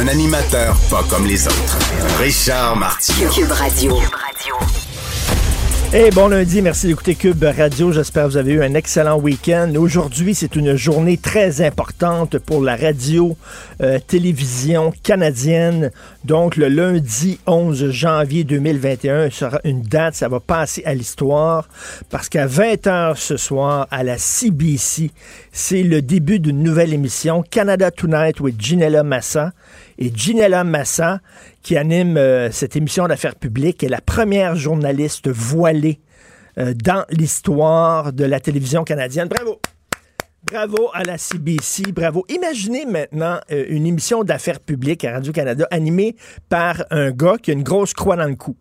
[0.00, 1.78] Un animateur pas comme les autres.
[2.20, 3.30] Richard Martineau.
[3.30, 3.98] Cube Radio.
[5.92, 7.92] Et bon lundi, merci d'écouter Cube Radio.
[7.92, 9.72] J'espère que vous avez eu un excellent week-end.
[9.74, 13.36] Aujourd'hui, c'est une journée très importante pour la radio,
[13.80, 15.90] euh, télévision canadienne.
[16.24, 21.68] Donc, le lundi 11 janvier 2021 sera une date, ça va passer à l'histoire
[22.10, 25.10] parce qu'à 20h ce soir, à la CBC,
[25.52, 29.52] c'est le début d'une nouvelle émission, Canada Tonight with Ginella Massa.
[29.98, 31.20] Et Ginella Massa,
[31.62, 36.00] qui anime euh, cette émission d'affaires publiques, est la première journaliste voilée
[36.56, 39.28] euh, dans l'histoire de la télévision canadienne.
[39.28, 39.60] Bravo!
[40.44, 42.24] Bravo à la CBC, bravo.
[42.28, 46.14] Imaginez maintenant euh, une émission d'affaires publiques à Radio-Canada animée
[46.48, 48.56] par un gars qui a une grosse croix dans le cou.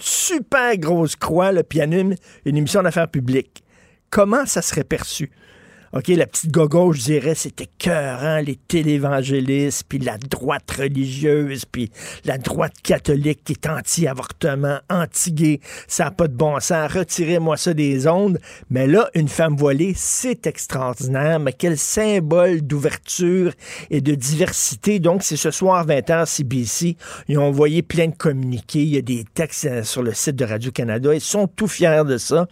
[0.00, 3.62] Super grosse croix, le puis anime une émission d'affaires publiques.
[4.10, 5.30] Comment ça serait perçu?
[5.92, 11.90] OK, la petite gogo, je dirais, c'était cœur, les télévangélistes, puis la droite religieuse, puis
[12.24, 17.72] la droite catholique qui est anti-avortement, anti-gay, ça n'a pas de bon sens, retirez-moi ça
[17.72, 18.38] des ondes.
[18.68, 23.52] Mais là, une femme voilée, c'est extraordinaire, mais quel symbole d'ouverture
[23.90, 24.98] et de diversité.
[24.98, 26.96] Donc, c'est ce soir 20h CBC,
[27.28, 30.36] ils ont envoyé plein de communiqués, il y a des textes euh, sur le site
[30.36, 32.48] de Radio-Canada, ils sont tout fiers de ça.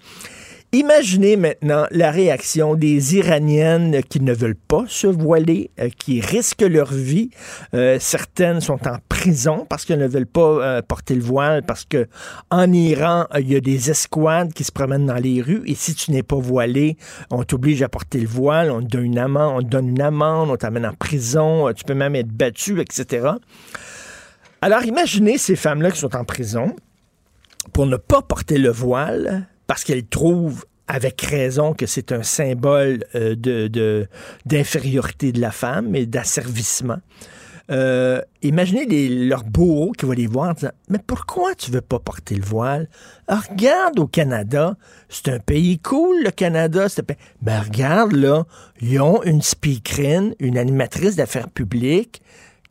[0.74, 6.62] Imaginez maintenant la réaction des Iraniennes qui ne veulent pas se voiler, euh, qui risquent
[6.62, 7.30] leur vie.
[7.74, 11.84] Euh, certaines sont en prison parce qu'elles ne veulent pas euh, porter le voile, parce
[11.84, 12.08] que
[12.50, 15.94] en Iran, il y a des escouades qui se promènent dans les rues et si
[15.94, 16.96] tu n'es pas voilé,
[17.30, 20.50] on t'oblige à porter le voile, on donne une amende, on te donne une amende,
[20.50, 23.28] on t'amène en prison, tu peux même être battu, etc.
[24.60, 26.74] Alors imaginez ces femmes-là qui sont en prison
[27.72, 33.04] pour ne pas porter le voile parce qu'elle trouve avec raison que c'est un symbole
[33.14, 34.06] euh,
[34.44, 36.98] d'infériorité de, la femme et d'asservissement.
[37.70, 41.98] Euh, imaginez leurs bourreaux qui vont les voir en disant Mais pourquoi tu veux pas
[41.98, 42.88] porter le voile?
[43.26, 44.76] Ah, regarde au Canada,
[45.08, 46.86] c'est un pays cool, le Canada.
[46.88, 47.16] Pays...
[47.40, 48.44] Ben regarde là,
[48.82, 52.20] ils ont une speakerine, une animatrice d'affaires publiques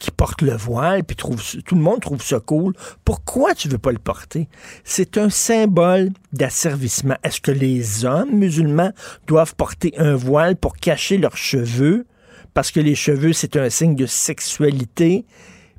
[0.04, 2.74] qui porte le voile, puis trouve, tout le monde trouve ça cool.
[3.06, 4.50] Pourquoi tu veux pas le porter?
[4.84, 7.16] C'est un symbole d'asservissement.
[7.24, 8.92] Est-ce que les hommes musulmans
[9.28, 12.06] doivent porter un voile pour cacher leurs cheveux?
[12.54, 15.24] Parce que les cheveux, c'est un signe de sexualité.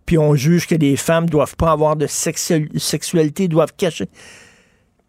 [0.07, 4.09] Puis on juge que les femmes doivent pas avoir de sexualité, doivent cacher.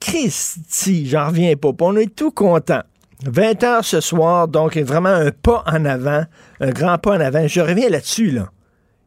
[0.01, 1.69] Christy, j'en reviens pas.
[1.79, 2.81] On est tout content.
[3.25, 6.25] 20 heures ce soir, donc vraiment un pas en avant,
[6.59, 7.47] un grand pas en avant.
[7.47, 8.51] Je reviens là-dessus, là.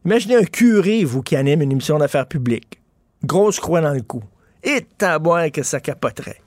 [0.09, 2.81] Imaginez un curé, vous, qui anime une émission d'affaires publiques.
[3.23, 4.23] Grosse croix dans le cou.
[4.63, 6.41] Et taboire que ça capoterait.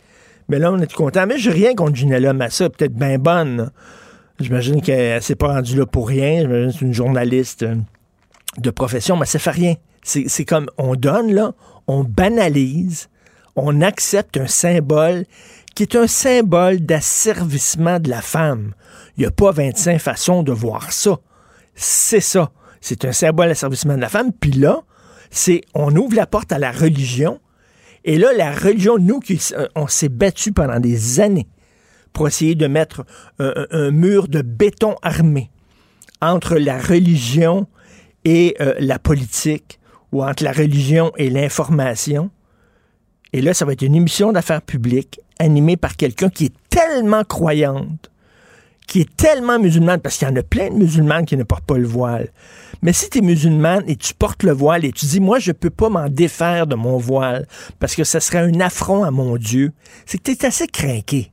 [0.49, 1.29] Mais là, on est content.
[1.29, 3.71] Mais j'ai rien contre Ginella Massa, peut-être bien bonne.
[4.41, 6.41] J'imagine qu'elle s'est pas rendue là pour rien.
[6.41, 7.77] J'imagine que c'est une journaliste euh,
[8.59, 9.75] de profession, mais ça fait rien.
[10.03, 11.53] C'est comme on donne, là,
[11.87, 13.11] on banalise,
[13.55, 15.25] on accepte un symbole
[15.77, 18.75] qui est un symbole d'asservissement de la femme.
[19.17, 21.21] Il n'y a pas 25 façons de voir ça.
[21.77, 22.51] C'est ça.
[22.83, 24.33] C'est un symbole d'asservissement de la femme.
[24.33, 24.83] Puis là,
[25.31, 27.41] c'est on ouvre la porte à la religion.
[28.05, 31.49] Et là, la religion, nous, qui, euh, on s'est battu pendant des années
[32.13, 33.07] pour essayer de mettre
[33.39, 35.51] un, mur de béton armé
[36.21, 37.67] entre la religion
[38.27, 39.81] et euh, la politique,
[40.13, 42.31] ou entre la religion et l'information.
[43.33, 47.25] Et là, ça va être une émission d'affaires publiques animée par quelqu'un qui est tellement
[47.25, 48.11] croyante,
[48.93, 51.65] qui est tellement musulmane, parce qu'il y en a plein de musulmanes qui ne portent
[51.65, 52.29] pas le voile,
[52.83, 55.51] mais si tu es musulmane et tu portes le voile et tu dis, moi, je
[55.51, 57.47] peux pas m'en défaire de mon voile
[57.79, 59.73] parce que ce serait un affront à mon Dieu,
[60.05, 61.33] c'est que tu es assez craqué.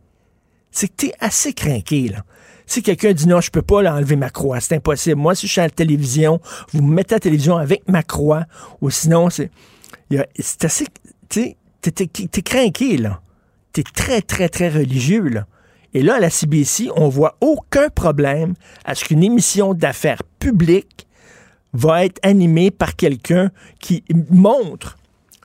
[0.71, 2.23] C'est que tu es assez craqué, là.
[2.65, 5.17] Si quelqu'un dit non, je peux pas enlever ma croix, c'est impossible.
[5.17, 6.39] Moi, si je suis à la télévision,
[6.71, 8.45] vous me mettez à la télévision avec ma croix,
[8.79, 9.51] ou sinon, c'est.
[10.39, 10.85] C'est assez.
[11.27, 13.21] Tu sais, t'es craqué, là.
[13.73, 15.45] T'es très, très, très religieux, là.
[15.93, 18.53] Et là, à la CBC, on voit aucun problème
[18.85, 21.07] à ce qu'une émission d'affaires publique
[21.73, 24.98] va être animé par quelqu'un qui montre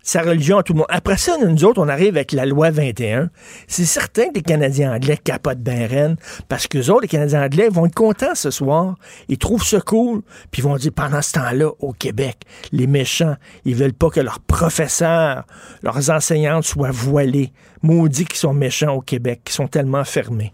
[0.05, 0.87] sa religion à tout le monde.
[0.91, 3.31] Après ça, nous autres, on arrive avec la loi 21.
[3.67, 6.17] C'est certain que les Canadiens anglais capotent bien reine,
[6.49, 8.97] parce que autres, les Canadiens anglais, vont être contents ce soir.
[9.29, 10.21] Ils trouvent ça cool,
[10.51, 12.37] puis ils vont dire, pendant ce temps-là, au Québec,
[12.71, 13.35] les méchants,
[13.65, 15.45] ils veulent pas que leurs professeurs,
[15.83, 17.53] leurs enseignantes soient voilés.
[17.83, 20.53] Maudits qui sont méchants au Québec, qui sont tellement fermés.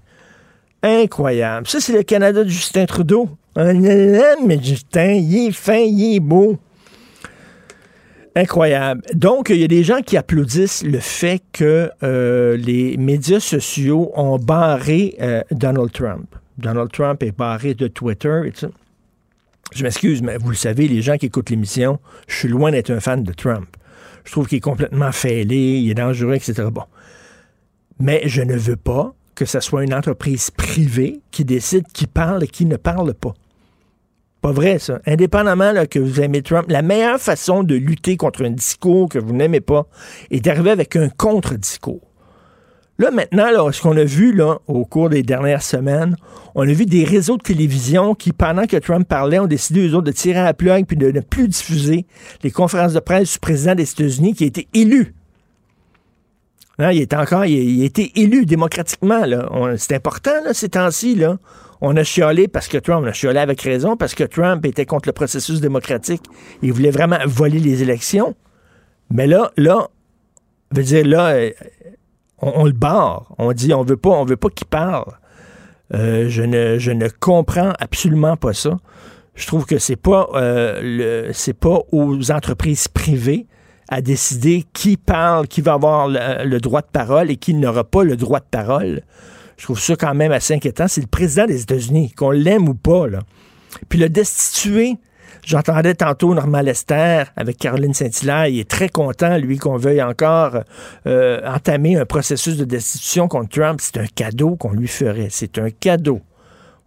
[0.83, 1.67] Incroyable.
[1.67, 3.29] Ça, c'est le Canada de Justin Trudeau.
[3.57, 6.57] Mais Justin, il est fin, il est beau.
[8.37, 9.03] Incroyable.
[9.13, 14.13] Donc, il y a des gens qui applaudissent le fait que euh, les médias sociaux
[14.15, 16.37] ont barré euh, Donald Trump.
[16.59, 18.53] Donald Trump est barré de Twitter et
[19.73, 21.99] Je m'excuse, mais vous le savez, les gens qui écoutent l'émission,
[22.29, 23.69] je suis loin d'être un fan de Trump.
[24.25, 26.69] Je trouve qu'il est complètement fêlé, il est dangereux, etc.
[27.99, 32.45] Mais je ne veux pas que ce soit une entreprise privée qui décide qui parle
[32.45, 33.35] et qui ne parle pas.
[34.41, 35.01] Pas vrai, ça.
[35.07, 39.35] Indépendamment que vous aimez Trump, la meilleure façon de lutter contre un discours que vous
[39.35, 39.87] n'aimez pas
[40.31, 42.01] est d'arriver avec un contre-discours.
[42.99, 46.17] Là, maintenant, ce qu'on a vu là, au cours des dernières semaines,
[46.55, 49.95] on a vu des réseaux de télévision qui, pendant que Trump parlait, ont décidé, eux
[49.95, 52.07] autres, de tirer à la plug puis de ne plus diffuser
[52.43, 55.15] les conférences de presse du président des États-Unis qui a été élu.
[56.79, 59.23] Hein, il est encore, il, a été élu démocratiquement.
[59.77, 61.15] C'est important, là, ces temps-ci.
[61.15, 61.39] Là.
[61.81, 64.85] On a chialé parce que Trump, on a chialé avec raison, parce que Trump était
[64.85, 66.23] contre le processus démocratique.
[66.63, 68.35] Il voulait vraiment voler les élections.
[69.11, 69.89] Mais là, là,
[70.73, 71.51] veut dire, là, euh,
[72.39, 73.35] on, le barre.
[73.39, 75.13] On dit, on veut pas, on veut pas qu'il parle.
[75.95, 78.77] Euh, je, ne, comprends absolument pas ça.
[79.35, 83.47] Je trouve que c'est pas, euh, pas aux entreprises privées
[83.89, 88.05] à décider qui parle, qui va avoir le droit de parole et qui n'aura pas
[88.05, 89.03] le droit de parole.
[89.61, 90.89] Je trouve ça quand même assez inquiétant.
[90.89, 93.07] C'est le président des États-Unis, qu'on l'aime ou pas.
[93.07, 93.19] Là.
[93.91, 94.97] Puis le destituer,
[95.43, 98.47] J'entendais tantôt Normand Lester avec Caroline Saint-Hilaire.
[98.49, 100.59] Il est très content, lui, qu'on veuille encore
[101.07, 103.81] euh, entamer un processus de destitution contre Trump.
[103.83, 105.29] C'est un cadeau qu'on lui ferait.
[105.31, 106.21] C'est un cadeau.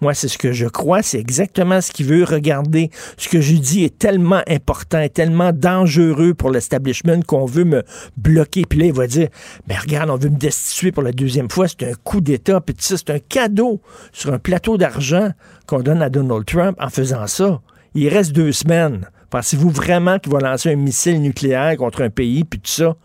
[0.04, 2.26] Moi, c'est ce que je crois, c'est exactement ce qu'il veut.
[2.26, 2.92] regarder.
[3.16, 7.84] ce que je dis est tellement important, est tellement dangereux pour l'establishment qu'on veut me
[8.18, 8.64] bloquer.
[8.68, 9.30] Puis là, il va dire,
[9.70, 11.70] mais regarde, on veut me destituer pour la deuxième fois.
[11.70, 12.60] C'est un coup d'État.
[12.60, 13.80] Puis ça, c'est un cadeau
[14.12, 15.30] sur un plateau d'argent
[15.68, 17.62] qu'on donne à Donald Trump en faisant ça.
[17.96, 19.08] Il reste deux semaines.
[19.30, 22.98] Pensez-vous vraiment qu'il va lancer un missile nucléaire contre un pays, puis tout ça?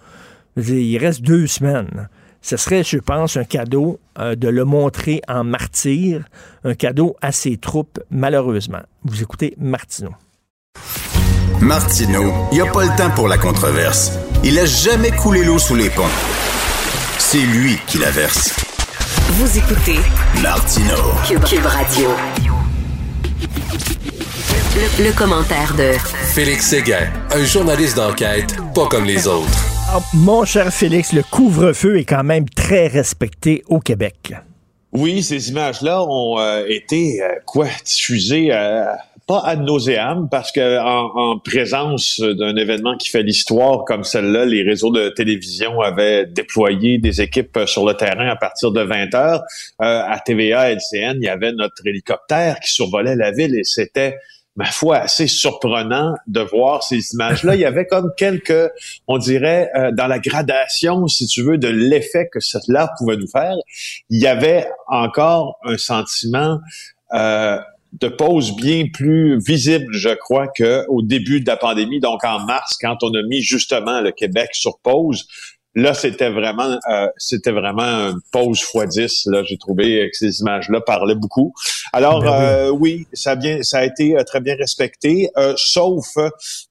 [0.57, 2.09] Il reste deux semaines
[2.43, 6.25] ce serait, je pense, un cadeau euh, de le montrer en martyr,
[6.65, 8.81] un cadeau à ses troupes, malheureusement.
[9.05, 10.15] Vous écoutez Martineau.
[11.61, 14.13] Martineau, il n'y a pas le temps pour la controverse.
[14.45, 16.05] Il a jamais coulé l'eau sous les ponts.
[17.19, 18.55] C'est lui qui la verse.
[19.33, 19.99] Vous écoutez
[20.41, 21.13] Martineau.
[21.27, 22.09] Cube, Radio.
[24.77, 25.93] Le, le, commentaire de
[26.33, 29.78] Félix Séguin, un journaliste d'enquête pas comme les autres.
[29.91, 34.35] Ah, mon cher Félix, le couvre-feu est quand même très respecté au Québec.
[34.93, 38.85] Oui, ces images-là ont euh, été euh, quoi diffusées euh,
[39.27, 44.63] pas ad nauseam parce que en, présence d'un événement qui fait l'histoire comme celle-là, les
[44.63, 49.43] réseaux de télévision avaient déployé des équipes sur le terrain à partir de 20 heures.
[49.79, 54.19] à TVA, LCN, il y avait notre hélicoptère qui survolait la ville et c'était
[54.59, 57.55] ma foi, assez surprenant de voir ces images-là.
[57.55, 58.71] Il y avait comme quelques,
[59.07, 63.29] on dirait, euh, dans la gradation, si tu veux, de l'effet que cela pouvait nous
[63.29, 63.55] faire,
[64.11, 66.59] il y avait encore un sentiment
[67.15, 67.57] euh,
[67.93, 72.77] de pause bien plus visible, je crois, qu'au début de la pandémie, donc en mars,
[72.81, 75.29] quand on a mis justement le Québec sur pause.
[75.75, 79.31] Là, c'était vraiment, euh, c'était vraiment une pause x10.
[79.31, 81.53] Là, j'ai trouvé que ces images-là parlaient beaucoup.
[81.93, 83.07] Alors, ben euh, oui.
[83.13, 86.07] ça a bien, ça a été euh, très bien respecté, sauf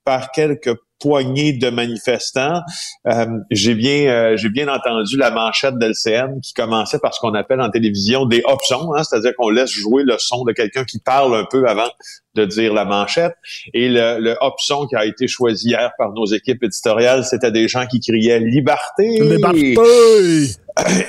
[0.03, 2.61] par quelques poignée de manifestants.
[3.07, 7.19] Euh, j'ai bien, euh, j'ai bien entendu la manchette de l'CN qui commençait par ce
[7.19, 10.83] qu'on appelle en télévision des options, hein, c'est-à-dire qu'on laisse jouer le son de quelqu'un
[10.83, 11.89] qui parle un peu avant
[12.35, 13.33] de dire la manchette.
[13.73, 17.67] Et le, le option qui a été choisi hier par nos équipes éditoriales, c'était des
[17.67, 19.19] gens qui criaient liberté.
[19.19, 19.75] Liberté.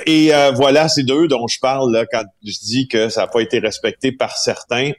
[0.05, 3.27] Et euh, voilà, c'est d'eux dont je parle là, quand je dis que ça n'a
[3.27, 4.91] pas été respecté par certains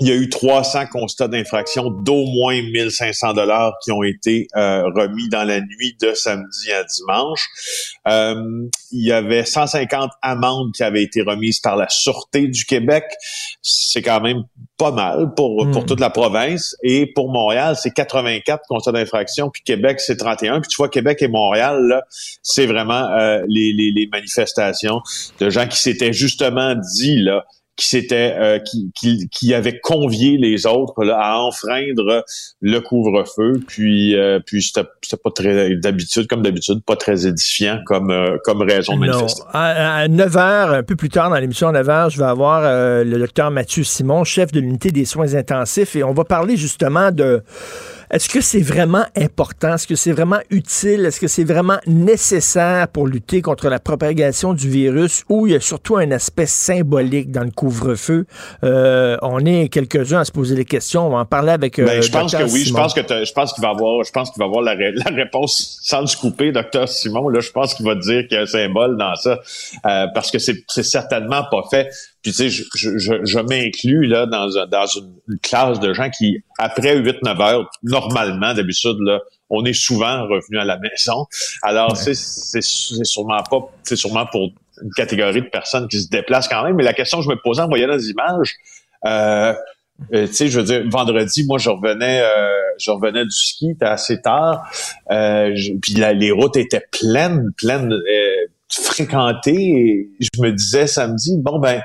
[0.00, 4.84] il y a eu 300 constats d'infraction d'au moins 1500 dollars qui ont été euh,
[4.94, 7.48] remis dans la nuit de samedi à dimanche.
[8.06, 13.04] Euh, il y avait 150 amendes qui avaient été remises par la Sûreté du Québec.
[13.60, 14.44] C'est quand même
[14.76, 15.86] pas mal pour, pour hmm.
[15.86, 16.76] toute la province.
[16.84, 20.60] Et pour Montréal, c'est 84 constats d'infraction, puis Québec, c'est 31.
[20.60, 22.04] Puis tu vois, Québec et Montréal, là,
[22.42, 25.00] c'est vraiment euh, les, les, les manifestations
[25.40, 27.44] de gens qui s'étaient justement dit, là,
[27.78, 32.24] qui s'était euh, qui, qui, qui avait convié les autres là, à enfreindre
[32.60, 33.60] le couvre-feu.
[33.66, 34.82] Puis euh, puis c'était
[35.22, 39.42] pas très d'habitude comme d'habitude pas très édifiant comme euh, comme raison de manifester.
[39.54, 42.62] À, 9 h un peu plus tard dans l'émission 9 h je vais avoir
[43.04, 47.12] le docteur Mathieu Simon, chef de l'unité des soins intensifs, et on va parler justement
[47.12, 47.42] de
[48.10, 49.74] est-ce que c'est vraiment important?
[49.74, 51.04] Est-ce que c'est vraiment utile?
[51.04, 55.56] Est-ce que c'est vraiment nécessaire pour lutter contre la propagation du virus ou il y
[55.56, 58.26] a surtout un aspect symbolique dans le couvre-feu?
[58.64, 61.06] Euh, on est quelques-uns à se poser des questions.
[61.06, 61.78] On va en parler avec.
[61.78, 62.64] Euh, ben, je pense que oui.
[62.64, 64.02] Je pense que je pense qu'il va avoir.
[64.04, 67.28] Je pense qu'il va avoir la, la, réponse sans se couper, docteur Simon.
[67.28, 69.40] Là, je pense qu'il va dire qu'il y a un symbole dans ça
[69.86, 71.90] euh, parce que c'est certainement pas fait.
[72.22, 72.64] Puis tu sais, je,
[72.98, 78.54] je, je m'inclus là dans, dans une classe de gens qui, après 8-9 heures, normalement,
[78.54, 81.26] d'habitude, là, on est souvent revenu à la maison.
[81.62, 84.50] Alors, c'est c'est sûrement pas, c'est sûrement pour
[84.82, 86.76] une catégorie de personnes qui se déplacent quand même.
[86.76, 88.54] Mais la question que je me posais en voyant les images,
[89.06, 89.54] euh,
[90.14, 93.70] euh, tu sais, je veux dire, vendredi, moi, je revenais, euh, je revenais du ski,
[93.72, 94.70] c'était assez tard,
[95.08, 97.92] puis les routes étaient pleines, pleines,
[98.68, 100.10] fréquentées.
[100.20, 101.82] Et je me disais samedi, bon ben,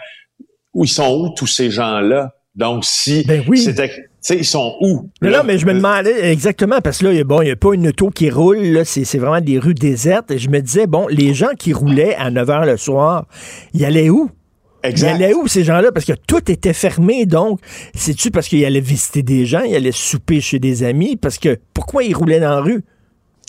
[0.74, 2.34] où ils sont où tous ces gens-là?
[2.56, 3.60] Donc, si ben oui.
[3.60, 3.90] c'était.
[3.90, 5.10] Tu sais, ils sont où?
[5.22, 7.74] Mais là, mais je me demandais exactement, parce que là, bon, il n'y a pas
[7.74, 10.32] une auto qui roule, là, c'est vraiment des rues désertes.
[10.32, 13.26] Et je me disais, bon, les gens qui roulaient à 9 h le soir,
[13.74, 14.30] ils allaient où?
[14.84, 15.08] Exact.
[15.08, 15.92] Ils allaient où, ces gens-là?
[15.92, 17.60] Parce que tout était fermé, donc,
[17.96, 21.18] c'est-tu parce qu'ils allaient visiter des gens, ils allaient souper chez des amis?
[21.18, 22.84] Parce que, pourquoi ils roulaient dans la rue?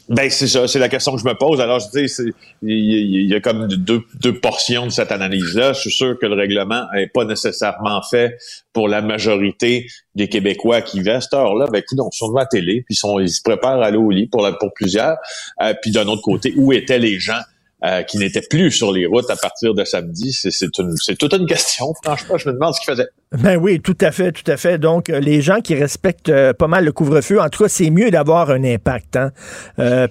[0.09, 1.61] Ben c'est ça, c'est la question que je me pose.
[1.63, 2.33] Alors je dis,
[2.63, 4.03] il y, a comme deux,
[4.39, 5.73] portions de cette analyse-là.
[5.73, 8.37] Je suis sûr que le règlement n'est pas nécessairement fait
[8.75, 11.69] pour la majorité des Québécois qui vivent à cette heure-là.
[11.73, 14.27] Ben écoute, ils sont devant la télé, puis ils, se préparent à aller au lit
[14.27, 15.17] pour plusieurs.
[15.63, 17.41] Euh, puis d'un autre côté, où étaient les gens
[17.85, 20.33] euh, qui n'étaient plus sur les routes à partir de samedi.
[20.33, 22.39] C'est toute une question, franchement.
[22.39, 23.09] Je me demande ce qu'ils faisaient.
[23.37, 24.79] Ben oui, tout à fait, tout à fait.
[24.79, 27.91] Donc, euh, les gens qui respectent euh, pas mal le couvre-feu, en tout cas, c'est
[27.91, 29.33] mieux d'avoir un impact, hein,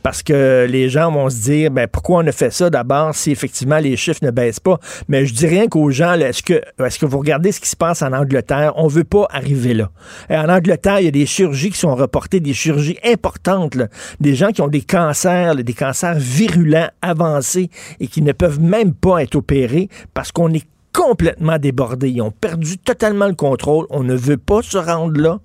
[0.03, 3.31] parce que les gens vont se dire, ben pourquoi on a fait ça d'abord si
[3.31, 4.77] effectivement les chiffres ne baissent pas?
[5.07, 7.75] Mais je dis rien qu'aux gens, est-ce que, est-ce que vous regardez ce qui se
[7.75, 8.73] passe en Angleterre?
[8.75, 9.89] On veut pas arriver là.
[10.29, 13.77] en Angleterre, il y a des chirurgies qui sont reportées, des chirurgies importantes,
[14.19, 17.62] des gens qui ont des cancers, des cancers virulents avancés
[17.99, 22.09] et qui ne peuvent même pas être opérés parce qu'on est complètement débordé.
[22.09, 23.85] Ils ont perdu totalement le contrôle.
[23.89, 25.39] On ne veut pas se rendre là.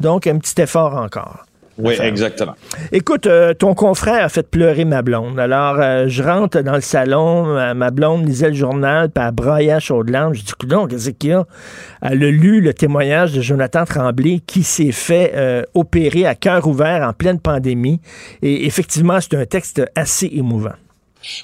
[0.00, 1.44] Donc, un petit effort encore.
[1.78, 2.54] Oui, exactement.
[2.90, 5.38] Écoute, euh, ton confrère a fait pleurer ma blonde.
[5.38, 9.32] Alors, euh, je rentre dans le salon, euh, ma blonde lisait le journal, puis elle
[9.32, 11.46] braillait à chaudes Je dis, donc, qu'est-ce qu'il y a?
[12.02, 17.06] Elle a lu le témoignage de Jonathan Tremblay qui s'est fait opérer à cœur ouvert
[17.06, 18.00] en pleine pandémie.
[18.42, 20.72] Et effectivement, c'est un texte assez émouvant.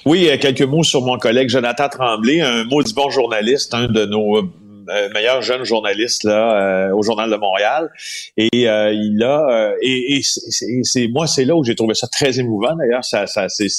[0.05, 4.05] Oui, euh, quelques mots sur mon collègue Jonathan Tremblay, un maudit bon journaliste, un de
[4.05, 7.89] nos euh, meilleurs jeunes journalistes là euh, au journal de Montréal.
[8.37, 13.03] Et il a et, c'est moi c'est là où j'ai trouvé ça très émouvant d'ailleurs.
[13.03, 13.69] Ça, ça c'est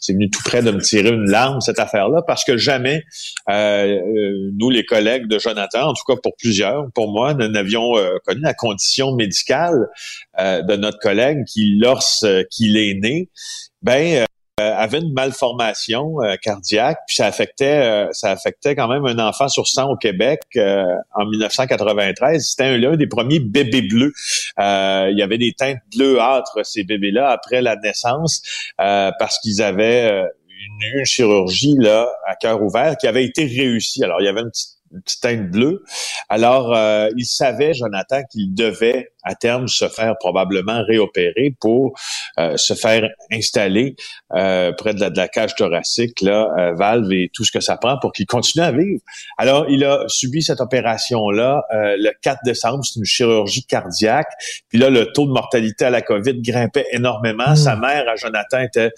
[0.00, 3.02] c'est venu tout près de me tirer une larme cette affaire-là parce que jamais
[3.48, 8.40] nous les collègues de Jonathan en tout cas pour plusieurs pour moi nous n'avions connu
[8.40, 9.88] la condition médicale
[10.38, 13.28] de notre collègue qui lorsqu'il est né
[13.82, 14.24] ben euh,
[14.62, 19.48] avait une malformation euh, cardiaque, puis ça affectait euh, ça affectait quand même un enfant
[19.48, 22.44] sur 100 au Québec en 1993.
[22.44, 24.12] C'était l'un des premiers bébés bleus.
[24.58, 28.42] il y avait des teintes bleuâtres ces bébés-là après la naissance
[28.76, 34.02] parce qu'ils avaient une, une, chirurgie là à cœur ouvert qui avait été réussie.
[34.04, 34.77] Alors il y avait une petite
[35.20, 35.84] teinte bleue.
[36.28, 36.76] Alors,
[37.16, 41.92] il savait, Jonathan, qu'il devait à terme se faire probablement réopérer pour
[42.38, 43.94] euh, se faire installer
[44.34, 47.98] euh, près de la, cage thoracique, là, euh, valve et tout ce que ça prend
[47.98, 49.00] pour qu'il continue à vivre.
[49.36, 54.28] Alors, il a subi cette opération-là le 4 décembre, c'est une chirurgie cardiaque.
[54.68, 57.54] Puis là, le taux de mortalité à la COVID grimpait énormément.
[57.54, 57.80] Sa mmh.
[57.80, 58.90] mère, à Jonathan, était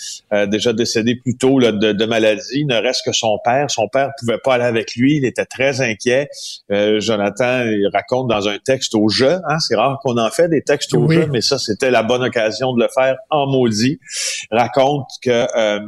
[0.47, 2.65] déjà décédée plus tôt là, de, de, maladie.
[2.65, 3.71] Ne reste que son père.
[3.71, 5.17] Son père pouvait pas aller avec lui.
[5.17, 6.29] Il était très inquiet.
[6.69, 10.63] Jonathan, il raconte dans un texte au jeu, hein, c'est rare qu'on en fait des
[10.63, 13.99] textes au jeu, mais ça, c'était la bonne occasion de le faire en maudit.
[14.51, 15.81] Raconte que euh,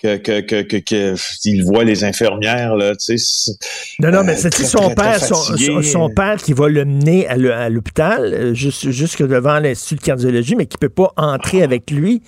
[0.00, 3.52] que, que, que, que, il voit les infirmières là, tu sais.
[3.98, 8.54] Non, non, mais c'est son père, son, père qui va le mener à l'hôpital, euh,
[8.54, 12.22] jusque devant l'institut de cardiologie, mais qui peut pas entrer avec lui.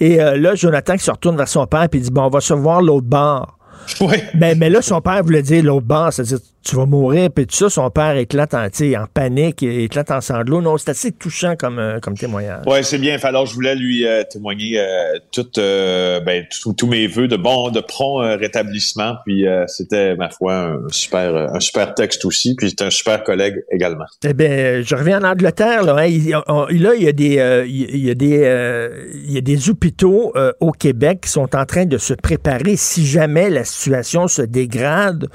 [0.00, 2.40] Et euh, là, Jonathan qui se retourne vers son père et dit bon, on va
[2.40, 3.59] se voir l'autre bord.
[4.00, 4.16] Oui.
[4.34, 7.56] Mais, mais là, son père voulait dire l'autre bord, c'est-à-dire tu vas mourir, puis tout
[7.56, 10.60] ça, son père éclate en, en panique, éclate en sanglots.
[10.60, 12.64] Non, c'est assez touchant comme, euh, comme témoignage.
[12.66, 13.16] Oui, c'est bien.
[13.22, 16.44] Alors, je voulais lui euh, témoigner euh, ben,
[16.76, 19.14] tous mes voeux de bon, de prompt rétablissement.
[19.24, 22.54] Puis c'était, ma foi, un super, un super texte aussi.
[22.54, 24.04] Puis c'est un super collègue également.
[24.24, 25.82] Eh bien, je reviens en Angleterre.
[25.82, 26.06] Là, hein.
[26.06, 31.20] il, y a des, il y a des, il y a des hôpitaux au Québec
[31.22, 35.28] qui sont en train de se préparer si jamais la situation se dégrade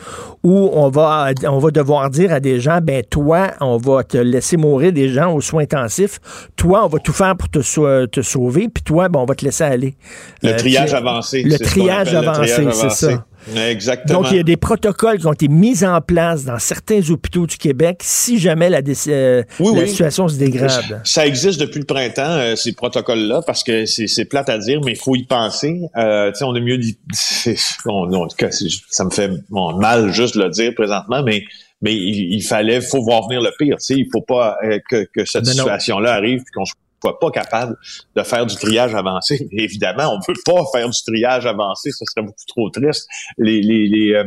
[0.44, 1.15] ou on va
[1.48, 5.10] on va devoir dire à des gens, ben toi, on va te laisser mourir des
[5.10, 6.20] gens aux soins intensifs.
[6.56, 8.70] Toi, on va tout faire pour te, te sauver.
[8.74, 9.96] Puis toi, ben, on va te laisser aller.
[10.42, 11.44] Le euh, triage avancé.
[11.44, 13.26] Le triage avancé, c'est ça.
[13.56, 14.22] Exactement.
[14.22, 17.46] Donc, il y a des protocoles qui ont été mis en place dans certains hôpitaux
[17.46, 19.44] du Québec si jamais la, euh,
[19.86, 21.02] situation se dégrade.
[21.04, 24.94] Ça existe depuis le printemps, euh, ces protocoles-là, parce que c'est plate à dire, mais
[24.94, 25.82] il faut y penser.
[25.98, 26.98] Euh, on est mieux dit...
[27.86, 28.50] en tout cas,
[28.90, 31.44] ça me fait mal juste de le dire présentement, mais
[31.82, 33.78] mais il, fallait, faut voir venir le pire.
[33.90, 36.78] Il faut pas euh, que, que, cette situation-là arrive puis qu'on soit
[37.14, 37.76] pas capable
[38.16, 39.48] de faire du triage avancé.
[39.52, 43.08] évidemment, on peut pas faire du triage avancé, ce serait beaucoup trop triste.
[43.38, 44.26] Les, les, les, euh,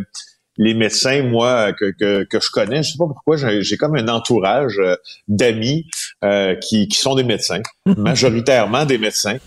[0.56, 4.08] les médecins, moi, que, que, que, je connais, je sais pas pourquoi, j'ai comme un
[4.08, 4.96] entourage euh,
[5.28, 5.86] d'amis
[6.24, 9.38] euh, qui, qui sont des médecins, majoritairement des médecins.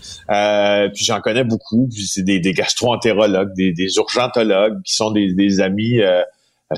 [0.94, 1.88] puis j'en connais beaucoup.
[1.94, 6.00] C'est des, des gastro-entérologues, des, des urgentologues qui sont des, des amis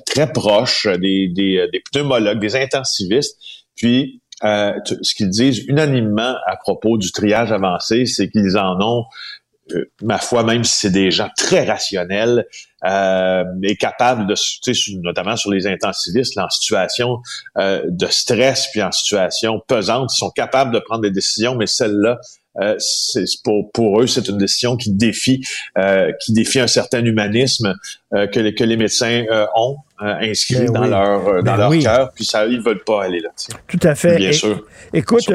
[0.06, 3.38] très proches, des, des, des pneumologues, des intensivistes.
[3.76, 4.72] Puis euh,
[5.02, 9.04] ce qu'ils disent unanimement à propos du triage avancé, c'est qu'ils en ont,
[9.72, 12.46] euh, ma foi, même si c'est des gens très rationnels,
[12.84, 14.34] euh, et capables de,
[15.02, 17.20] notamment sur les intensivistes, en situation
[17.58, 21.66] euh, de stress puis en situation pesante, ils sont capables de prendre des décisions, mais
[21.66, 22.18] celle-là,
[22.60, 25.44] euh, c'est pour, pour eux, c'est une décision qui défie
[25.76, 27.74] euh, qui défie un certain humanisme
[28.14, 29.24] euh, que, les, que les médecins
[29.56, 33.20] ont inscrit ben dans leur dans ben leur cœur, puis ça ils veulent pas aller
[33.20, 33.30] là.
[33.68, 34.16] Tout à fait.
[34.16, 34.64] Bien sûr.
[34.92, 35.30] Écoute,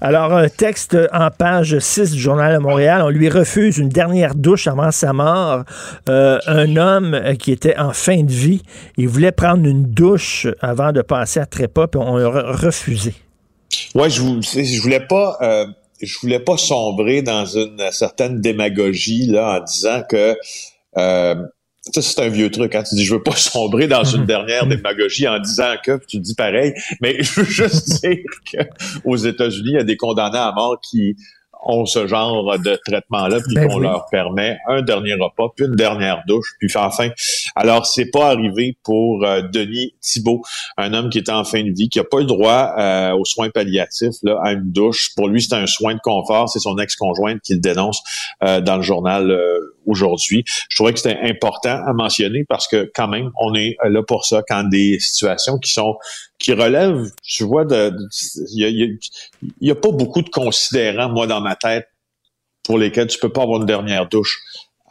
[0.00, 4.34] alors un texte en page 6 du journal de Montréal, on lui refuse une dernière
[4.34, 5.64] douche avant sa mort.
[6.06, 8.62] un homme qui était en fin de vie,
[8.96, 13.14] il voulait prendre une douche avant de passer à trépas, puis on a refusé.
[13.94, 15.38] Ouais, je, je voulais pas
[16.00, 20.36] je voulais pas sombrer dans une certaine démagogie là en disant que
[20.96, 21.34] euh,
[21.92, 22.74] ça, c'est un vieux truc.
[22.74, 22.82] Hein?
[22.82, 26.34] Tu dis, je veux pas sombrer dans une dernière démagogie en disant que, tu dis
[26.34, 28.18] pareil, mais je veux juste dire
[28.50, 31.16] qu'aux États-Unis, il y a des condamnés à mort qui
[31.66, 35.76] ont ce genre de traitement-là, puis ben qu'on leur permet un dernier repas, puis une
[35.76, 37.10] dernière douche, puis enfin.
[37.54, 40.42] Alors, c'est pas arrivé pour euh, Denis Thibault,
[40.76, 43.24] un homme qui était en fin de vie, qui a pas eu droit euh, aux
[43.24, 45.10] soins palliatifs, là, à une douche.
[45.16, 46.48] Pour lui, c'est un soin de confort.
[46.48, 48.02] C'est son ex-conjointe qui le dénonce
[48.42, 49.36] euh, dans le journal
[49.86, 50.44] aujourd'hui.
[50.68, 54.24] Je trouvais que c'était important à mentionner parce que quand même, on est là pour
[54.24, 55.96] ça quand des situations qui sont
[56.38, 57.92] qui relèvent, je vois, de,
[58.52, 58.98] il
[59.60, 61.88] y a, pas beaucoup de considérants, moi, dans ma tête,
[62.62, 64.38] pour lesquels tu peux pas avoir une dernière douche.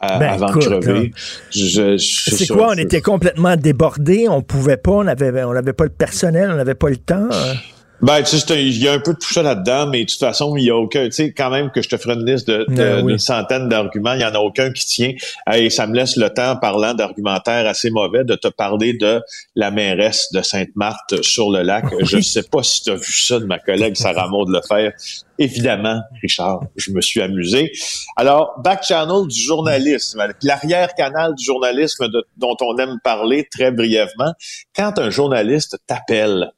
[0.02, 1.10] Euh, ben, avant de crever.
[1.50, 2.72] C'est quoi?
[2.72, 6.56] On était complètement débordés, on pouvait pas, on avait, on avait pas le personnel, on
[6.56, 7.28] n'avait pas le temps.
[7.32, 7.54] Hein?
[8.02, 10.20] Ben, tu sais, il y a un peu de tout ça là-dedans, mais de toute
[10.20, 12.46] façon, il y a aucun, tu sais, quand même que je te ferai une liste
[12.46, 15.12] de, ben d'une centaine d'arguments, il y en a aucun qui tient.
[15.54, 19.22] Et ça me laisse le temps, parlant d'argumentaires assez mauvais, de te parler de
[19.54, 21.86] la mairesse de Sainte-Marthe sur le lac.
[22.02, 24.90] Je ne sais pas si tu as vu ça de ma collègue Sarah Maud Lefer.
[25.38, 27.72] Évidemment, Richard, je me suis amusé.
[28.16, 34.32] Alors, back channel du journalisme, l'arrière-canal du journalisme dont on aime parler très brièvement.
[34.74, 36.52] Quand un journaliste t'appelle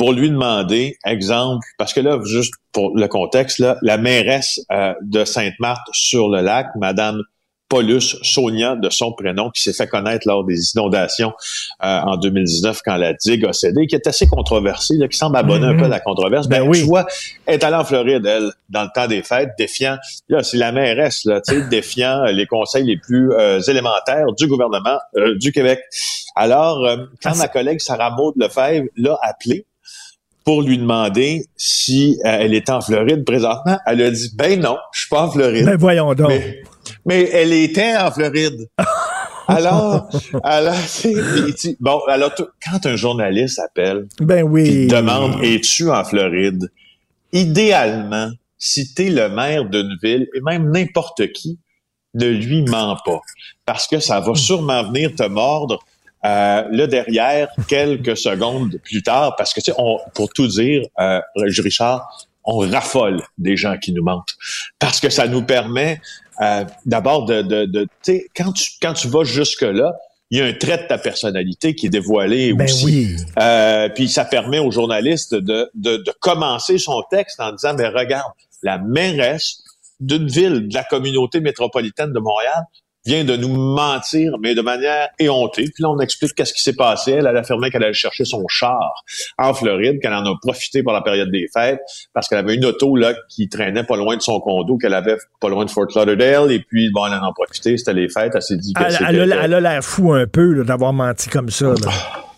[0.00, 4.94] pour lui demander, exemple, parce que là, juste pour le contexte, là, la mairesse euh,
[5.02, 7.20] de Sainte-Marthe sur le lac, Madame
[7.68, 11.34] Paulus Sonia de son prénom, qui s'est fait connaître lors des inondations
[11.84, 15.36] euh, en 2019 quand la digue a cédé, qui est assez controversée, là, qui semble
[15.36, 16.48] abonner un peu à la controverse.
[16.48, 16.78] Ben, ben oui.
[16.78, 17.04] Tu vois,
[17.46, 19.98] est allée en Floride, elle, dans le temps des fêtes, défiant,
[20.30, 24.46] là, c'est la mairesse, là, tu sais, défiant les conseils les plus euh, élémentaires du
[24.46, 24.98] gouvernement
[25.36, 25.78] du Québec.
[26.36, 26.88] Alors,
[27.22, 29.66] quand ma collègue Sarah Maud Lefebvre l'a appelé,
[30.50, 33.78] pour lui demander si euh, elle était en Floride présentement.
[33.86, 35.64] Elle a dit ben non, je suis pas en Floride.
[35.64, 36.32] Ben voyons donc.
[37.06, 38.68] Mais, elle était en Floride.
[39.46, 40.08] alors,
[40.42, 40.74] alors
[41.78, 46.68] bon, alors quand un journaliste appelle, ben oui, demande es-tu en Floride,
[47.32, 51.60] idéalement, si tu es le maire d'une ville et même n'importe qui,
[52.14, 53.20] ne lui ment pas
[53.64, 55.78] parce que ça va sûrement venir te mordre
[56.24, 60.82] euh, là derrière, quelques secondes plus tard, parce que tu sais, on, pour tout dire,
[60.98, 64.34] euh, Richard, on raffole des gens qui nous mentent,
[64.78, 66.00] parce que ça nous permet
[66.42, 69.92] euh, d'abord de, de, de tu sais, quand tu quand tu vas jusque là,
[70.30, 72.84] il y a un trait de ta personnalité qui est dévoilé Ben aussi.
[72.84, 73.16] oui.
[73.40, 77.88] Euh, puis ça permet aux journalistes de, de, de commencer son texte en disant, mais
[77.88, 78.30] regarde,
[78.62, 79.62] la mairesse
[79.98, 82.62] d'une ville de la communauté métropolitaine de Montréal
[83.04, 85.64] vient de nous mentir, mais de manière éhontée.
[85.64, 87.12] Puis là, on explique qu'est-ce qui s'est passé.
[87.12, 88.92] Elle, elle affirmait qu'elle allait chercher son char
[89.38, 91.80] en Floride, qu'elle en a profité pour la période des fêtes,
[92.12, 95.16] parce qu'elle avait une auto là qui traînait pas loin de son condo, qu'elle avait
[95.40, 96.52] pas loin de Fort Lauderdale.
[96.52, 98.32] Et puis, bon, elle en a profité, c'était les fêtes.
[98.34, 101.28] Elle s'est dit que Elle, elle a elle a l'air fou un peu d'avoir menti
[101.28, 101.66] comme ça.
[101.66, 101.90] là.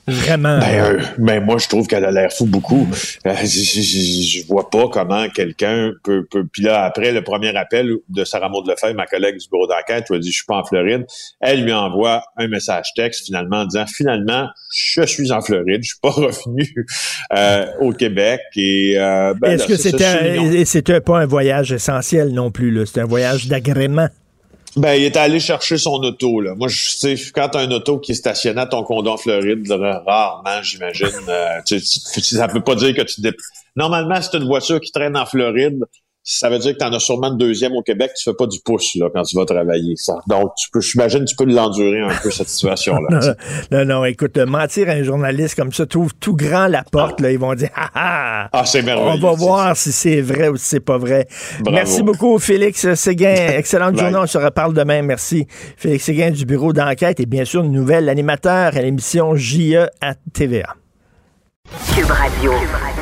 [0.06, 0.58] Vraiment.
[0.58, 2.88] Ben, euh, ben, moi, je trouve qu'elle a l'air fou beaucoup.
[3.26, 6.44] Euh, je, vois pas comment quelqu'un peut, peut...
[6.50, 10.08] Puis là, après le premier appel de Sarah Maud Lefebvre, ma collègue du bureau d'enquête,
[10.10, 11.06] lui a dit, je suis pas en Floride.
[11.40, 15.88] Elle lui envoie un message texte, finalement, en disant, finalement, je suis en Floride, je
[15.88, 16.86] suis pas revenu
[17.32, 18.40] euh, au Québec.
[18.56, 22.86] Et, euh, ben, Est-ce que c'était c'était pas un voyage essentiel non plus, là?
[22.86, 24.08] C'était un voyage d'agrément.
[24.76, 26.54] Ben, il est allé chercher son auto, là.
[26.54, 29.70] Moi, je sais, quand t'as un auto qui est stationné à ton condo en Floride,
[29.70, 33.20] rarement, j'imagine, euh, tu, ça veut pas dire que tu.
[33.76, 35.84] Normalement, c'est une voiture qui traîne en Floride.
[36.24, 38.58] Ça veut dire que t'en as sûrement une deuxième au Québec, tu fais pas du
[38.64, 40.14] pouce, là, quand tu vas travailler, ça.
[40.28, 43.34] Donc, tu peux, j'imagine, tu peux l'endurer un peu, cette situation-là.
[43.72, 47.20] non, non, écoute, euh, mentir à un journaliste comme ça trouve tout grand la porte,
[47.20, 48.48] là, ils vont dire ah ah.
[48.52, 49.20] Ah, c'est On merveilleux.
[49.20, 51.26] va voir si c'est vrai ou si c'est pas vrai.
[51.60, 51.74] Bravo.
[51.74, 53.34] Merci beaucoup, Félix Séguin.
[53.56, 54.16] Excellente journée.
[54.16, 55.02] On se reparle demain.
[55.02, 55.46] Merci.
[55.76, 60.76] Félix Séguin du bureau d'enquête et bien sûr, nouvel animateur à l'émission JE à TVA.
[61.94, 62.52] Cube Radio.
[62.52, 63.01] Cube Radio.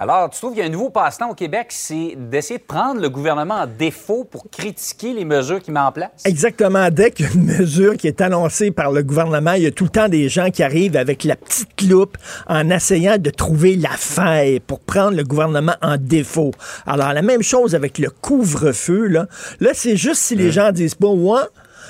[0.00, 3.00] Alors, tu trouves qu'il y a un nouveau passe-temps au Québec, c'est d'essayer de prendre
[3.00, 6.22] le gouvernement en défaut pour critiquer les mesures qu'il met en place?
[6.24, 6.88] Exactement.
[6.88, 9.72] Dès qu'il y a une mesure qui est annoncée par le gouvernement, il y a
[9.72, 13.74] tout le temps des gens qui arrivent avec la petite loupe en essayant de trouver
[13.74, 16.52] la faille pour prendre le gouvernement en défaut.
[16.86, 19.26] Alors, la même chose avec le couvre-feu, là.
[19.58, 21.42] Là, c'est juste si les gens disent pas, ouais,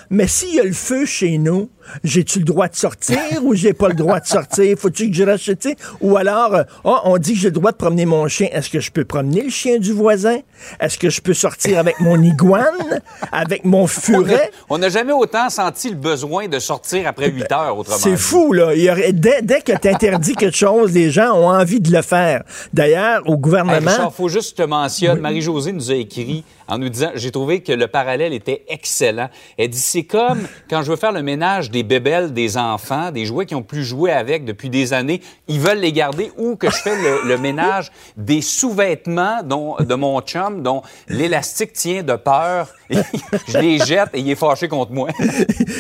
[0.09, 1.69] mais s'il y a le feu chez nous,
[2.05, 4.77] j'ai-tu le droit de sortir ou j'ai pas le droit de sortir?
[4.79, 5.69] Faut-tu que je rachète?
[6.01, 8.49] Ou alors, euh, Ah, on dit que j'ai le droit de promener mon chien.
[8.53, 10.39] Est-ce que je peux promener le chien du voisin?
[10.81, 13.01] Est-ce que je peux sortir avec mon iguane?
[13.33, 14.51] Avec mon On furet?
[14.69, 18.53] On n'a jamais autant senti le besoin de sortir après 8 heures, autrement C'est fou,
[18.53, 18.75] là.
[18.75, 21.91] Il y aurait- dès, dès que tu interdis quelque chose, les gens ont envie de
[21.93, 22.43] le faire.
[22.73, 23.91] D'ailleurs, au gouvernement.
[23.91, 27.73] Richard, faut juste te mentionne, Marie-Josée nous a écrit en nous disant, j'ai trouvé que
[27.73, 29.31] le parallèle était excellent.
[29.57, 33.25] Elle dit, c'est comme quand je veux faire le ménage des bébelles des enfants, des
[33.25, 36.71] jouets qui ont plus joué avec depuis des années, ils veulent les garder, ou que
[36.71, 42.17] je fais le, le ménage des sous-vêtements dont, de mon chum, dont l'élastique tient de
[42.17, 42.69] peur.
[43.49, 45.09] je les jette et il est fâché contre moi.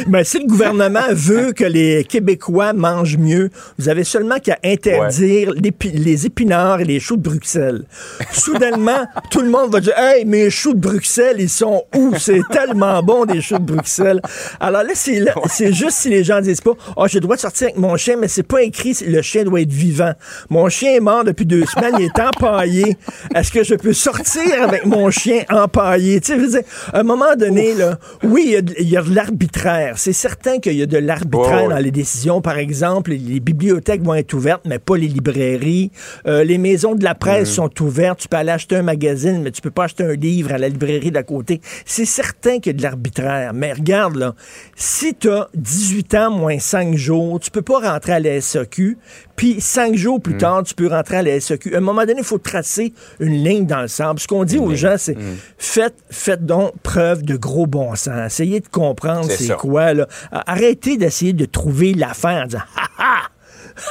[0.06, 5.52] Ben, si le gouvernement veut que les Québécois mangent mieux, vous avez seulement qu'à interdire
[5.82, 7.84] les épinards et les choux de Bruxelles.
[8.32, 12.14] Soudainement, tout le monde va dire Hey, mes choux de Bruxelles, ils sont où?
[12.18, 14.20] C'est tellement bon, des choux de Bruxelles.
[14.60, 17.68] Alors là, c'est c'est juste si les gens disent pas Oh, le droit de sortir
[17.68, 20.12] avec mon chien, mais c'est pas écrit le chien doit être vivant.
[20.50, 22.96] Mon chien est mort depuis deux semaines, il est empaillé.
[23.34, 26.20] Est-ce que je peux sortir avec mon chien empaillé?
[26.20, 29.14] Tu sais, je veux dire, à un moment donné, là, oui, il y a de-
[29.14, 29.94] l'arbitraire.
[29.96, 31.74] C'est certain qu'il y a de l'arbitraire ouais.
[31.74, 32.40] dans les décisions.
[32.40, 35.90] Par exemple, les bibliothèques vont être ouvertes, mais pas les librairies.
[36.26, 38.20] Euh, les maisons de la presse sont ouvertes.
[38.20, 40.68] Tu peux aller acheter un magazine, mais tu peux pas acheter un livre à la
[40.68, 41.60] librairie d'à côté.
[41.84, 43.52] C'est certain qu'il y a de l'arbitraire.
[43.54, 44.34] Mais regarde, là,
[44.76, 48.98] si tu as 18 ans moins 5 jours, tu peux pas rentrer à la SAQ.
[49.36, 51.72] Puis 5 jours plus tard, tu peux rentrer à la SAQ.
[51.72, 54.18] À un moment donné, il faut tracer une ligne dans le sable.
[54.18, 55.16] Ce qu'on dit aux gens, c'est
[55.56, 58.26] faites, faites donc preuve de gros bon sens.
[58.26, 59.94] Essayez de comprendre C'est quoi.
[59.94, 60.08] Là.
[60.32, 63.20] Arrêtez d'essayer de trouver l'affaire en disant ha ha!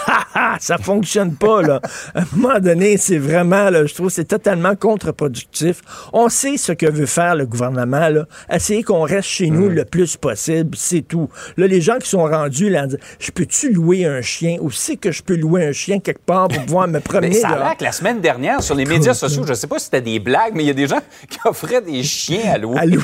[0.07, 1.81] Ha, ha, ça fonctionne pas, là.
[2.15, 5.81] À un moment donné, c'est vraiment, là, je trouve, c'est totalement contre-productif.
[6.13, 8.25] On sait ce que veut faire le gouvernement, là.
[8.51, 11.29] Essayer qu'on reste chez nous le plus possible, c'est tout.
[11.57, 14.57] Là, les gens qui sont rendus, là, en disant, je peux-tu louer un chien?
[14.61, 17.35] Ou c'est que je peux louer un chien quelque part pour pouvoir me promener, Mais
[17.35, 17.63] ça a là?
[17.65, 20.01] l'air que la semaine dernière, sur les médias sociaux, je ne sais pas si c'était
[20.01, 22.77] des blagues, mais il y a des gens qui offraient des chiens à louer.
[22.79, 23.03] À louer.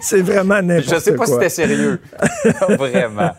[0.00, 0.96] c'est vraiment n'importe Je quoi.
[0.96, 2.00] ne sais pas si c'était sérieux.
[2.78, 3.32] Vraiment.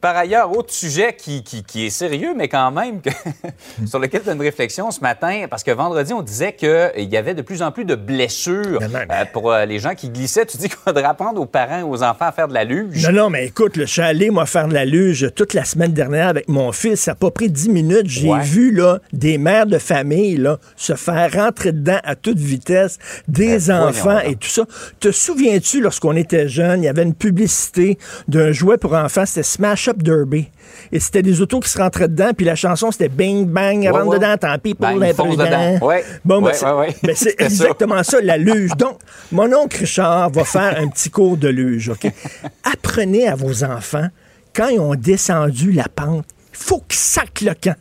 [0.00, 3.10] Par ailleurs, autre sujet qui, qui- qui est sérieux, mais quand même, que-
[3.86, 7.16] sur lequel tu as une réflexion ce matin, parce que vendredi, on disait qu'il y
[7.16, 9.94] avait de plus en plus de blessures Non, non, mais- euh, pour euh, les gens
[9.94, 10.46] qui glissaient.
[10.46, 13.04] Tu dis qu'il faudrait apprendre aux parents et aux enfants à faire de la luge.
[13.08, 15.64] Non, non, mais écoute, là, je suis allé, moi, faire de la luge toute la
[15.64, 17.00] semaine dernière avec mon fils.
[17.00, 18.06] Ça n'a pas pris 10 minutes.
[18.06, 18.40] J'ai Ouais.
[18.42, 23.58] vu là, des mères de famille là, se faire rentrer dedans à toute vitesse, des
[23.68, 24.64] Ben, enfants et tout ça.
[25.00, 29.42] Te souviens-tu, lorsqu'on était jeune, il y avait une publicité d'un jouet pour enfants, c'était
[29.42, 30.48] Smash Up Derby.
[30.92, 34.08] Et c'était des autos qui se rentraient dedans, puis la chanson, c'était Bing Bang, rentre
[34.08, 34.18] ouais.
[34.18, 35.44] dedans, tant pis pour fonce l'imprudent.
[35.44, 35.86] dedans.
[35.86, 36.04] Ouais.
[36.22, 36.66] Bon, ben, c'est
[37.02, 38.72] ben, exactement ça, la luge.
[38.76, 38.98] Donc,
[39.32, 42.12] mon oncle Richard va faire un petit cours de luge, OK?
[42.70, 44.08] Apprenez à vos enfants,
[44.54, 47.76] quand ils ont descendu la pente, il faut qu'ils sacrent le camp.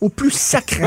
[0.00, 0.84] Au plus sacré.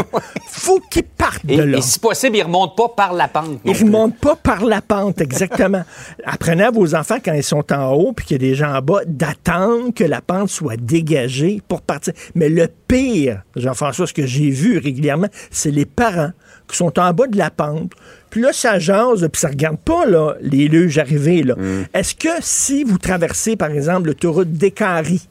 [0.48, 1.78] faut qu'ils partent Et, de là.
[1.80, 3.60] et si possible, ils ne remontent pas par la pente.
[3.66, 3.84] Ils ne plus.
[3.86, 5.84] remontent pas par la pente, exactement.
[6.26, 8.72] Apprenez à vos enfants, quand ils sont en haut puis qu'il y a des gens
[8.76, 12.14] en bas, d'attendre que la pente soit dégagée pour partir.
[12.36, 16.32] Mais le pire, Jean-François, ce que j'ai vu régulièrement, c'est les parents
[16.68, 17.92] qui sont en bas de la pente.
[18.30, 21.42] Puis là, ça jase, puis ça regarde pas là, les luges arriver.
[21.42, 21.56] là.
[21.96, 25.28] Est-ce que si vous traversez, par exemple, l'autoroute d'Écarie,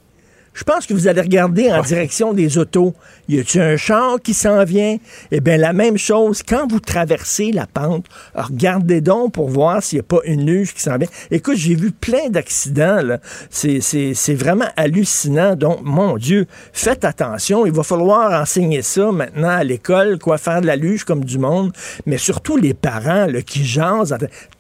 [0.59, 2.93] je pense que vous allez regarder en direction des autos.
[3.29, 4.97] Y a-t-il un char qui s'en vient?
[5.31, 9.99] Eh bien, la même chose, quand vous traversez la pente, regardez donc pour voir s'il
[9.99, 11.07] n'y a pas une luge qui s'en vient.
[11.31, 13.21] Écoute, j'ai vu plein d'accidents, là.
[13.51, 15.55] C'est, vraiment hallucinant.
[15.55, 17.65] Donc, mon Dieu, faites attention.
[17.65, 21.39] Il va falloir enseigner ça maintenant à l'école, quoi faire de la luge comme du
[21.39, 21.71] monde.
[22.05, 24.17] Mais surtout les parents, là, qui jasent.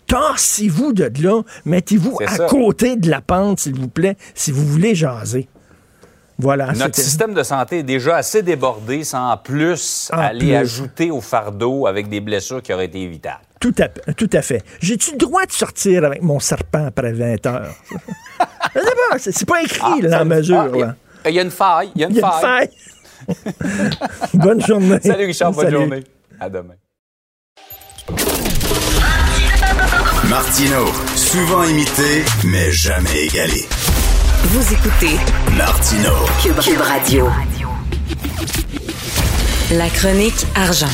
[0.06, 1.42] Tassez-vous de là.
[1.64, 2.46] Mettez-vous à ça.
[2.46, 5.48] côté de la pente, s'il vous plaît, si vous voulez jaser.
[6.38, 6.72] Voilà.
[6.72, 10.54] Notre système de santé est déjà assez débordé sans en plus En aller plus.
[10.54, 13.40] ajouter au fardeau avec des blessures qui auraient été évitables.
[13.58, 14.62] Tout à, tout à fait.
[14.80, 17.74] J'ai-tu le droit de sortir avec mon serpent après 20 heures?
[19.18, 20.60] C'est pas écrit là, dans la mesure.
[20.60, 20.94] ah, il y a- là.
[21.26, 21.90] Il y a une faille.
[21.96, 22.70] Il y a une Il y a faille.
[23.28, 23.98] une faille.
[24.34, 25.00] bonne journée.
[25.02, 25.76] Salut Richard, bonne Salut.
[25.76, 26.04] journée.
[26.38, 26.74] À demain.
[30.30, 33.64] Martino, souvent imité, mais jamais égalé.
[34.50, 35.16] Vous écoutez
[35.58, 36.08] Martino,
[36.42, 37.26] Cube, Cube Radio.
[39.72, 40.86] La chronique argent.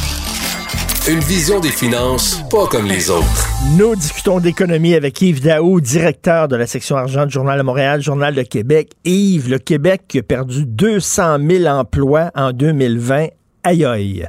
[1.09, 3.49] Une vision des finances pas comme les autres.
[3.77, 8.03] Nous discutons d'économie avec Yves Daou, directeur de la section argent du Journal de Montréal,
[8.03, 8.91] Journal de Québec.
[9.05, 13.29] Yves, le Québec qui a perdu 200 000 emplois en 2020.
[13.63, 14.27] Aïe aïe.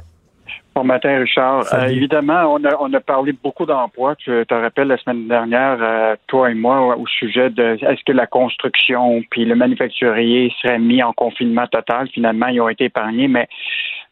[0.76, 1.72] Bon matin, Richard.
[1.72, 4.14] Euh, évidemment, on a, on a parlé beaucoup d'emplois.
[4.14, 8.12] Tu te rappelles la semaine dernière, euh, toi et moi, au sujet de est-ce que
[8.12, 12.10] la construction puis le manufacturier serait mis en confinement total?
[12.10, 13.48] Finalement, ils ont été épargnés, mais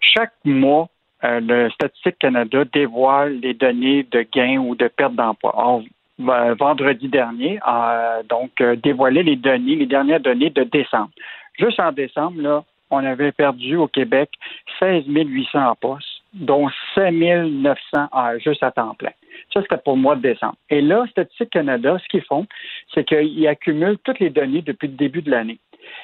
[0.01, 0.89] chaque mois,
[1.23, 5.83] euh, le Statistique Canada dévoile les données de gains ou de perte d'emploi.
[6.19, 7.61] Vendredi dernier,
[8.31, 11.11] donc, dévoilé les données, les dernières données de décembre.
[11.59, 14.31] Juste en décembre, là, on avait perdu au Québec
[14.79, 17.79] 16 800 postes, dont 5 900
[18.13, 19.13] ah, juste à temps plein.
[19.53, 20.57] Ça, c'était pour le mois de décembre.
[20.69, 22.47] Et là, Statistique Canada, ce qu'ils font,
[22.93, 25.59] c'est qu'ils accumulent toutes les données depuis le début de l'année.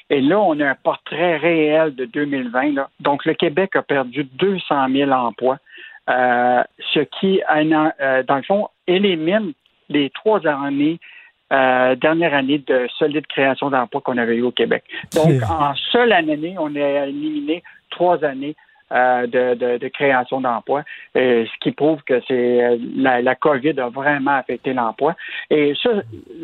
[0.08, 2.74] Et là, on a un portrait réel de 2020.
[2.74, 2.90] Là.
[3.00, 5.58] Donc, le Québec a perdu 200 000 emplois,
[6.08, 6.62] euh,
[6.92, 9.52] ce qui, euh, dans le fond, élimine
[9.88, 10.98] les trois années
[11.52, 14.84] euh, dernière année de solide création d'emplois qu'on avait eu au Québec.
[15.16, 18.54] Donc, en seule année, on a éliminé trois années
[18.92, 20.82] euh, de, de, de création d'emplois,
[21.16, 25.14] euh, ce qui prouve que c'est euh, la, la COVID a vraiment affecté l'emploi.
[25.50, 25.90] Et ça,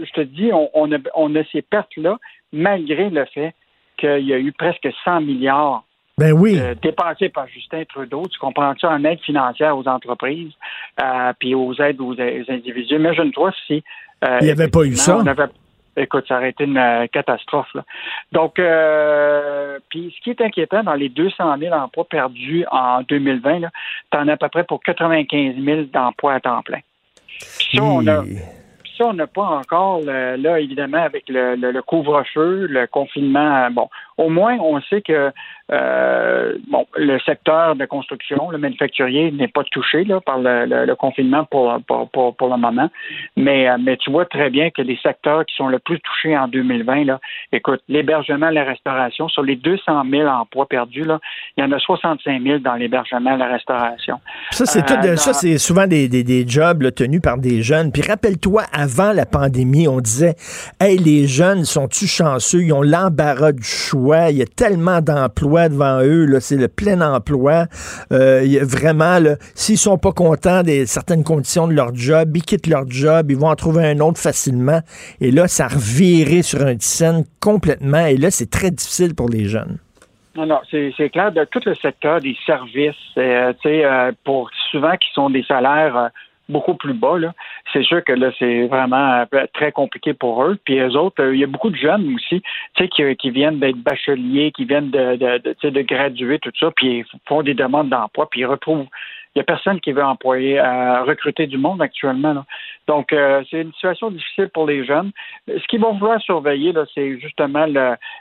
[0.05, 2.19] je te dis, on, on, a, on a ces pertes-là,
[2.53, 3.55] malgré le fait
[3.97, 5.85] qu'il y a eu presque 100 milliards
[6.19, 6.59] Ben oui.
[6.61, 8.23] euh, par Justin Trudeau.
[8.31, 10.53] Tu comprends ça en aide financière aux entreprises,
[11.03, 12.95] euh, puis aux aides aux, aux individus?
[12.95, 13.83] Imagine-toi si
[14.25, 15.19] euh, Il y avait pas eu ça.
[15.19, 15.45] on avait-
[15.97, 17.73] écoute, ça aurait été une euh, catastrophe.
[17.75, 17.85] là.
[18.33, 23.61] Donc, euh, puis ce qui est inquiétant dans les 200 000 emplois perdus en 2020,
[23.61, 26.81] tu en as à peu près pour 95 000 d'emplois à temps plein.
[27.59, 31.71] Puis ça, on a, puis ça, on n'a pas encore, là, évidemment, avec le, le-
[31.73, 33.65] le couvre-feu, le confinement.
[33.65, 35.31] euh, Bon, au moins, on sait que
[35.73, 40.85] euh, bon, le secteur de construction, le manufacturier, n'est pas touché là, par le, le-
[40.87, 42.89] le confinement pour, pour, pour, pour le moment.
[43.37, 46.37] Mais, euh, mais tu vois très bien que les secteurs qui sont le plus touchés
[46.37, 47.21] en 2020, là,
[47.53, 51.19] écoute, l'hébergement, la restauration, sur les 200 000 emplois perdus, là,
[51.57, 54.21] il y en a 65 000 dans l'hébergement, la restauration.
[54.51, 57.91] Ça, c'est Euh, ça, c'est souvent des, des, des jobs là, tenus par des jeunes.
[57.93, 60.35] Puis rappelle-toi, avant la pandémie, on disait
[60.81, 62.63] Hey, les jeunes sont-tu chanceux?
[62.63, 64.31] Ils ont l'embarras du choix.
[64.31, 66.29] Il y a tellement d'emplois devant eux.
[66.41, 67.67] C'est le plein emploi.
[68.13, 69.19] Euh, vraiment,
[69.55, 73.37] s'ils sont pas contents des certaines conditions de leur job, ils quittent leur job, ils
[73.37, 74.81] vont en trouver un autre facilement.
[75.21, 78.07] Et là, ça a reviré sur un scène complètement.
[78.07, 79.79] Et là, c'est très difficile pour les jeunes.
[80.37, 81.33] Non, non, c'est clair.
[81.33, 85.43] De tout le secteur des services, euh, tu sais, euh, pour souvent qui sont des
[85.45, 86.11] salaires
[86.49, 87.33] beaucoup plus bas, là,
[87.73, 90.57] c'est sûr que là, c'est vraiment euh, très compliqué pour eux.
[90.65, 92.43] Puis eux autres, euh, il y a beaucoup de jeunes aussi,
[92.75, 96.53] tu sais, qui, qui viennent d'être bacheliers, qui viennent de, de, de, de graduer, tout
[96.59, 98.87] ça, puis ils font des demandes d'emploi, puis ils retrouvent
[99.37, 102.33] il y a personne qui veut employer, euh, recruter du monde actuellement.
[102.33, 102.47] Là.
[102.89, 105.11] Donc, euh, c'est une situation difficile pour les jeunes.
[105.47, 107.67] Ce qu'ils vont vouloir surveiller, là, c'est justement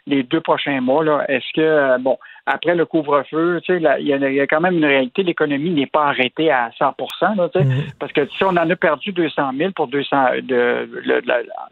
[0.08, 1.06] les deux prochains mois.
[1.06, 1.24] Là.
[1.30, 4.86] Est-ce que, euh, bon, après le couvre-feu, tu sais, il y, a quand même une
[4.86, 5.24] réalité.
[5.24, 6.96] L'économie n'est pas arrêtée à 100
[7.36, 7.98] là, tu sais, mm-hmm.
[8.00, 10.88] parce que si on en a perdu 200 000 pour 200 de,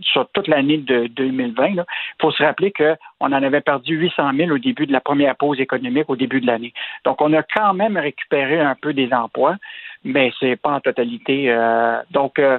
[0.02, 1.84] sur toute l'année de 2020, il
[2.20, 5.60] faut se rappeler qu'on en avait perdu 800 000 au début de la première pause
[5.60, 6.74] économique, au début de l'année.
[7.06, 9.58] Donc, on a quand même récupéré un peu des emplois,
[10.04, 11.52] mais c'est pas en totalité.
[11.52, 12.58] Euh, donc, euh,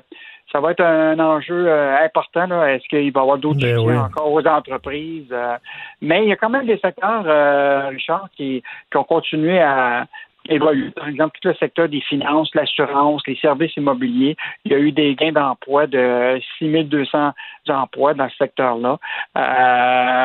[0.55, 2.65] ça va être un enjeu euh, important.
[2.65, 5.27] Est-ce qu'il va y avoir d'autres ben encore aux entreprises?
[5.33, 5.57] Euh,
[6.01, 10.07] mais il y a quand même des secteurs, euh, Richard, qui, qui, ont continué à
[10.49, 10.93] évoluer.
[10.93, 14.37] Par exemple, tout le secteur des finances, l'assurance, les services immobiliers.
[14.65, 17.33] Il y a eu des gains d'emploi de 6200
[17.71, 18.99] emplois dans ce secteur-là.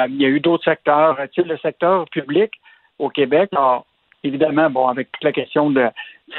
[0.10, 1.18] il y a eu d'autres secteurs.
[1.34, 2.52] Tu sais, le secteur public
[3.00, 3.86] au Québec, alors,
[4.24, 5.88] évidemment, bon, avec toute la question de,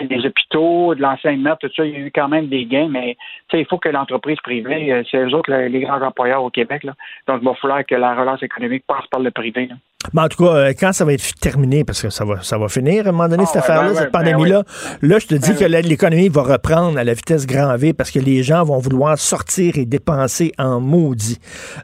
[0.02, 3.16] des hôpitaux, de l'enseignement, tout ça, il y a eu quand même des gains, mais
[3.52, 6.84] il faut que l'entreprise privée, euh, c'est eux autres les grands employeurs au Québec.
[6.84, 6.94] Là.
[7.26, 9.68] Donc, il va falloir que la relance économique passe par le privé.
[10.14, 12.56] Mais en tout cas, euh, quand ça va être terminé, parce que ça va, ça
[12.56, 14.62] va finir à un moment donné, cette ah, affaire-là, ben cette ben pandémie-là,
[15.02, 18.10] là, je te dis ben que l'économie va reprendre à la vitesse grand V parce
[18.10, 21.38] que les gens vont vouloir sortir et dépenser en maudit.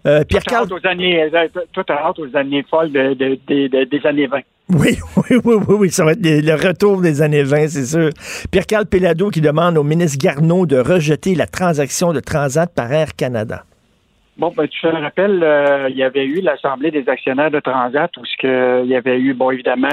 [0.06, 0.66] Euh, Pierre-Carl...
[0.68, 4.40] Toi, tu hâte aux années folles des années 20.
[4.68, 8.10] Oui, oui, oui, oui, oui, ça va être le retour des années 20, c'est sûr.
[8.50, 13.14] Pierre-Carl Pelado qui demande au ministre Garneau de rejeter la transaction de Transat par Air
[13.14, 13.64] Canada.
[14.38, 18.14] Bon, ben, tu te rappelles, euh, il y avait eu l'Assemblée des actionnaires de Transat
[18.18, 19.88] où ce que, il y avait eu, bon, évidemment,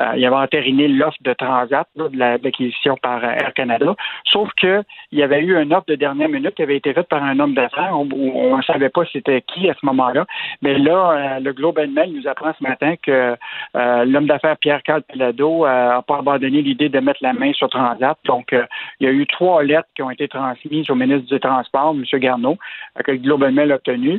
[0.00, 4.82] euh, il y avait entériné l'offre de Transat, de l'acquisition par Air Canada, sauf que
[5.10, 7.38] il y avait eu une offre de dernière minute qui avait été faite par un
[7.38, 10.24] homme d'affaires on ne savait pas c'était qui à ce moment-là.
[10.62, 13.36] Mais là, euh, le Globe and Mail nous apprend ce matin que
[13.74, 18.16] l'homme d'affaires Pierre-Carl Pelado n'a pas abandonné l'idée de mettre la main sur Transat.
[18.24, 18.54] Donc,
[19.00, 22.20] il y a eu trois lettres qui ont été transmises au ministre du Transport, M.
[22.20, 22.56] Garneau,
[23.04, 23.72] que le Globe and Mail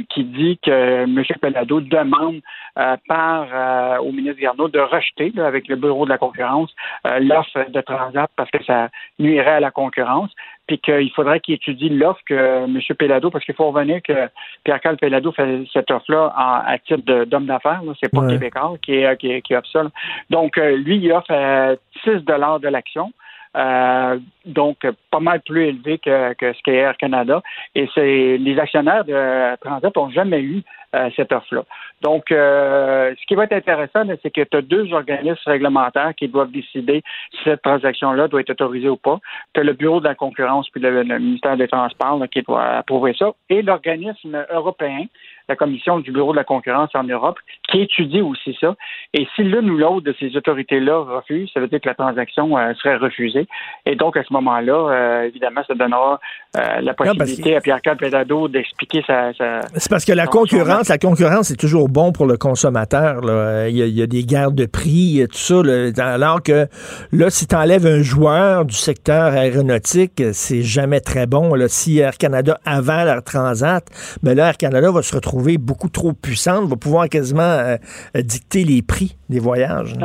[0.09, 1.23] qui dit que M.
[1.41, 2.41] Pelado demande
[2.77, 6.71] euh, par euh, au ministre Garneau de rejeter avec le bureau de la concurrence
[7.05, 10.31] euh, l'offre de Transat parce que ça nuirait à la concurrence
[10.67, 12.79] puis qu'il faudrait qu'il étudie l'offre que M.
[12.97, 14.29] Pelado, parce qu'il faut revenir que
[14.63, 19.55] Pierre-Carl Pelado fait cette offre-là à titre d'homme d'affaires, c'est pas Québécois qui, qui, qui
[19.55, 19.83] offre ça.
[20.29, 23.11] Donc, lui, il offre 6 de l'action.
[23.55, 24.79] Euh, donc
[25.11, 27.41] pas mal plus élevé que, que ce qu'est Air Canada.
[27.75, 30.63] Et c'est les actionnaires de Transat n'ont jamais eu
[30.95, 31.63] euh, cette offre-là.
[32.01, 36.27] Donc, euh, ce qui va être intéressant, c'est que tu as deux organismes réglementaires qui
[36.27, 37.01] doivent décider
[37.31, 39.19] si cette transaction-là doit être autorisée ou pas.
[39.53, 43.13] Tu as le Bureau de la concurrence puis le, ministère des Transports qui doit approuver
[43.17, 45.05] ça, et l'organisme européen
[45.49, 47.37] la commission du Bureau de la concurrence en Europe,
[47.69, 48.75] qui étudie aussi ça.
[49.13, 52.57] Et si l'une ou l'autre de ces autorités-là refuse, ça veut dire que la transaction
[52.57, 53.47] euh, serait refusée.
[53.85, 56.19] Et donc, à ce moment-là, euh, évidemment, ça donnera
[56.57, 61.47] euh, la possibilité à Pierre-Carl Pédado d'expliquer sa, C'est parce que la concurrence, la concurrence,
[61.47, 63.21] c'est toujours bon pour le consommateur.
[63.69, 66.05] Il, y a, des guerres de prix, tout ça.
[66.05, 66.67] alors que
[67.11, 71.53] là, si tu enlèves un joueur du secteur aéronautique, c'est jamais très bon.
[71.67, 73.85] Si Air Canada avant Air Transat,
[74.21, 77.77] ben là, Air Canada va se retrouver beaucoup trop puissante, va pouvoir quasiment euh,
[78.15, 79.95] dicter les prix des voyages.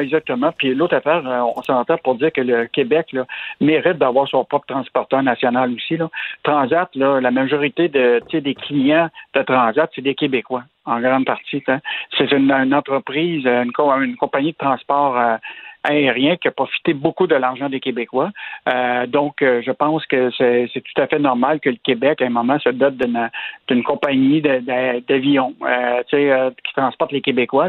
[0.00, 0.52] Exactement.
[0.56, 3.14] Puis l'autre affaire, euh, on s'entend pour dire que le Québec
[3.60, 5.98] mérite d'avoir son propre transporteur national aussi.
[6.42, 11.62] Transat, la majorité de, des clients de Transat, c'est des Québécois, en grande partie.
[11.68, 11.80] Hein.
[12.16, 15.38] C'est une, entreprise, une, compagnie de transport
[15.84, 18.30] aérien qui a profité beaucoup de l'argent des Québécois.
[18.68, 22.26] Euh, donc, euh, je pense que c'est tout à fait normal que le Québec, à
[22.26, 27.68] un moment, se dote d'une compagnie d'avions euh, qui transporte les Quécois.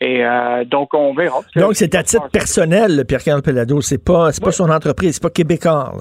[0.00, 0.22] Et
[0.66, 1.40] donc, on verra.
[1.56, 3.80] Donc, c'est à titre personnel, Pierre-Carl Pelado.
[3.80, 5.92] C'est pas, pas son entreprise, c'est pas québécois.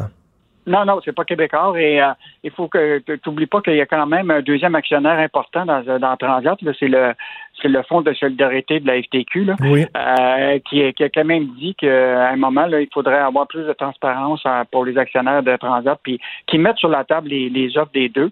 [0.65, 1.73] Non, non, c'est pas québécois.
[1.77, 1.99] Et
[2.43, 5.65] il faut que tu n'oublies pas qu'il y a quand même un deuxième actionnaire important
[5.65, 6.57] dans, dans Transat.
[6.79, 7.13] C'est le
[7.61, 11.47] c'est le Fonds de solidarité de la FTQ, là, euh, qui, qui, a quand même
[11.59, 15.43] dit qu'à un moment, là, il faudrait avoir plus de transparence euh, pour les actionnaires
[15.43, 18.31] de Transat, puis qui mettent sur la table les, les offres des deux,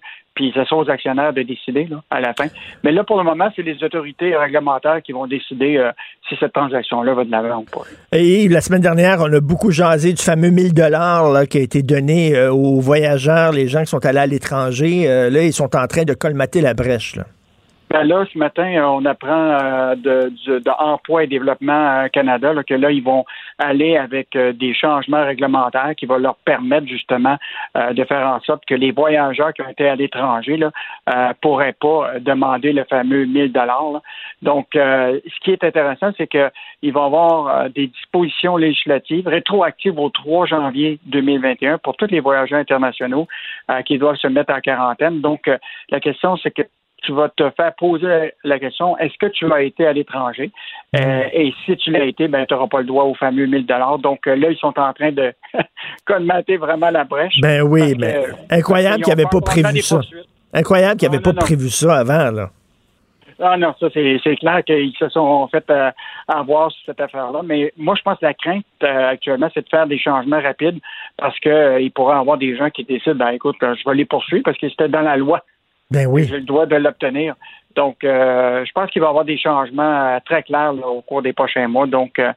[0.49, 2.47] puis aux actionnaires de décider à la fin.
[2.84, 5.91] Mais là, pour le moment, c'est les autorités réglementaires qui vont décider euh,
[6.27, 7.84] si cette transaction-là va de l'avant ou pas.
[8.12, 11.84] Et la semaine dernière, on a beaucoup jasé du fameux 1000 dollars qui a été
[11.84, 15.06] donné aux voyageurs, les gens qui sont allés à l'étranger.
[15.30, 17.15] là, ils sont en train de colmater la brèche.
[17.91, 23.04] Ben là, ce matin, on apprend euh, de, de, et Développement Canada que là, ils
[23.04, 23.25] vont
[23.58, 27.36] aller avec euh, des changements réglementaires qui vont leur permettre justement
[27.75, 30.69] euh, de faire en sorte que les voyageurs qui ont été à l'étranger ne
[31.41, 34.01] pourraient pas demander le fameux 1000 dollars.
[34.41, 40.45] Donc, ce qui est intéressant, c'est qu'ils vont avoir des dispositions législatives rétroactives au 3
[40.45, 43.28] janvier 2021 pour tous les voyageurs internationaux
[43.86, 45.22] qui doivent se mettre en quarantaine.
[45.22, 45.49] Donc,
[45.89, 46.63] la question, c'est que
[47.02, 50.52] tu vas te faire poser la question est-ce que tu as été à l'étranger?
[50.95, 53.66] Euh, Et si tu l'as été, ben tu n'auras pas le droit au fameux 1000
[53.66, 53.99] dollars.
[53.99, 55.34] Donc euh, là, ils sont en train de
[56.06, 57.39] colmater vraiment la brèche.
[57.41, 59.99] Ben oui, mais incroyable qu'ils n'avaient pas prévu ça.
[60.54, 62.49] Incroyable qu'ils n'avaient pas prévu ça avant là.
[63.43, 65.89] Ah non, ça c'est clair qu'ils se sont fait euh,
[66.28, 67.41] avoir sur cette affaire-là.
[67.43, 70.80] Mais moi, je pense que la crainte actuellement, c'est de faire des changements rapides
[71.18, 74.43] parce qu'il pourrait y avoir des gens qui décident, ben écoute, je vais les poursuivre
[74.43, 75.43] parce que c'était dans la loi.
[75.91, 76.25] Ben oui.
[76.27, 77.35] J'ai le droit de l'obtenir.
[77.75, 81.21] Donc, euh, je pense qu'il va y avoir des changements euh, très clairs au cours
[81.21, 81.87] des prochains mois.
[81.87, 82.31] Donc, euh,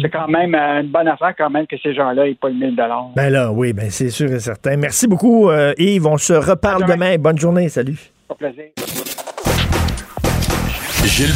[0.00, 2.76] c'est quand même une bonne affaire quand même que ces gens-là n'aient pas le 1000
[3.16, 4.76] Ben là, oui, ben c'est sûr et certain.
[4.76, 6.06] Merci beaucoup, Yves.
[6.06, 7.16] On se reparle demain.
[7.16, 7.68] Bonne journée.
[7.68, 7.98] Salut.
[8.28, 8.66] Au plaisir.
[11.06, 11.34] Gilles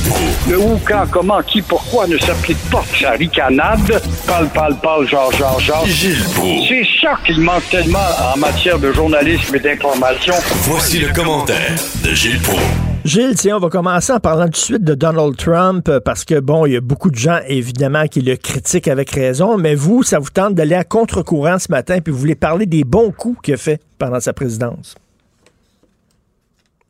[0.49, 4.03] Le où, quand, comment, qui, pourquoi ne s'applique pas sa ricanade?
[4.27, 5.87] Parle, parle, parle, genre, genre, genre.
[5.87, 6.25] Gilles
[6.69, 7.99] C'est ça qu'il manque tellement
[8.35, 10.35] en matière de journalisme et d'information.
[10.63, 12.61] Voici le commentaire de Gilles Proulx.
[13.05, 16.39] Gilles, tiens, on va commencer en parlant tout de suite de Donald Trump, parce que,
[16.39, 20.03] bon, il y a beaucoup de gens, évidemment, qui le critiquent avec raison, mais vous,
[20.03, 23.39] ça vous tente d'aller à contre-courant ce matin, puis vous voulez parler des bons coups
[23.43, 24.97] qu'il a fait pendant sa présidence.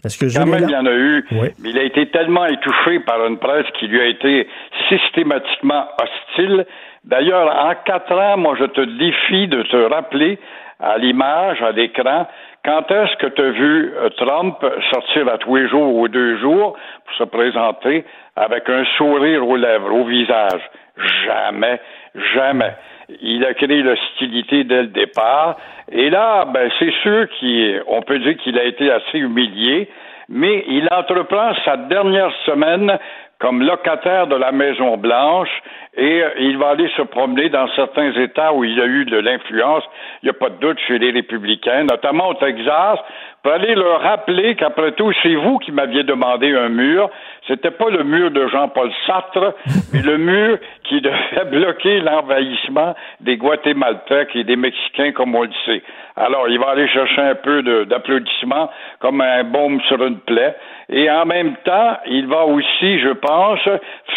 [0.05, 1.25] Est-ce que Quand même, il y en a eu.
[1.31, 4.49] Mais il a été tellement étouffé par une presse qui lui a été
[4.89, 6.67] systématiquement hostile.
[7.05, 10.39] D'ailleurs, en quatre ans, moi, je te défie de te rappeler
[10.81, 12.27] à l'image, à l'écran,
[12.65, 14.57] quand est-ce que tu as vu euh, Trump
[14.91, 18.05] sortir à tous les jours ou deux jours pour se présenter
[18.37, 20.61] avec un sourire aux lèvres, au visage?
[21.25, 21.81] Jamais,
[22.35, 22.75] jamais.
[23.23, 25.57] Il a créé l'hostilité dès le départ.
[25.93, 29.89] Et là, ben, c'est sûr qu'on peut dire qu'il a été assez humilié,
[30.29, 32.99] mais il entreprend sa dernière semaine
[33.41, 35.51] comme locataire de la Maison Blanche
[35.97, 39.05] et euh, il va aller se promener dans certains États où il y a eu
[39.07, 39.83] de l'influence,
[40.23, 42.99] il n'y a pas de doute chez les républicains, notamment au Texas,
[43.43, 47.11] pour aller leur rappeler qu'après tout, c'est vous qui m'aviez demandé un mur.
[47.49, 49.55] C'était pas le mur de Jean-Paul Sartre,
[49.93, 55.51] mais le mur qui devait bloquer l'envahissement des Guatémaltèques et des Mexicains, comme on le
[55.65, 55.83] sait.
[56.17, 60.55] Alors, il va aller chercher un peu d'applaudissements, comme un baume sur une plaie.
[60.93, 63.61] Et en même temps, il va aussi, je pense,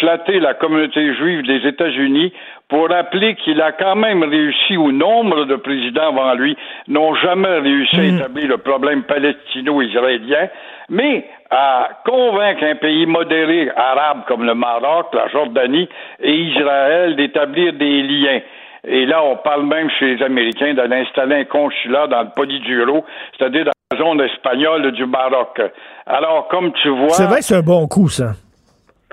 [0.00, 2.32] flatter la communauté juive des États-Unis
[2.68, 6.56] pour rappeler qu'il a quand même réussi, ou nombre de présidents avant lui
[6.88, 8.16] n'ont jamais réussi à hmm.
[8.16, 10.48] établir le problème palestino-israélien,
[10.88, 15.88] mais à convaincre un pays modéré arabe comme le Maroc, la Jordanie
[16.20, 18.40] et Israël d'établir des liens.
[18.86, 23.04] Et là, on parle même chez les Américains d'aller installer un consulat dans le Poliduro,
[23.38, 25.60] c'est-à-dire dans la zone espagnole du Maroc.
[26.06, 27.10] Alors, comme tu vois...
[27.10, 28.32] C'est vrai que c'est un bon coup, ça.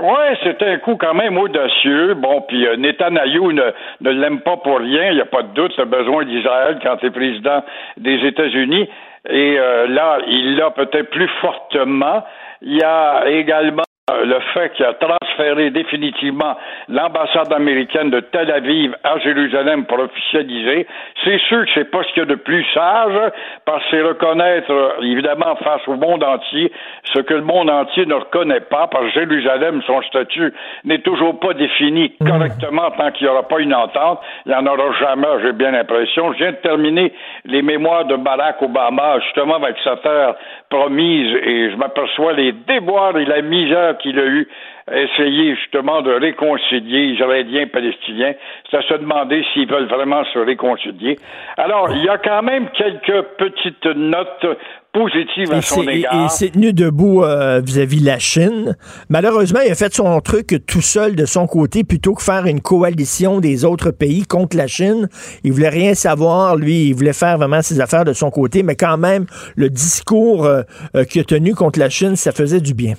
[0.02, 2.16] Oui, c'était un coup quand même audacieux.
[2.16, 3.72] Bon, puis euh, Netanyahu ne,
[4.02, 6.98] ne l'aime pas pour rien, il n'y a pas de doute, c'est besoin d'Israël quand
[7.04, 7.64] il est président
[7.98, 8.90] des États-Unis.
[9.30, 12.24] Et euh, là, il l'a peut-être plus fortement.
[12.64, 16.58] Il y a également le fait qu'il a transféré définitivement
[16.90, 20.88] l'ambassade américaine de Tel Aviv à Jérusalem pour officialiser,
[21.24, 23.32] c'est sûr que c'est pas ce qu'il y a de plus sage,
[23.66, 24.72] parce que c'est reconnaître,
[25.02, 26.72] évidemment, face au monde entier,
[27.14, 31.40] ce que le monde entier ne reconnaît pas, parce que Jérusalem, son statut n'est toujours
[31.40, 32.28] pas défini mmh.
[32.28, 34.20] correctement tant qu'il n'y aura pas une entente.
[34.46, 36.34] Il n'y en aura jamais, j'ai bien l'impression.
[36.34, 37.14] Je viens de terminer
[37.46, 40.36] les mémoires de Barack Obama, justement, avec sa terre
[40.72, 44.48] promise, et je m'aperçois les déboires et la misère qu'il a eu
[44.88, 48.34] à essayer justement de réconcilier Israéliens et Palestiniens.
[48.70, 51.18] C'est à se demander s'ils veulent vraiment se réconcilier.
[51.58, 54.48] Alors, il y a quand même quelques petites notes
[54.94, 56.14] positives à son égard.
[56.14, 58.76] Et, il s'est tenu debout euh, vis-à-vis la Chine.
[59.10, 62.62] Malheureusement, il a fait son truc tout seul de son côté plutôt que faire une
[62.62, 65.08] coalition des autres pays contre la Chine.
[65.44, 68.76] Il voulait rien savoir, lui, il voulait faire vraiment ses affaires de son côté, mais
[68.76, 69.26] quand même,
[69.56, 70.62] le discours euh,
[70.96, 72.94] euh, qu'il a tenu contre la Chine, ça faisait du bien.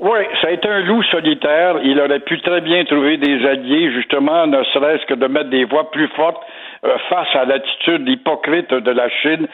[0.00, 1.76] Oui, ça a été un loup solitaire.
[1.84, 5.64] Il aurait pu très bien trouver des alliés, justement, ne serait-ce que de mettre des
[5.64, 6.42] voix plus fortes
[6.84, 9.46] euh, face à l'attitude hypocrite de la Chine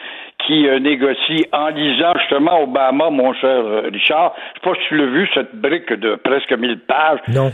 [0.45, 4.33] qui euh, négocie en lisant justement Obama, mon cher euh, Richard.
[4.55, 7.19] Je sais pas si tu l'as vu, cette brique de presque 1000 pages.
[7.27, 7.51] Non.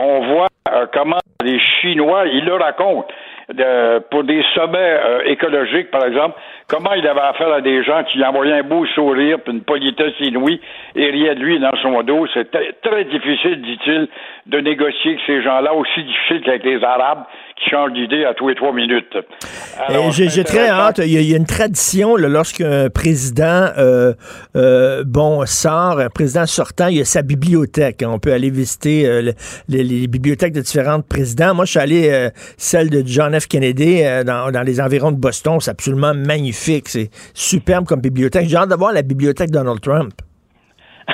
[0.00, 0.48] on voit
[0.92, 3.06] comment les Chinois, ils le racontent
[3.52, 6.38] de, pour des sommets euh, écologiques, par exemple,
[6.68, 9.62] comment il avait affaire à des gens qui lui envoyaient un beau sourire, puis une
[9.62, 10.60] politesse inouïe,
[10.94, 12.26] et riaient de lui dans son dos.
[12.34, 14.08] C'était très difficile, dit-il,
[14.46, 17.24] de négocier avec ces gens-là, aussi difficile qu'avec les Arabes
[17.58, 19.16] qui changent d'idée à tous les trois minutes.
[20.10, 20.98] J'ai très hâte.
[20.98, 24.12] Il y, a, une tradition lorsqu'un président euh,
[24.56, 28.04] euh, bon sort, un président sortant, il y a sa bibliothèque.
[28.06, 29.32] On peut aller visiter euh,
[29.68, 31.54] les, bibliothèques de différents présidents.
[31.54, 33.46] Moi, je suis allé celle de John F.
[33.46, 35.58] Kennedy dans, dans, les environs de Boston.
[35.60, 36.88] C'est absolument magnifique.
[36.88, 38.48] C'est superbe comme bibliothèque.
[38.48, 40.12] J'ai hâte de voir la bibliothèque Donald Trump.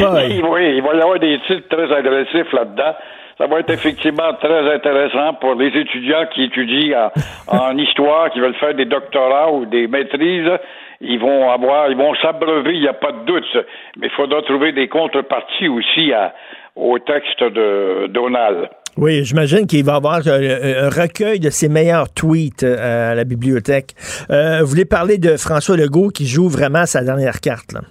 [0.00, 2.94] oui, il va y avoir des titres très agressifs là-dedans
[3.38, 7.10] ça va être effectivement très intéressant pour les étudiants qui étudient
[7.46, 10.50] en, histoire, qui veulent faire des doctorats ou des maîtrises.
[11.00, 13.56] Ils vont avoir, ils vont s'abreuver, il n'y a pas de doute.
[13.98, 16.12] Mais il faudra trouver des contreparties aussi
[16.74, 18.68] au texte de Donald.
[18.96, 23.14] Oui, j'imagine qu'il va y avoir euh, un, recueil de ses meilleurs tweets euh, à
[23.14, 23.94] la bibliothèque.
[24.30, 27.82] Euh, vous voulez parler de François Legault qui joue vraiment sa dernière carte, là?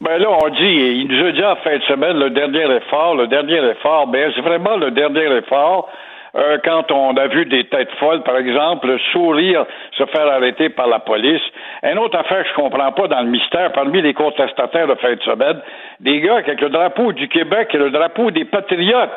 [0.00, 3.16] Ben là, on dit, il nous a dit en fin de semaine le dernier effort,
[3.16, 5.90] le dernier effort, ben c'est vraiment le dernier effort.
[6.36, 9.64] Euh, quand on a vu des têtes folles, par exemple, sourire,
[9.96, 11.42] se faire arrêter par la police.
[11.82, 15.14] Une autre affaire que je comprends pas dans le mystère, parmi les contestataires de fin
[15.14, 15.60] de semaine,
[15.98, 19.10] des gars avec le drapeau du Québec et le drapeau des patriotes.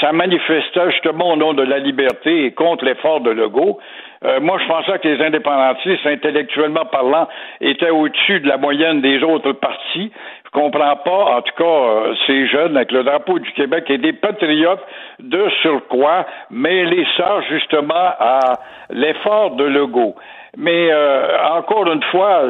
[0.00, 3.78] Ça manifestait justement au nom de la liberté et contre l'effort de Legault.
[4.24, 7.28] Euh, moi, je pensais que les indépendantistes, intellectuellement parlant,
[7.60, 10.10] étaient au-dessus de la moyenne des autres partis.
[10.46, 13.98] Je comprends pas, en tout cas, euh, ces jeunes avec le drapeau du Québec et
[13.98, 14.84] des patriotes
[15.20, 18.40] de surcroît, mêler ça justement à
[18.90, 20.14] l'effort de Legault.
[20.56, 22.42] Mais euh, encore une fois,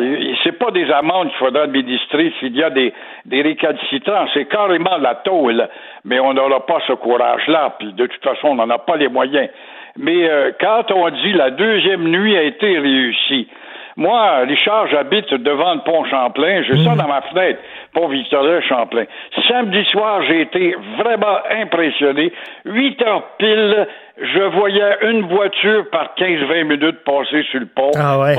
[0.42, 2.92] c'est pas des amendes qu'il faudra administrer s'il y a des,
[3.24, 5.68] des récalcitrants, c'est carrément la tôle.
[6.04, 9.08] Mais on n'aura pas ce courage-là, puis de toute façon, on n'en a pas les
[9.08, 9.48] moyens.
[9.96, 13.48] Mais euh, quand on dit la deuxième nuit a été réussie,
[13.96, 16.62] moi, Richard, j'habite devant le pont Champlain.
[16.64, 16.98] J'ai ça mhm.
[16.98, 17.60] dans ma fenêtre,
[17.92, 19.04] pont Victoria Champlain.
[19.46, 22.32] Samedi soir, j'ai été vraiment impressionné.
[22.64, 23.86] Huit heures pile,
[24.16, 27.90] je voyais une voiture par 15-20 minutes passer sur le pont.
[27.96, 28.36] Ah ouais.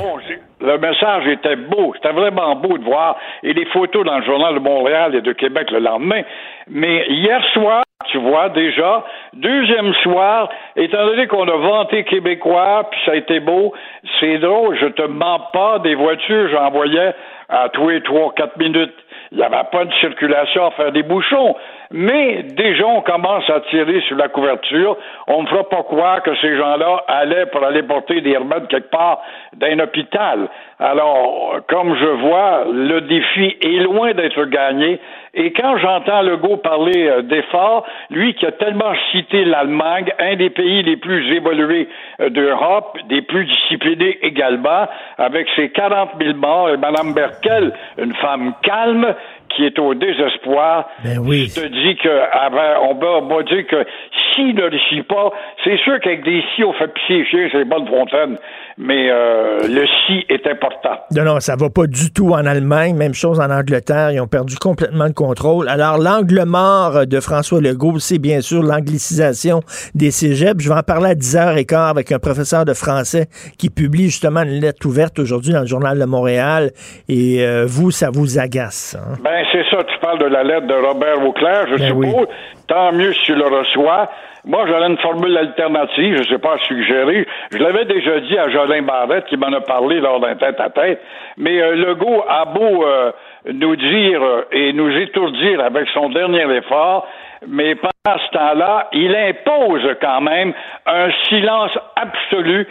[0.62, 1.94] le message était beau.
[1.96, 3.18] C'était vraiment beau de voir.
[3.44, 6.22] Et les photos dans le journal de Montréal et de Québec le lendemain.
[6.68, 9.04] Mais hier soir, tu vois, déjà,
[9.34, 13.74] deuxième soir, étant donné qu'on a vanté québécois, puis ça a été beau,
[14.20, 17.14] c'est drôle, je te mens pas, des voitures, j'en voyais
[17.50, 18.94] à tous les trois, quatre minutes.
[19.32, 21.56] Il n'y avait pas de circulation à faire des bouchons.
[21.92, 24.98] Mais déjà, on commence à tirer sur la couverture.
[25.28, 28.90] On ne fera pas croire que ces gens-là allaient pour aller porter des remèdes quelque
[28.90, 29.22] part
[29.54, 30.50] d'un hôpital.
[30.80, 35.00] Alors, comme je vois, le défi est loin d'être gagné.
[35.38, 40.50] Et quand j'entends Legault parler euh, d'efforts, lui qui a tellement cité l'Allemagne, un des
[40.50, 41.90] pays les plus évolués
[42.22, 48.14] euh, d'Europe, des plus disciplinés également, avec ses 40 000 morts, et Mme Merkel, une
[48.16, 49.14] femme calme,
[49.56, 50.90] qui est au désespoir.
[51.04, 51.48] Ben oui.
[51.48, 53.86] Je te dis que avant, on va, dire que
[54.34, 55.32] s'il ne réussit pas,
[55.64, 58.38] c'est sûr qu'avec des si on fait pisser chier, c'est bonne fontaine,
[58.78, 61.00] mais euh, le si est important.
[61.16, 62.96] Non, non, ça va pas du tout en Allemagne.
[62.96, 64.12] Même chose en Angleterre.
[64.12, 65.70] Ils ont perdu complètement le contrôle.
[65.70, 69.62] Alors, l'angle mort de François Legault, c'est bien sûr l'anglicisation
[69.94, 70.62] des cégeps.
[70.62, 74.60] Je vais en parler à 10h15 avec un professeur de français qui publie justement une
[74.60, 76.72] lettre ouverte aujourd'hui dans le Journal de Montréal.
[77.08, 78.98] Et euh, vous, ça vous agace.
[79.00, 79.18] Hein?
[79.24, 79.84] Ben, c'est ça.
[79.84, 82.28] Tu parles de la lettre de Robert Auclair, je ben suppose.
[82.68, 84.10] Tant mieux si tu le reçois.
[84.46, 87.28] Moi, j'aurais une formule alternative, je ne sais pas suggérer.
[87.52, 91.02] Je l'avais déjà dit à Jolin Barrette qui m'en a parlé lors d'un tête-à-tête.
[91.38, 93.12] Mais euh, Legault a beau euh,
[93.52, 97.08] nous dire euh, et nous étourdir avec son dernier effort,
[97.48, 100.54] mais pendant ce temps-là, il impose quand même
[100.86, 102.68] un silence absolu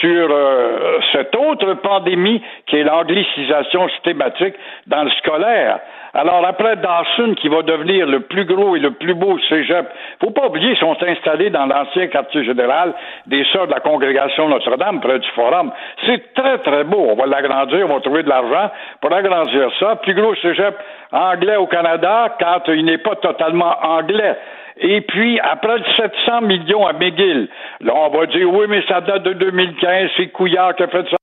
[0.00, 4.54] sur euh, cette autre pandémie qui est l'anglicisation systématique
[4.86, 5.80] dans le scolaire.
[6.12, 9.86] Alors après Dawson, qui va devenir le plus gros et le plus beau cégep,
[10.20, 12.94] faut pas oublier, ils sont installés dans l'ancien quartier général
[13.26, 15.70] des Sœurs de la Congrégation Notre-Dame, près du Forum.
[16.06, 17.06] C'est très, très beau.
[17.10, 19.96] On va l'agrandir, on va trouver de l'argent pour agrandir ça.
[19.96, 20.76] Plus gros cégep
[21.12, 24.36] anglais au Canada, quand il n'est pas totalement anglais.
[24.80, 27.48] Et puis, après 700 millions à McGill,
[27.80, 31.06] là, on va dire, oui, mais ça date de 2015, c'est Couillard qui a fait
[31.10, 31.16] ça.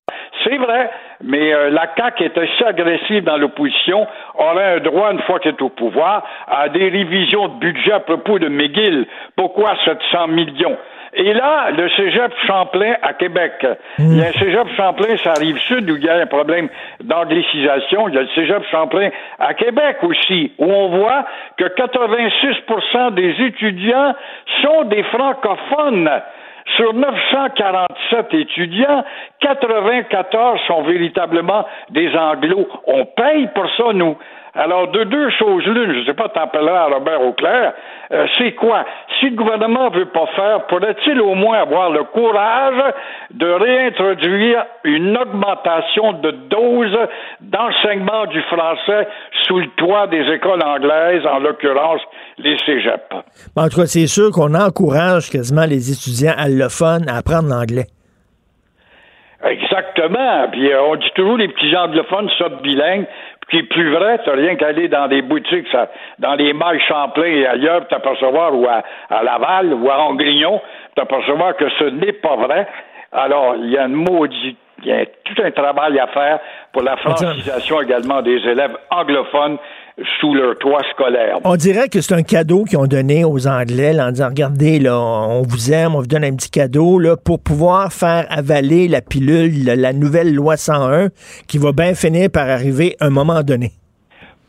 [0.44, 0.90] C'est vrai,
[1.24, 5.56] mais euh, la CAQ est assez agressive dans l'opposition, aurait un droit, une fois qu'elle
[5.56, 9.08] est au pouvoir, à des révisions de budget à propos de McGill.
[9.36, 10.78] Pourquoi 700 millions?
[11.20, 13.66] Et là, le cégep Champlain à Québec.
[13.98, 16.70] Il y a un cégep Champlain, ça arrive sud, où il y a un problème
[17.04, 18.08] d'anglicisation.
[18.08, 19.10] Il y a le cégep Champlain
[19.40, 21.26] à Québec aussi, où on voit
[21.58, 24.14] que 86% des étudiants
[24.62, 26.12] sont des francophones.
[26.76, 29.04] Sur 947 étudiants,
[29.40, 32.68] 94 sont véritablement des anglos.
[32.86, 34.18] On paye pour ça, nous.
[34.58, 37.74] Alors, de deux choses l'une, je ne sais pas, t'appelleras à Robert Auclair,
[38.12, 38.86] euh, c'est quoi?
[39.20, 42.94] Si le gouvernement ne veut pas faire, pourrait-il au moins avoir le courage
[43.32, 46.98] de réintroduire une augmentation de dose
[47.42, 49.08] d'enseignement du français
[49.44, 52.02] sous le toit des écoles anglaises, en l'occurrence
[52.40, 53.14] les cégeps?
[53.56, 57.86] En tout cas, c'est sûr qu'on encourage quasiment les étudiants allophones à apprendre l'anglais.
[59.44, 60.48] Exactement.
[60.52, 63.06] Puis euh, on dit toujours les petits anglophones sortent bilingues
[63.50, 65.90] qui est plus vrai, tu rien qu'à aller dans des boutiques, ça,
[66.20, 68.84] dans les mailles Champlain et ailleurs, t'apercevoir, ou à,
[69.24, 70.62] Laval, ou à Angrignon,
[70.96, 72.68] t'apercevoir que ce n'est pas vrai.
[73.12, 76.40] Alors, il y a une maudite, il y a tout un travail à faire
[76.74, 79.58] pour la francisation également des élèves anglophones
[80.20, 81.40] sous leur toit scolaire.
[81.44, 85.00] On dirait que c'est un cadeau qu'ils ont donné aux Anglais en disant regardez là,
[85.00, 89.02] on vous aime, on vous donne un petit cadeau là pour pouvoir faire avaler la
[89.02, 91.08] pilule, la, nouvelle loi 101
[91.48, 93.72] qui va bien finir par arriver à un moment donné.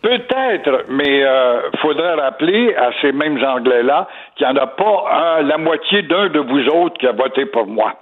[0.02, 5.42] Peut-être, mais il euh, faudrait rappeler à ces mêmes Anglais-là qu'il n'y en a pas
[5.42, 7.94] la moitié d'un de vous autres qui a voté pour moi.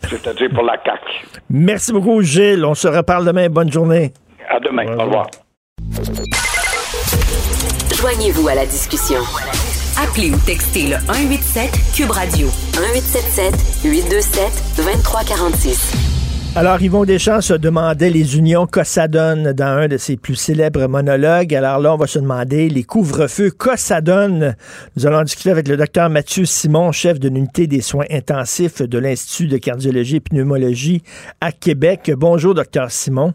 [0.00, 1.26] C'est-à-dire pour la CAQ.
[1.50, 2.64] Merci beaucoup, Gilles.
[2.64, 3.48] On se reparle demain.
[3.48, 4.10] Bonne journée.
[4.48, 4.86] À demain.
[4.98, 5.26] Au revoir.
[8.02, 9.20] Joignez-vous à la discussion.
[9.96, 14.44] Appelez ou textez le 187 Cube Radio 1877 827
[14.76, 15.92] 2346.
[16.56, 21.54] Alors, Yvon Deschamps se demandait les unions Cossadone dans un de ses plus célèbres monologues.
[21.54, 24.56] Alors là, on va se demander les couvre-feux Cossadone.
[24.96, 28.98] Nous allons discuter avec le docteur Mathieu Simon, chef de l'unité des soins intensifs de
[28.98, 31.04] l'Institut de cardiologie et pneumologie
[31.40, 32.10] à Québec.
[32.16, 33.32] Bonjour, docteur Simon.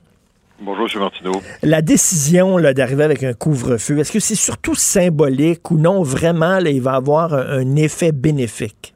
[0.60, 1.02] Bonjour, M.
[1.02, 1.34] Martineau.
[1.62, 6.72] La décision d'arriver avec un couvre-feu, est-ce que c'est surtout symbolique ou non, vraiment, là,
[6.72, 8.94] il va avoir un, effet bénéfique?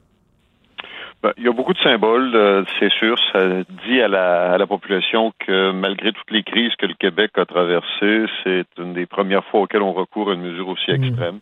[1.22, 3.16] Ben, il y a beaucoup de symboles, euh, c'est sûr.
[3.32, 3.42] Ça
[3.86, 7.46] dit à la, à la, population que malgré toutes les crises que le Québec a
[7.46, 11.04] traversées, c'est une des premières fois auxquelles on recourt à une mesure aussi hmm.
[11.04, 11.40] extrême.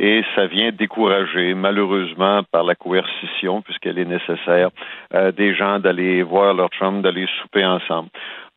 [0.00, 4.70] Et ça vient décourager, malheureusement, par la coercition, puisqu'elle est nécessaire,
[5.12, 8.08] euh, des gens d'aller voir leur chum, d'aller souper ensemble.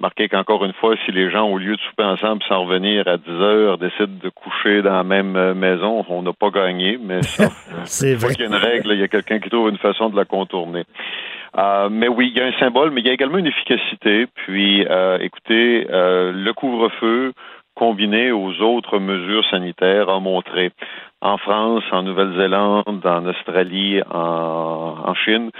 [0.01, 3.17] Marquez qu'encore une fois, si les gens, au lieu de souper ensemble sans revenir à
[3.17, 7.21] 10 heures, décident de coucher dans la même euh, maison, on n'a pas gagné, mais
[7.21, 7.49] ça,
[7.85, 8.33] c'est vrai.
[8.33, 10.25] qu'il y a une règle, il y a quelqu'un qui trouve une façon de la
[10.25, 10.85] contourner.
[11.55, 14.25] Euh, mais oui, il y a un symbole, mais il y a également une efficacité.
[14.33, 17.33] Puis, euh, écoutez, le couvre-feu
[17.75, 20.71] combiné aux autres mesures sanitaires a montré
[21.21, 25.51] en France, en Nouvelle-Zélande, en Australie, en, Chine,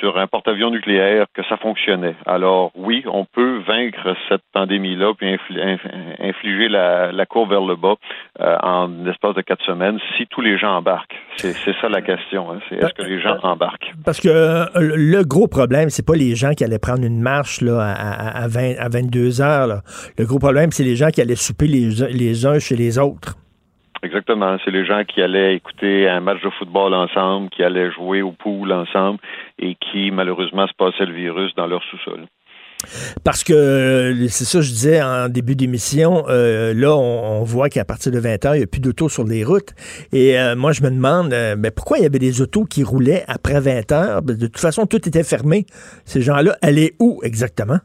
[0.00, 2.14] sur un porte-avions nucléaire que ça fonctionnait.
[2.24, 5.36] Alors oui, on peut vaincre cette pandémie-là puis
[6.18, 7.96] infliger la, courbe vers le bas
[8.40, 11.16] euh, en l'espace de quatre semaines si tous les gens embarquent.
[11.36, 12.50] C'est ça la question.
[12.52, 12.60] Hein.
[12.70, 13.92] Est-ce que les gens embarquent?
[14.04, 17.60] Parce que euh, le gros problème, c'est pas les gens qui allaient prendre une marche
[17.60, 19.82] là, à, à, 20, à 22 heures.
[20.18, 23.36] Le gros problème, c'est les gens qui allaient souper les uns chez les autres.
[24.02, 24.56] Exactement.
[24.64, 28.32] C'est les gens qui allaient écouter un match de football ensemble, qui allaient jouer au
[28.32, 29.18] pool ensemble
[29.58, 32.26] et qui, malheureusement, se passaient le virus dans leur sous-sol.
[33.24, 38.12] Parce que c'est ça, je disais en début d'émission, euh, là, on, voit qu'à partir
[38.12, 39.70] de 20 h il n'y a plus d'autos sur les routes.
[40.12, 42.82] Et euh, moi, je me demande euh, ben, pourquoi il y avait des autos qui
[42.82, 45.66] roulaient après 20 h De toute façon, tout était fermé.
[46.04, 47.78] Ces gens-là allaient où exactement?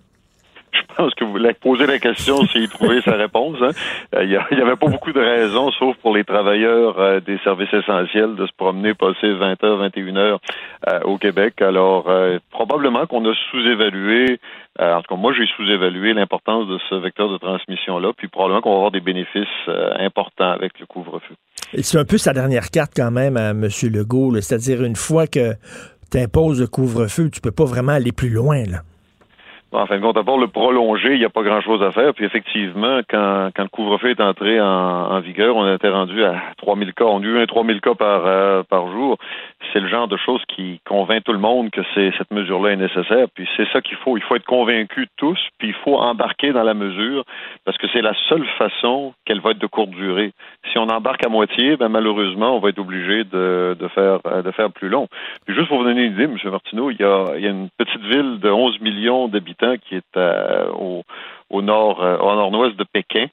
[0.78, 3.58] Je pense que vous voulez poser la question s'il trouvait sa réponse.
[3.62, 3.72] Hein.
[4.16, 7.74] Euh, il n'y avait pas beaucoup de raisons, sauf pour les travailleurs euh, des services
[7.74, 10.40] essentiels, de se promener, passer 20 h 21 heures
[10.88, 11.62] euh, au Québec.
[11.62, 12.10] Alors,
[12.52, 14.40] probablement qu'on a sous-évalué,
[14.80, 18.72] en tout cas, moi, j'ai sous-évalué l'importance de ce vecteur de transmission-là, puis probablement qu'on
[18.72, 19.48] va avoir des bénéfices
[20.00, 21.36] importants avec le couvre-feu.
[21.82, 23.68] C'est un peu sa dernière carte quand même M.
[23.92, 25.54] Legault, c'est-à-dire une fois que
[26.12, 28.82] tu imposes le couvre-feu, tu peux pas vraiment aller plus loin, là.
[29.74, 32.14] En fin de compte, d'abord, le prolonger, il n'y a pas grand-chose à faire.
[32.14, 36.94] Puis effectivement, quand, quand le couvre-feu est entré en, vigueur, on était rendu à 3000
[36.94, 37.04] cas.
[37.04, 39.18] On a eu un 3000 cas par, euh, par jour.
[39.74, 43.28] C'est le genre de choses qui convainc tout le monde que cette mesure-là est nécessaire.
[43.34, 44.16] Puis c'est ça qu'il faut.
[44.16, 47.26] Il faut être convaincu tous, puis il faut embarquer dans la mesure
[47.66, 50.32] parce que c'est la seule façon qu'elle va être de courte durée.
[50.72, 54.52] Si on embarque à moitié, ben malheureusement, on va être obligé de, de, faire, de
[54.52, 55.08] faire plus long.
[55.46, 56.38] Puis juste pour vous donner une idée, M.
[56.46, 59.96] Martineau, il y a, il y a une petite ville de 11 millions d'habitants qui
[59.96, 60.70] est euh,
[61.50, 63.28] au, nord, euh, au nord-ouest de Pékin.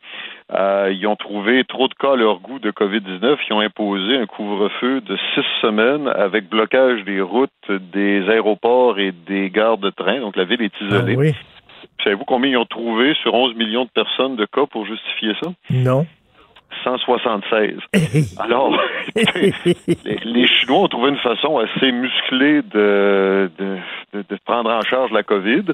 [0.53, 3.37] Euh, ils ont trouvé trop de cas à leur goût de COVID-19.
[3.49, 9.13] Ils ont imposé un couvre-feu de six semaines avec blocage des routes, des aéroports et
[9.13, 10.21] des gares de train.
[10.21, 11.17] Donc la ville est isolée.
[11.17, 11.39] Ah
[12.03, 15.51] Savez-vous combien ils ont trouvé sur 11 millions de personnes de cas pour justifier ça?
[15.71, 16.07] Non.
[16.83, 17.79] 176.
[18.39, 18.77] Alors,
[20.25, 23.79] les, Chinois ont trouvé une façon assez musclée de, de,
[24.13, 25.65] de, prendre en charge la COVID.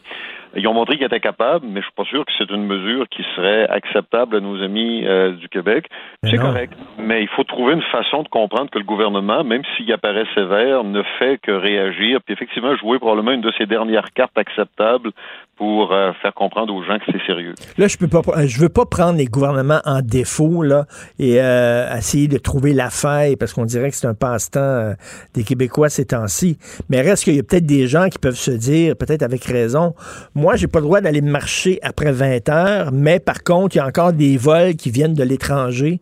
[0.56, 3.08] Ils ont montré qu'ils étaient capables, mais je suis pas sûr que c'est une mesure
[3.08, 5.86] qui serait acceptable à nos amis euh, du Québec.
[6.24, 9.90] C'est correct, mais il faut trouver une façon de comprendre que le gouvernement, même s'il
[9.92, 14.36] apparaît sévère, ne fait que réagir, puis effectivement jouer probablement une de ses dernières cartes
[14.36, 15.12] acceptables
[15.56, 17.54] pour euh, faire comprendre aux gens que c'est sérieux.
[17.76, 20.86] Là, je peux pas, je veux pas prendre les gouvernements en défaut là
[21.18, 24.94] et euh, essayer de trouver la faille parce qu'on dirait que c'est un passe-temps
[25.34, 26.58] des Québécois ces temps-ci.
[26.88, 29.94] Mais reste qu'il y a peut-être des gens qui peuvent se dire, peut-être avec raison,
[30.40, 33.82] moi, j'ai pas le droit d'aller marcher après 20 heures, mais par contre, il y
[33.82, 36.00] a encore des vols qui viennent de l'étranger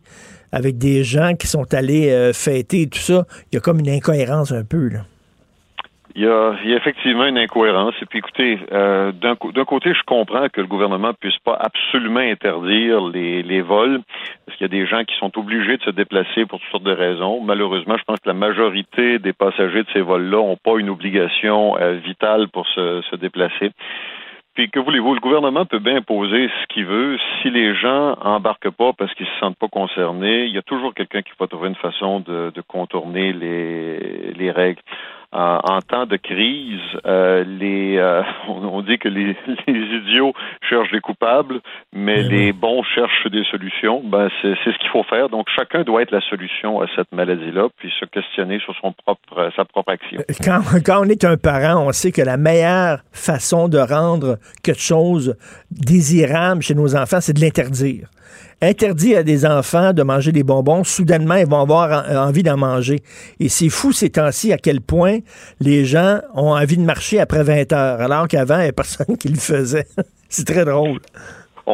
[0.51, 3.25] avec des gens qui sont allés fêter et tout ça.
[3.51, 5.01] Il y a comme une incohérence un peu là.
[6.15, 7.93] Il y, a, effectivement une incohérence.
[8.01, 12.99] Et puis, écoutez, euh, d'un côté, je comprends que le gouvernement puisse pas absolument interdire
[13.07, 14.01] les, les vols,
[14.45, 16.83] parce qu'il y a des gens qui sont obligés de se déplacer pour toutes sortes
[16.83, 17.41] de raisons.
[17.41, 21.77] Malheureusement, je pense que la majorité des passagers de ces vols-là n'ont pas une obligation
[21.77, 23.71] euh, vitale pour se, se déplacer.
[24.59, 27.17] Puis que voulez-vous, le gouvernement peut bien imposer ce qu'il veut.
[27.41, 30.93] Si les gens embarquent pas parce qu'ils se sentent pas concernés, il y a toujours
[30.93, 34.81] quelqu'un qui va trouver une façon de, de contourner les, les règles
[35.31, 39.35] en, temps de crise, euh, les, euh, on, dit que les,
[39.67, 40.33] idiots
[40.67, 41.61] cherchent des coupables,
[41.93, 44.01] mais eh les bons cherchent des solutions.
[44.03, 45.29] Ben, c'est ce qu'il faut faire.
[45.29, 49.51] Donc, chacun doit être la solution à cette maladie-là, puis se questionner sur son propre,
[49.55, 50.21] sa propre action.
[50.43, 54.81] Quand, quand on est un parent, on sait que la meilleure façon de rendre quelque
[54.81, 55.35] chose
[55.69, 58.07] désirable chez nos enfants, c'est de l'interdire
[58.61, 63.01] interdit à des enfants de manger des bonbons, soudainement, ils vont avoir envie d'en manger.
[63.39, 65.19] Et c'est fou ces temps-ci à quel point
[65.59, 69.17] les gens ont envie de marcher après 20 heures, alors qu'avant, il n'y avait personne
[69.19, 69.87] qui le faisait.
[70.29, 70.99] c'est très drôle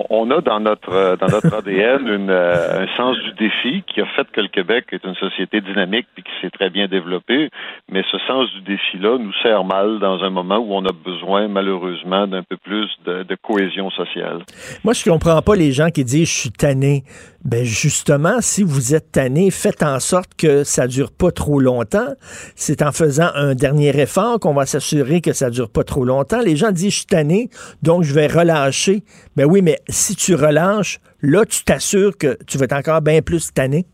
[0.09, 4.01] on, a dans notre euh, dans notre ADN une, euh, un sens du défi qui
[4.01, 7.49] a fait que le Québec est une société dynamique puis qui s'est très bien développée.
[7.89, 11.47] Mais ce sens du défi-là nous sert mal dans un moment où on a besoin
[11.47, 14.39] malheureusement d'un peu plus de, de, cohésion sociale.
[14.83, 17.03] Moi, je comprends pas les gens qui disent je suis tanné.
[17.45, 22.15] Ben justement, si vous êtes tanné, faites en sorte que ça dure pas trop longtemps.
[22.55, 26.41] C'est en faisant un dernier effort qu'on va s'assurer que ça dure pas trop longtemps.
[26.43, 27.49] Les gens disent je suis tanné,
[27.83, 29.03] donc je vais relâcher.
[29.35, 33.21] Ben oui, mais si tu relâches, là tu t'assures que tu vas être encore bien
[33.21, 33.85] plus tanné.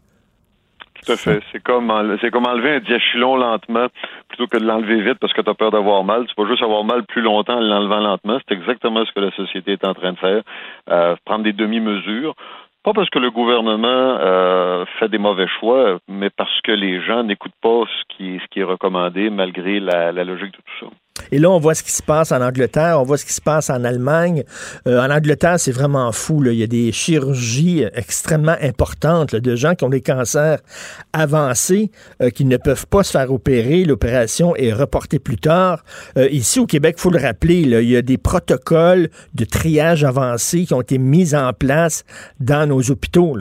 [1.05, 1.41] Tout à fait.
[1.51, 1.87] C'est comme,
[2.31, 3.87] comme enlever un diachylon lentement
[4.29, 6.25] plutôt que de l'enlever vite parce que tu as peur d'avoir mal.
[6.27, 8.37] Tu vas juste avoir mal plus longtemps en l'enlevant lentement.
[8.47, 10.43] C'est exactement ce que la société est en train de faire.
[10.89, 12.35] Euh, prendre des demi-mesures.
[12.83, 17.23] Pas parce que le gouvernement euh, fait des mauvais choix, mais parce que les gens
[17.23, 20.87] n'écoutent pas ce qui, ce qui est recommandé malgré la, la logique de tout ça.
[21.31, 23.41] Et là, on voit ce qui se passe en Angleterre, on voit ce qui se
[23.41, 24.43] passe en Allemagne.
[24.87, 26.43] Euh, en Angleterre, c'est vraiment fou.
[26.45, 30.59] Il y a des chirurgies extrêmement importantes de gens qui ont des cancers
[31.13, 31.91] avancés,
[32.21, 33.83] euh, qui ne peuvent pas se faire opérer.
[33.83, 35.83] L'opération est reportée plus tard.
[36.17, 40.03] Euh, ici, au Québec, il faut le rappeler, il y a des protocoles de triage
[40.03, 42.05] avancé qui ont été mis en place
[42.39, 43.37] dans nos hôpitaux.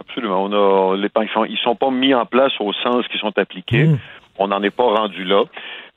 [0.00, 0.44] Absolument.
[0.44, 3.36] On a, les, ils, sont, ils sont pas mis en place au sens qu'ils sont
[3.36, 3.84] appliqués.
[3.84, 3.98] Mmh.
[4.38, 5.44] On n'en est pas rendu là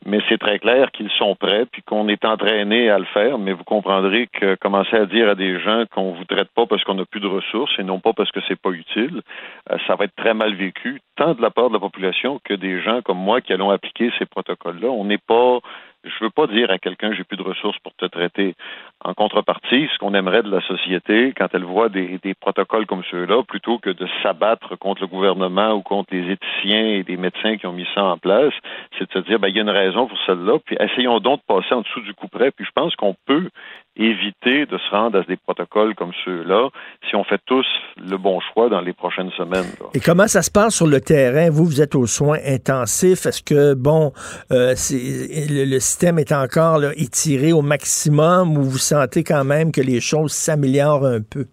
[0.06, 3.38] mais c'est très clair qu'ils sont prêts puis qu'on est entraîné à le faire.
[3.38, 6.84] Mais vous comprendrez que commencer à dire à des gens qu'on vous traite pas parce
[6.84, 9.22] qu'on n'a plus de ressources et non pas parce que c'est pas utile,
[9.70, 12.54] euh, ça va être très mal vécu, tant de la part de la population que
[12.54, 14.88] des gens comme moi qui allons appliquer ces protocoles-là.
[14.88, 15.60] On n'est pas
[16.06, 18.56] je veux pas dire à quelqu'un j'ai plus de ressources pour te traiter.
[19.04, 23.44] En contrepartie, ce qu'on aimerait de la société, quand elle voit des, protocoles comme ceux-là,
[23.44, 27.66] plutôt que de s'abattre contre le gouvernement ou contre les éthiciens et des médecins qui
[27.66, 28.54] ont mis ça en place,
[28.98, 31.40] c'est de se dire, ben, il y a une raison pour celle-là, puis essayons donc
[31.40, 32.52] de passer en dessous du coup près.
[32.52, 33.50] Puis je pense qu'on peut
[33.96, 36.70] éviter de se rendre à des protocoles comme ceux-là
[37.10, 37.66] si on fait tous
[37.98, 39.66] le bon choix dans les prochaines semaines.
[39.94, 41.50] Et comment ça se passe sur le terrain?
[41.50, 43.26] Vous, vous êtes aux soins intensifs.
[43.26, 44.14] Est-ce que, bon,
[44.52, 50.02] euh, le, système est encore étiré au maximum ou vous sentez quand même que les
[50.02, 51.46] choses s'améliorent un peu?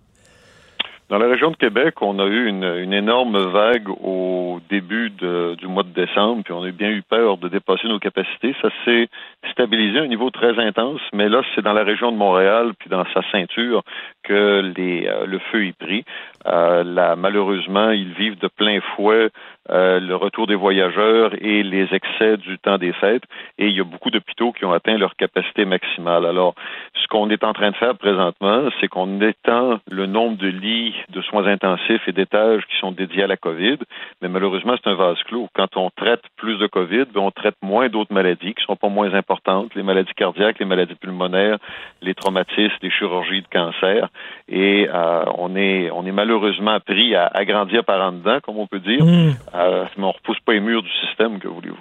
[1.09, 5.85] Dans la région de Québec, on a eu une, énorme vague au début du mois
[5.85, 8.57] de décembre, puis on a bien eu peur de dépasser nos capacités.
[8.61, 9.07] Ça s'est
[9.53, 12.91] stabilisé à un niveau très intense, mais là, c'est dans la région de Montréal, puis
[12.91, 13.85] dans sa ceinture,
[14.25, 16.05] que euh, le feu est pris.
[16.45, 19.31] Euh, malheureusement, ils vivent de plein fouet
[19.71, 23.25] euh, le retour des voyageurs et les excès du temps des fêtes.
[23.59, 26.27] Et il y a beaucoup d'hôpitaux qui ont atteint leur capacité maximale.
[26.27, 26.55] Alors,
[26.95, 30.95] ce qu'on est en train de faire présentement, c'est qu'on étend le nombre de lits
[31.11, 33.79] de soins intensifs et d'étages qui sont dédiés à la COVID.
[34.23, 35.49] Mais malheureusement, c'est un vase clos.
[35.55, 38.89] Quand on traite plus de COVID, ben, on traite moins d'autres maladies qui sont pas
[38.89, 41.59] moins importantes, les maladies cardiaques, les maladies pulmonaires,
[42.03, 44.09] les traumatismes, les chirurgies de cancer.
[44.49, 48.59] Et euh, on est on est malheureusement pris à, à, grandir par en dedans, comme
[48.59, 49.05] on peut dire.
[49.05, 49.35] Mm.
[49.57, 51.77] Euh, mais on repousse pas les murs du système, que voulez-vous.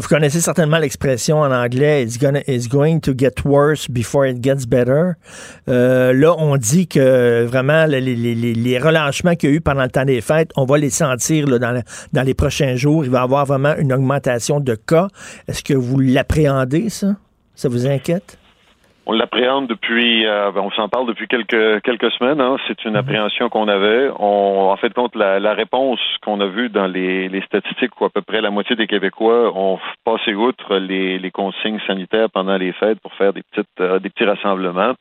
[0.00, 4.42] Vous connaissez certainement l'expression en anglais it's, gonna, it's going to get worse before it
[4.42, 5.12] gets better.
[5.68, 9.82] Euh, là, on dit que vraiment les, les, les relâchements qu'il y a eu pendant
[9.82, 11.82] le temps des fêtes, on va les sentir dans,
[12.12, 13.04] dans les prochains jours.
[13.04, 15.08] Il va y avoir vraiment une augmentation de cas.
[15.48, 17.16] Est-ce que vous l'appréhendez, ça?
[17.54, 18.38] Ça vous inquiète?
[19.08, 22.40] On l'appréhende depuis, euh, on s'en parle depuis quelques quelques semaines.
[22.40, 22.56] Hein.
[22.66, 22.96] C'est une mhm.
[22.96, 24.10] appréhension qu'on avait.
[24.18, 28.04] On, en fait, compte la, la réponse qu'on a vue dans les, les statistiques, où
[28.04, 32.56] à peu près la moitié des Québécois ont passé outre les, les consignes sanitaires pendant
[32.56, 34.94] les fêtes pour faire des petites euh, des petits rassemblements.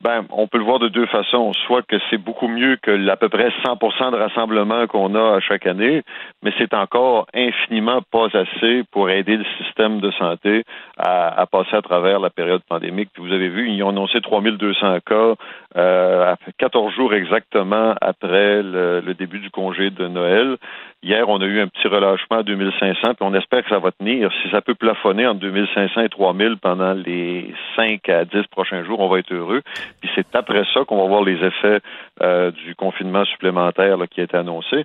[0.00, 1.52] Ben, on peut le voir de deux façons.
[1.66, 5.66] Soit que c'est beaucoup mieux que l'à peu près 100% de rassemblement qu'on a chaque
[5.66, 6.02] année,
[6.42, 10.62] mais c'est encore infiniment pas assez pour aider le système de santé
[10.98, 13.10] à, passer à travers la période pandémique.
[13.18, 15.34] Vous avez vu, ils ont annoncé 3200 cas
[15.78, 20.56] euh, 14 jours exactement après le, début du congé de Noël.
[21.02, 23.92] Hier, on a eu un petit relâchement à 2500, puis on espère que ça va
[23.92, 24.30] tenir.
[24.42, 28.98] Si ça peut plafonner entre 2500 et 3000 pendant les 5 à 10 prochains jours,
[28.98, 29.62] on va être heureux.
[30.00, 31.80] Puis c'est après ça qu'on va voir les effets
[32.22, 34.84] euh, du confinement supplémentaire qui a été annoncé.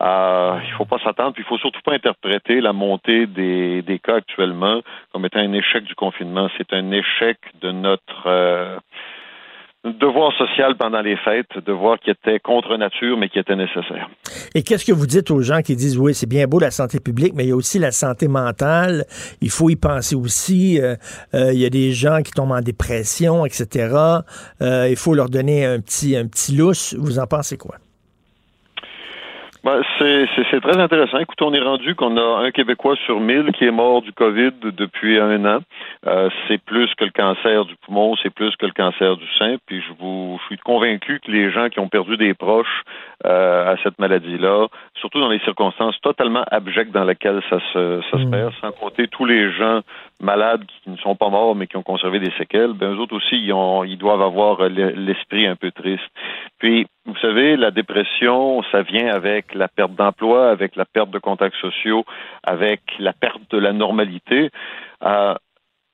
[0.00, 3.98] Euh, il faut pas s'attendre, puis il faut surtout pas interpréter la montée des, des
[4.00, 4.80] cas actuellement
[5.12, 6.48] comme étant un échec du confinement.
[6.56, 8.78] C'est un échec de notre euh,
[9.84, 14.08] devoir social pendant les fêtes, devoir qui était contre nature, mais qui était nécessaire.
[14.54, 17.00] Et qu'est-ce que vous dites aux gens qui disent, oui, c'est bien beau la santé
[17.00, 19.04] publique, mais il y a aussi la santé mentale,
[19.40, 20.94] il faut y penser aussi, euh,
[21.34, 23.94] euh, il y a des gens qui tombent en dépression, etc.
[24.60, 26.94] Euh, il faut leur donner un petit, un petit lousse.
[26.98, 27.76] Vous en pensez quoi?
[29.64, 31.18] Ben, c'est très intéressant.
[31.18, 34.50] Écoutez, on est rendu qu'on a un Québécois sur mille qui est mort du COVID
[34.60, 35.60] depuis un an.
[36.04, 39.58] Euh, c'est plus que le cancer du poumon, c'est plus que le cancer du sein.
[39.66, 42.82] Puis je vous je suis convaincu que les gens qui ont perdu des proches
[43.24, 44.66] euh, à cette maladie-là,
[45.00, 48.30] surtout dans les circonstances totalement abjectes dans lesquelles ça se, ça se mm.
[48.30, 49.80] perd, sans compter tous les gens
[50.20, 53.16] malades qui ne sont pas morts mais qui ont conservé des séquelles, ben eux autres
[53.16, 56.02] aussi, ils, ont, ils doivent avoir l'esprit un peu triste.
[56.58, 61.18] Puis, vous savez, la dépression, ça vient avec la perte d'emploi, avec la perte de
[61.18, 62.04] contacts sociaux,
[62.44, 64.50] avec la perte de la normalité.
[65.04, 65.34] Euh,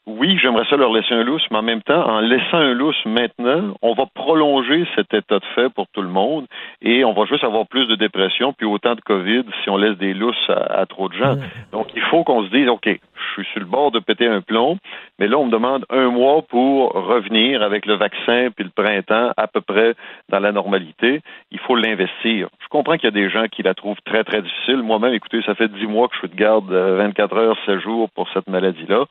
[0.08, 3.04] oui, j'aimerais ça leur laisser un lousse, mais en même temps, en laissant un lousse
[3.04, 6.46] maintenant, on va prolonger cet état de fait pour tout le monde
[6.80, 9.98] et on va juste avoir plus de dépression puis autant de COVID si on laisse
[9.98, 11.36] des lousses à, trop de gens.
[11.72, 14.40] Donc, il faut qu'on se dise, OK, je suis sur le bord de péter un
[14.40, 14.78] plomb,
[15.18, 19.32] mais là, on me demande un mois pour revenir avec le vaccin puis le printemps
[19.36, 19.94] à peu près
[20.30, 21.20] dans la normalité.
[21.50, 22.48] Il faut l'investir.
[22.62, 24.78] Je comprends qu'il y a des gens qui la trouvent très, très difficile.
[24.78, 27.80] Moi-même, écoutez, ça fait dix mois que je suis de garde 24 euh, heures, 7
[27.80, 29.04] jours pour cette maladie-là.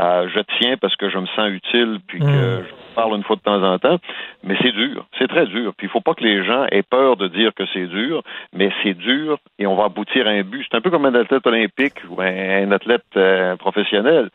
[0.00, 0.28] Euh,
[0.58, 2.64] tiens parce que je me sens utile puis que hmm.
[2.64, 3.98] je parle une fois de temps en temps.
[4.44, 5.72] Mais c'est dur, c'est très dur.
[5.76, 8.22] Puis il faut pas que les gens aient peur de dire que c'est dur,
[8.52, 10.66] mais c'est dur et on va aboutir à un but.
[10.70, 14.30] C'est un peu comme un athlète olympique ou un, athlète euh, professionnel.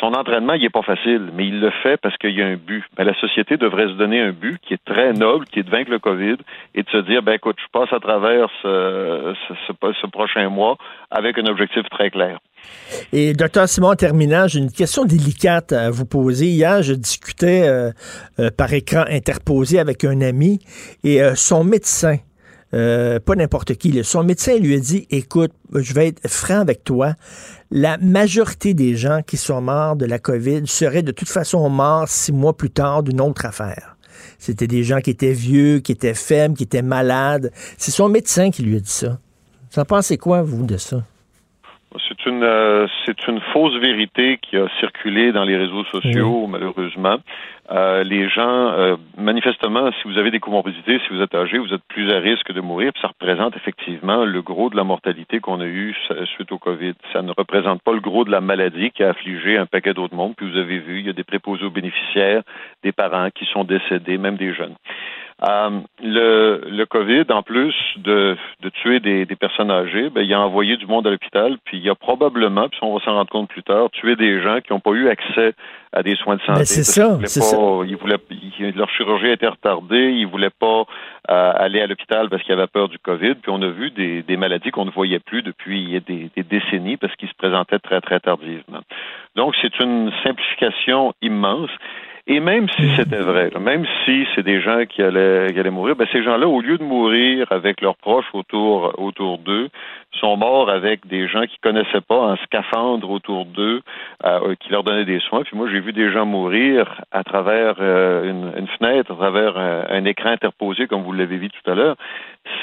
[0.00, 2.56] Son entraînement, il est pas facile, mais il le fait parce qu'il y a un
[2.56, 2.84] but.
[2.96, 5.70] Ben, la société devrait se donner un but qui est très noble, qui est de
[5.70, 6.36] vaincre le COVID
[6.74, 10.76] et de se dire, ben écoute, je passe à travers ce, ce prochain mois
[11.10, 12.38] avec un objectif très clair.
[13.12, 16.46] Et docteur Simon, en terminant, j'ai une question délicate à vous poser.
[16.46, 17.90] Hier, je discutais euh,
[18.38, 20.58] euh, par écran interposé avec un ami
[21.04, 22.16] et euh, son médecin,
[22.70, 27.14] pas n'importe qui, son médecin lui a dit, écoute, je vais être franc avec toi,
[27.70, 32.08] la majorité des gens qui sont morts de la COVID seraient de toute façon morts
[32.08, 33.96] six mois plus tard d'une autre affaire.
[34.38, 37.52] C'était des gens qui étaient vieux, qui étaient faibles, qui étaient malades.
[37.76, 39.18] C'est son médecin qui lui a dit ça.
[39.72, 41.04] Vous en pensez quoi, vous, de ça?
[41.96, 47.16] C'est une euh, c'est une fausse vérité qui a circulé dans les réseaux sociaux, malheureusement.
[47.70, 51.72] Euh, les gens, euh, manifestement, si vous avez des comorbidités, si vous êtes âgé, vous
[51.72, 52.92] êtes plus à risque de mourir.
[52.92, 55.94] Puis ça représente effectivement le gros de la mortalité qu'on a eu
[56.36, 56.94] suite au COVID.
[57.12, 60.14] Ça ne représente pas le gros de la maladie qui a affligé un paquet d'autres
[60.14, 60.34] mondes.
[60.36, 62.42] Puis vous avez vu, il y a des préposés aux bénéficiaires,
[62.82, 64.74] des parents qui sont décédés, même des jeunes.
[65.46, 70.34] Euh, le, le COVID, en plus de, de tuer des, des personnes âgées, ben, il
[70.34, 73.30] a envoyé du monde à l'hôpital, puis il a probablement, puis on va s'en rendre
[73.30, 75.54] compte plus tard, tué des gens qui n'ont pas eu accès
[75.92, 76.64] à des soins de santé.
[76.64, 77.56] c'est ça, c'est ça.
[77.86, 78.18] Ils voulaient,
[78.74, 80.84] leur chirurgie était retardée, ils voulaient pas
[81.30, 84.22] euh, aller à l'hôpital parce qu'ils avaient peur du COVID, puis on a vu des,
[84.24, 88.00] des maladies qu'on ne voyait plus depuis des, des décennies parce qu'ils se présentaient très,
[88.00, 88.80] très tardivement.
[89.36, 91.70] Donc, c'est une simplification immense.
[92.30, 95.96] Et même si c'était vrai, même si c'est des gens qui allaient, qui allaient mourir,
[95.96, 99.70] ben ces gens-là, au lieu de mourir avec leurs proches autour, autour d'eux,
[100.20, 103.80] sont morts avec des gens qui connaissaient pas en scaphandre autour d'eux,
[104.26, 105.42] euh, qui leur donnaient des soins.
[105.42, 109.56] Puis moi, j'ai vu des gens mourir à travers euh, une, une, fenêtre, à travers
[109.56, 111.96] un, un écran interposé, comme vous l'avez vu tout à l'heure.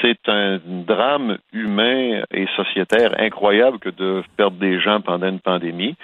[0.00, 5.96] C'est un drame humain et sociétaire incroyable que de perdre des gens pendant une pandémie.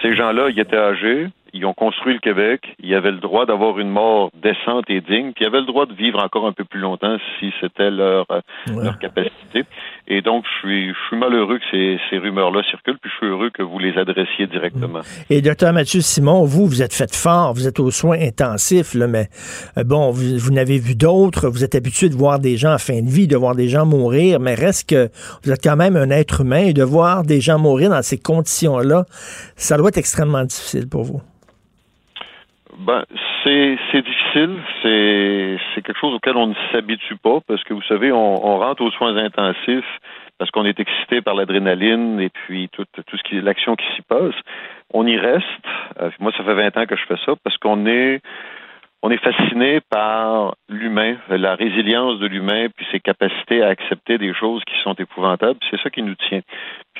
[0.00, 3.78] Ces gens-là, ils étaient âgés, ils ont construit le Québec, ils avaient le droit d'avoir
[3.78, 6.64] une mort décente et digne, puis ils avaient le droit de vivre encore un peu
[6.64, 8.40] plus longtemps si c'était leur, euh,
[8.82, 9.64] leur capacité.
[10.08, 13.26] Et donc, je suis, je suis malheureux que ces, ces rumeurs-là circulent, puis je suis
[13.26, 15.00] heureux que vous les adressiez directement.
[15.28, 19.06] Et docteur Mathieu Simon, vous, vous êtes fait fort, vous êtes aux soins intensifs, là,
[19.06, 19.28] mais
[19.78, 22.78] euh, bon, vous, vous n'avez vu d'autres, vous êtes habitué de voir des gens en
[22.78, 25.08] fin de vie, de voir des gens mourir, mais reste que
[25.44, 28.18] vous êtes quand même un être humain et de voir des gens mourir dans ces
[28.18, 29.04] conditions-là,
[29.56, 31.20] ça doit être extrêmement difficile pour vous.
[32.80, 33.04] Ben,
[33.44, 37.82] c'est, c'est difficile, c'est, c'est quelque chose auquel on ne s'habitue pas parce que vous
[37.82, 40.00] savez, on, rentre aux soins intensifs
[40.38, 44.00] parce qu'on est excité par l'adrénaline et puis tout, tout ce qui l'action qui s'y
[44.00, 44.34] passe.
[44.94, 45.44] On y reste.
[46.00, 48.22] Euh, moi, ça fait 20 ans que je fais ça parce qu'on est
[49.02, 54.34] on est fasciné par l'humain, la résilience de l'humain, puis ses capacités à accepter des
[54.34, 55.58] choses qui sont épouvantables.
[55.70, 56.42] C'est ça qui nous tient.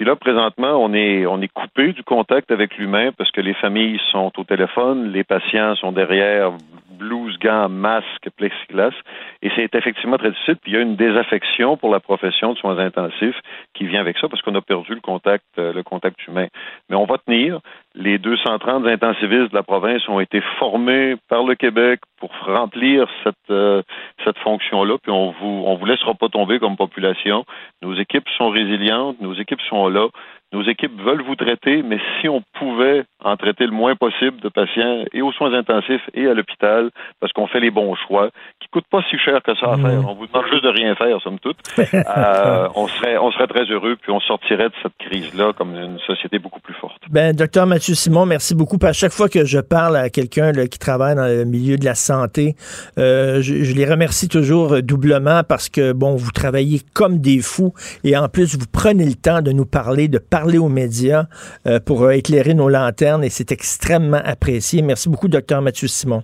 [0.00, 3.52] Puis là, présentement, on est, on est coupé du contact avec l'humain parce que les
[3.52, 6.52] familles sont au téléphone, les patients sont derrière
[7.00, 8.94] blouse, gants, masque, plexiglas,
[9.42, 10.56] et c'est effectivement très difficile.
[10.56, 13.40] Puis il y a une désaffection pour la profession de soins intensifs
[13.74, 16.46] qui vient avec ça parce qu'on a perdu le contact, euh, le contact humain.
[16.88, 17.60] Mais on va tenir.
[17.94, 23.50] Les 230 intensivistes de la province ont été formés par le Québec pour remplir cette,
[23.50, 23.82] euh,
[24.24, 27.44] cette fonction-là, puis on vous, on vous laissera pas tomber comme population.
[27.82, 30.08] Nos équipes sont résilientes, nos équipes sont là.
[30.52, 34.48] Nos équipes veulent vous traiter, mais si on pouvait en traiter le moins possible de
[34.48, 36.90] patients et aux soins intensifs et à l'hôpital,
[37.20, 38.30] parce qu'on fait les bons choix,
[38.60, 40.08] qui coûtent pas si cher que ça à faire.
[40.08, 41.58] On vous demande juste de rien faire, somme toute.
[41.78, 45.98] euh, on serait, on serait très heureux, puis on sortirait de cette crise-là comme une
[46.00, 47.00] société beaucoup plus forte.
[47.10, 48.78] Ben, docteur Mathieu Simon, merci beaucoup.
[48.82, 51.94] À chaque fois que je parle à quelqu'un qui travaille dans le milieu de la
[51.94, 52.54] santé,
[52.98, 57.72] euh, je, je les remercie toujours doublement parce que, bon, vous travaillez comme des fous
[58.04, 61.24] et en plus, vous prenez le temps de nous parler, de parler aux médias
[61.66, 64.80] euh, pour euh, éclairer nos lanternes et c'est extrêmement apprécié.
[64.80, 66.22] Merci beaucoup, docteur Mathieu Simon.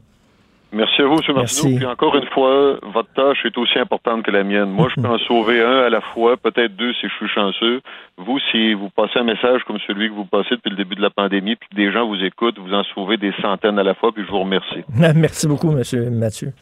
[0.72, 1.34] Merci à vous, M.
[1.34, 1.76] Martineau.
[1.76, 4.70] Puis encore une fois, votre tâche est aussi importante que la mienne.
[4.70, 7.80] Moi, je peux en sauver un à la fois, peut-être deux si je suis chanceux.
[8.16, 11.02] Vous, si vous passez un message comme celui que vous passez depuis le début de
[11.02, 13.94] la pandémie, puis que des gens vous écoutent, vous en sauvez des centaines à la
[13.94, 14.82] fois, puis je vous remercie.
[15.14, 15.82] Merci beaucoup, M.
[16.18, 16.52] Mathieu.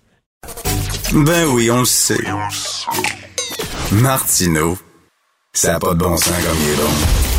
[1.12, 2.22] Ben oui, on le sait.
[4.02, 4.74] Martineau,
[5.56, 6.90] ça n'a pas de bon sens comme il est bon.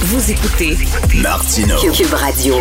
[0.06, 0.78] Vous écoutez
[1.22, 1.76] Martineau.
[1.92, 2.56] Cube Radio.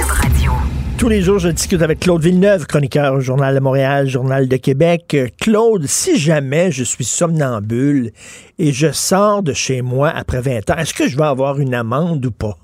[0.98, 4.56] Tous les jours, je discute avec Claude Villeneuve, chroniqueur au Journal de Montréal, Journal de
[4.56, 5.16] Québec.
[5.40, 8.10] Claude, si jamais je suis somnambule
[8.58, 11.74] et je sors de chez moi après 20 ans, est-ce que je vais avoir une
[11.74, 12.58] amende ou pas?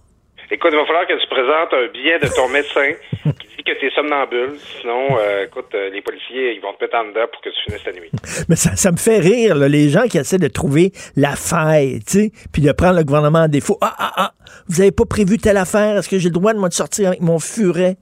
[0.53, 2.93] Écoute, il va falloir que tu présentes un billet de ton médecin
[3.39, 4.57] qui dit que tu es somnambule.
[4.81, 7.57] Sinon, euh, écoute, euh, les policiers, ils vont te mettre en dedans pour que tu
[7.67, 8.11] finisses ta nuit.
[8.49, 12.01] Mais ça, ça me fait rire, là, les gens qui essaient de trouver la faille,
[12.01, 13.79] tu sais, puis de prendre le gouvernement en défaut.
[13.81, 14.33] Ah, ah, ah,
[14.69, 15.97] vous avez pas prévu telle affaire?
[15.97, 17.95] Est-ce que j'ai le droit de de sortir avec mon furet?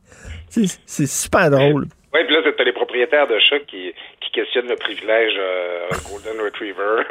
[0.48, 1.86] C'est super drôle.
[2.14, 6.40] Oui, puis là, t'as les propriétaires de chats qui, qui questionnent le privilège euh, Golden
[6.42, 7.02] Retriever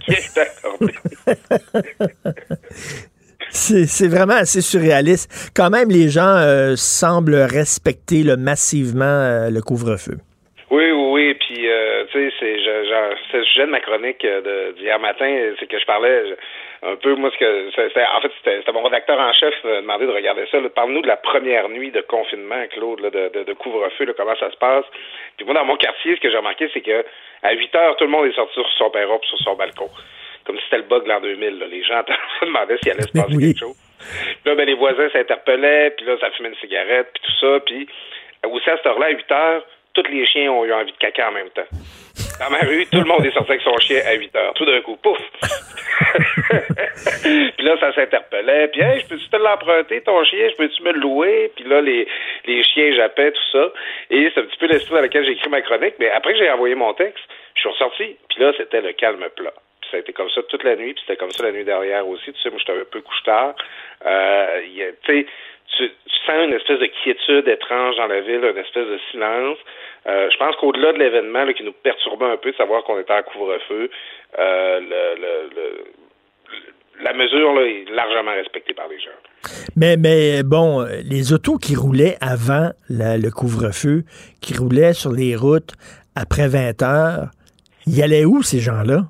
[0.04, 0.94] qui est accordé.
[3.56, 5.50] C'est vraiment assez surréaliste.
[5.56, 10.20] Quand même, les gens euh, semblent respecter massivement euh, le couvre-feu.
[10.70, 11.34] Oui, oui, oui.
[11.40, 14.26] Puis, euh, tu sais, c'est le sujet de ma chronique
[14.76, 16.36] d'hier matin, c'est que je parlais
[16.82, 17.68] un peu, moi, ce que
[18.16, 20.58] en fait, c'était mon rédacteur en chef m'a demandé de regarder ça.
[20.74, 24.84] Parle-nous de la première nuit de confinement, Claude, de couvre-feu, comment ça se passe.
[25.38, 27.04] Puis moi, dans mon quartier, ce que j'ai remarqué, c'est que
[27.42, 29.88] à 8 heures, tout le monde est sorti sur son perron sur son balcon
[30.46, 31.58] comme si c'était le bug l'an 2000.
[31.58, 31.66] Là.
[31.66, 32.02] Les gens
[32.40, 33.48] se demandaient s'il allait se passer oui.
[33.48, 33.76] quelque chose.
[33.98, 37.60] Puis là, ben, les voisins s'interpellaient, puis là, ça fumait une cigarette, puis tout ça.
[37.60, 37.88] Puis
[38.44, 41.28] aussi, à cette heure-là, à 8 heures, tous les chiens ont eu envie de caca
[41.28, 41.66] en même temps.
[42.38, 44.52] Dans ma rue, tout le monde est sorti avec son chien à 8 heures.
[44.54, 45.18] Tout d'un coup, pouf!
[47.56, 48.68] puis là, ça s'interpellait.
[48.68, 50.50] Puis, hey, je peux-tu te l'emprunter, ton chien?
[50.50, 51.50] Je peux-tu me le louer?
[51.56, 52.06] Puis là, les,
[52.44, 53.72] les chiens jappaient, tout ça.
[54.10, 55.94] Et c'est un petit peu l'esprit dans lequel j'ai écrit ma chronique.
[55.98, 57.24] Mais après que j'ai envoyé mon texte,
[57.54, 58.16] je suis ressorti.
[58.28, 59.54] Puis là, c'était le calme plat
[59.90, 62.06] ça a été comme ça toute la nuit, puis c'était comme ça la nuit derrière
[62.08, 62.32] aussi.
[62.32, 63.54] Tu sais, moi, j'étais un peu couche tard.
[64.04, 64.60] Euh,
[65.04, 65.26] tu
[65.76, 65.90] tu
[66.26, 69.58] sens une espèce de quiétude étrange dans la ville, une espèce de silence.
[70.06, 73.12] Euh, je pense qu'au-delà de l'événement qui nous perturbait un peu de savoir qu'on était
[73.12, 73.90] en couvre-feu,
[74.38, 74.80] euh,
[77.02, 79.10] la mesure là, est largement respectée par les gens.
[79.76, 84.04] Mais, mais bon, les autos qui roulaient avant le couvre-feu,
[84.40, 85.74] qui roulaient sur les routes
[86.14, 87.30] après 20 heures,
[87.86, 89.02] y allaient où ces gens-là?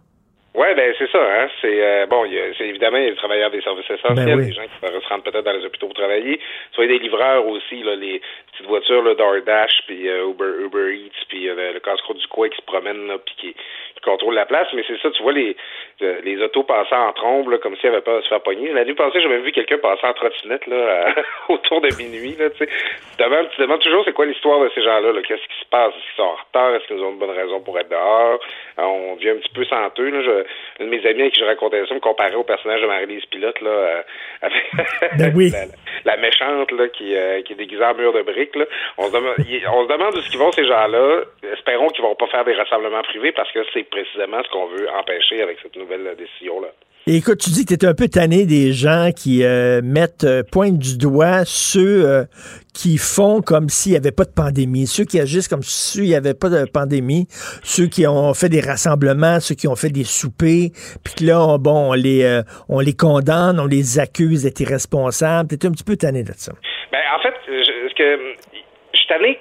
[0.57, 1.19] Oui, ben c'est ça.
[1.21, 1.49] Hein?
[1.61, 2.25] C'est euh, bon,
[2.57, 5.09] c'est évidemment il y a des travailleurs des services essentiels, ben des gens qui se
[5.09, 6.41] rendre peut-être dans les hôpitaux pour travailler.
[6.73, 8.23] Soit des livreurs aussi, là, les
[8.57, 12.49] petites voitures, là, DoorDash, puis euh, Uber, Uber Eats, puis euh, le casse-croûte du coin
[12.49, 13.57] qui se promène, là, puis qui,
[14.05, 14.69] contrôle la place.
[14.73, 15.57] Mais c'est ça, tu vois les
[16.01, 18.73] les autos passer en trombe, là, comme s'il n'y avait pas à se faire pogner.
[18.73, 21.13] La nuit passée, j'ai même vu quelqu'un passer en trottinette là,
[21.49, 22.37] autour de minuit.
[22.39, 22.69] Là, tu
[23.19, 25.13] demandes, tu demandes toujours c'est quoi l'histoire de ces gens-là.
[25.13, 25.93] -là, Qu'est-ce qui se passe?
[25.95, 26.75] Est-ce qu'ils sont en retard?
[26.75, 28.39] Est-ce qu'ils ont une bonne raison pour être dehors?
[28.79, 30.11] on devient un petit peu senteux.
[30.11, 30.23] Là.
[30.23, 32.87] Je, un de mes amis à qui je racontais ça me comparait au personnage de
[32.87, 34.03] Marie-Lise Pilote, là, euh,
[34.43, 34.63] avec
[35.19, 35.51] ben oui.
[36.05, 38.46] la, méchante là, qui, euh, qui est déguisée en mur de briques.
[38.55, 38.65] Là.
[38.99, 41.23] On, se demande, on se demande où ce qu'ils vont, ces gens-là.
[41.53, 44.89] Espérons qu'ils vont pas faire des rassemblements privés parce que c'est précisément ce qu'on veut
[44.91, 46.69] empêcher avec cette nouvelle décision-là.
[47.07, 50.43] écoute, tu dis que tu es un peu tanné des gens qui euh, mettent, euh,
[50.51, 52.25] pointent du doigt ceux euh,
[52.75, 56.15] qui font comme s'il n'y avait pas de pandémie, ceux qui agissent comme s'il n'y
[56.15, 57.27] avait pas de pandémie,
[57.63, 60.71] ceux qui ont fait des rassemblements, ceux qui ont fait des soupers,
[61.05, 65.49] puis que là, bon, on les, on les condamne, on les accuse d'être irresponsables.
[65.49, 66.53] Tu es un petit peu tanné de ça.
[66.93, 67.35] Ben, en fait,
[67.97, 68.37] que
[69.07, 69.39] suis tanné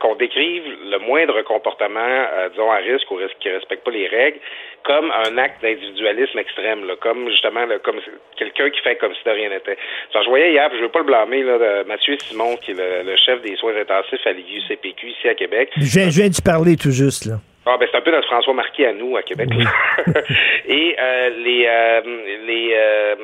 [0.00, 4.08] qu'on décrive le moindre comportement, euh, disons, à risque ou qui ne respecte pas les
[4.08, 4.38] règles,
[4.84, 8.00] comme un acte d'individualisme extrême, là, comme justement comme
[8.36, 9.76] quelqu'un qui fait comme si de rien n'était.
[10.12, 12.74] Je voyais hier, je ne veux pas le blâmer, là, de Mathieu Simon, qui est
[12.74, 15.70] le, chef des soins intensifs à l'IUCPQ ici à Québec.
[15.76, 17.34] Je viens, je viens parler tout juste, là.
[17.68, 19.48] Ah ben c'est un peu notre François Marquis à nous à Québec.
[20.68, 22.00] Et euh, les euh,
[22.46, 23.14] les euh,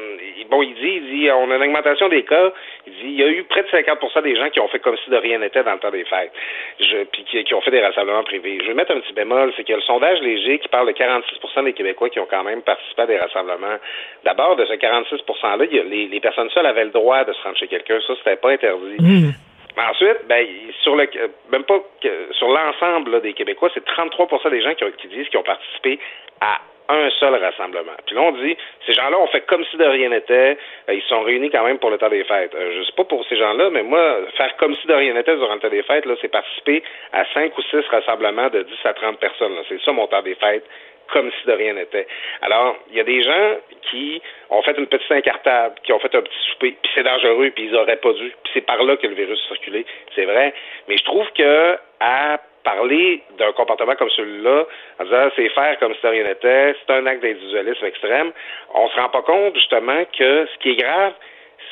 [0.51, 2.53] bon il dit il dit on a une augmentation des cas.
[2.89, 4.97] Il dit il y a eu près de 50% des gens qui ont fait comme
[5.05, 6.33] si de rien n'était dans le temps des fêtes.
[6.81, 8.59] Je, puis qui, qui, ont fait des rassemblements privés.
[8.63, 10.89] Je vais mettre un petit bémol, c'est qu'il y a le sondage léger qui parle
[10.89, 13.79] de 46% des Québécois qui ont quand même participé à des rassemblements.
[14.25, 17.23] D'abord de ce 46% là, il y a les, les personnes seules avaient le droit
[17.23, 18.01] de se rendre chez quelqu'un.
[18.05, 18.97] Ça c'était pas interdit.
[18.99, 19.31] Mmh.
[19.77, 20.47] Mais ensuite, ben,
[20.83, 21.09] sur le,
[21.51, 25.39] même pas que, sur l'ensemble des Québécois, c'est 33% des gens qui, qui disent qu'ils
[25.39, 25.99] ont participé
[26.41, 27.93] à un seul rassemblement.
[28.07, 28.57] Puis là, on dit,
[28.87, 30.59] ces gens-là ont fait comme si de rien n'était,
[30.89, 32.55] euh, ils sont réunis quand même pour le temps des fêtes.
[32.55, 35.37] Euh, je sais pas pour ces gens-là, mais moi, faire comme si de rien n'était
[35.37, 38.75] durant le temps des fêtes, là, c'est participer à cinq ou six rassemblements de 10
[38.85, 39.53] à 30 personnes.
[39.69, 40.65] C'est ça mon temps des fêtes
[41.13, 42.07] comme si de rien n'était.
[42.41, 43.57] Alors, il y a des gens
[43.91, 47.51] qui ont fait une petite incartade, qui ont fait un petit souper, puis c'est dangereux,
[47.55, 49.85] puis ils auraient pas dû, puis c'est par là que le virus circulé,
[50.15, 50.53] c'est vrai.
[50.89, 54.67] Mais je trouve que à parler d'un comportement comme celui-là,
[55.01, 58.33] en disant c'est faire comme si de rien n'était, c'est un acte d'individualisme extrême,
[58.75, 61.13] on se rend pas compte justement que ce qui est grave,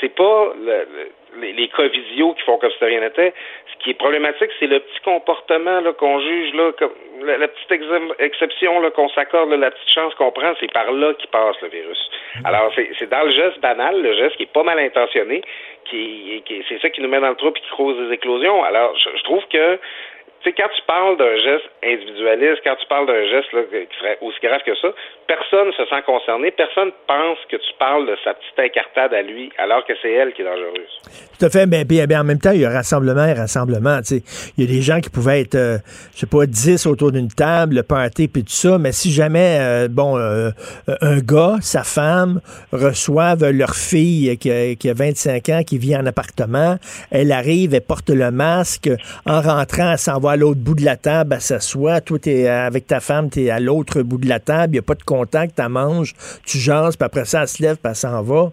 [0.01, 0.86] c'est pas le,
[1.39, 3.33] les, les cas visio qui font comme si rien n'était.
[3.72, 7.72] Ce qui est problématique, c'est le petit comportement qu'on juge, là, comme, la, petite
[8.18, 11.99] exception qu'on s'accorde, la petite chance qu'on prend, c'est par là qu'il passe le virus.
[12.37, 12.47] Mm-hmm.
[12.47, 15.43] Alors, c'est dans le geste banal, le geste qui est pas mal intentionné,
[15.85, 18.62] qui, qui c'est ça qui nous met dans le trou et qui cause des éclosions.
[18.64, 19.78] Alors, je trouve que
[20.43, 23.99] tu sais, quand tu parles d'un geste individualiste, quand tu parles d'un geste là, qui
[23.99, 24.88] serait aussi grave que ça,
[25.26, 29.22] personne ne se sent concerné, personne pense que tu parles de sa petite incartade à
[29.22, 30.97] lui, alors que c'est elle qui est dangereuse.
[31.38, 33.99] Tout à fait, mais bien, en même temps, il y a rassemblement et rassemblement.
[33.99, 34.53] Tu sais.
[34.57, 35.78] Il y a des gens qui pouvaient être, euh,
[36.14, 39.59] je sais pas, 10 autour d'une table, le party puis tout ça, mais si jamais,
[39.61, 40.51] euh, bon, euh,
[41.03, 42.41] un gars, sa femme,
[42.72, 46.76] reçoivent leur fille qui a, qui a 25 ans, qui vit en appartement,
[47.11, 48.88] elle arrive, elle porte le masque,
[49.26, 52.01] en rentrant, elle s'en à l'autre bout de la table, elle s'assoit.
[52.01, 54.74] Toi, es avec ta femme, tu es à l'autre bout de la table.
[54.74, 56.14] Il n'y a pas de contact, tu manges,
[56.45, 58.53] tu jases, puis après ça, elle se lève, puis elle s'en va.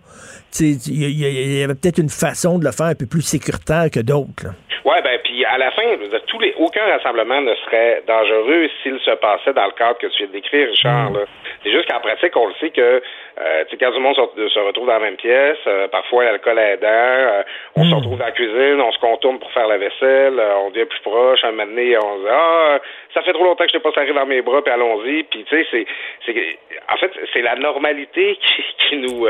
[0.59, 4.55] Il y, avait peut-être une façon de le faire un peu plus sécuritaire que d'autres.
[4.85, 5.83] Oui, ben puis à la fin,
[6.27, 10.17] tous les, aucun rassemblement ne serait dangereux s'il se passait dans le cadre que tu
[10.19, 11.11] viens de décrire, Richard.
[11.11, 11.25] Mm.
[11.63, 13.01] C'est juste qu'en pratique, on le sait que
[13.39, 16.87] euh, quand tout le monde se, retrouve dans la même pièce, euh, parfois l'alcool aidant,
[16.87, 17.43] euh,
[17.75, 17.93] on se hmm.
[17.93, 21.01] retrouve dans la cuisine, on se contourne pour faire la vaisselle, euh, on devient plus
[21.01, 22.79] proche, un moment donné, on se dit Ah,
[23.17, 25.23] ça fait trop longtemps que je n'ai pas serré dans mes bras, puis allons-y.
[25.23, 25.85] Puis tu sais,
[26.25, 26.57] c'est,
[26.91, 29.27] en fait, c'est la normalité qui, qui nous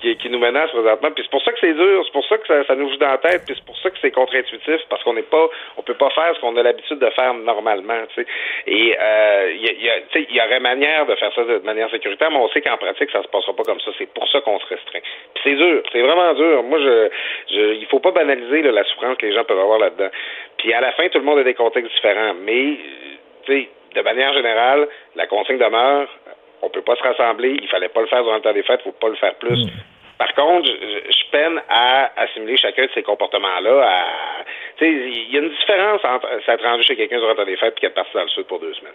[0.00, 1.10] qui, qui, nous menace présentement.
[1.10, 3.10] Puis c'est pour ça que c'est dur, c'est pour ça que ça, nous joue dans
[3.10, 5.94] la tête, puis c'est pour ça que c'est contre-intuitif, parce qu'on n'est pas, on peut
[5.94, 8.26] pas faire ce qu'on a l'habitude de faire normalement, tu sais.
[8.66, 8.96] Et
[9.52, 12.48] il y, a, il y aurait manière de faire ça de manière sécuritaire, mais on
[12.48, 13.90] sait qu'en pratique, ça se passe sera pas comme ça.
[13.98, 15.00] C'est pour ça qu'on se restreint.
[15.34, 16.62] Puis c'est dur, c'est vraiment dur.
[16.62, 17.08] Moi, je,
[17.52, 20.10] je, il faut pas banaliser la souffrance que les gens peuvent avoir là-dedans.
[20.58, 22.34] Puis à la fin, tout le monde a des contextes différents.
[22.42, 22.76] Mais,
[23.44, 26.08] tu sais, de manière générale, la consigne demeure.
[26.62, 27.58] On peut pas se rassembler.
[27.60, 28.82] Il fallait pas le faire durant le temps des fêtes.
[28.82, 29.66] Faut pas le faire plus.
[29.66, 29.70] Mm.
[30.18, 34.06] Par contre, je, peine à assimiler chacun de ces comportements-là.
[34.76, 37.44] Tu sais, il y a une différence entre s'être rendu chez quelqu'un durant le temps
[37.44, 38.92] des fêtes et être parti dans le sud pour deux semaines.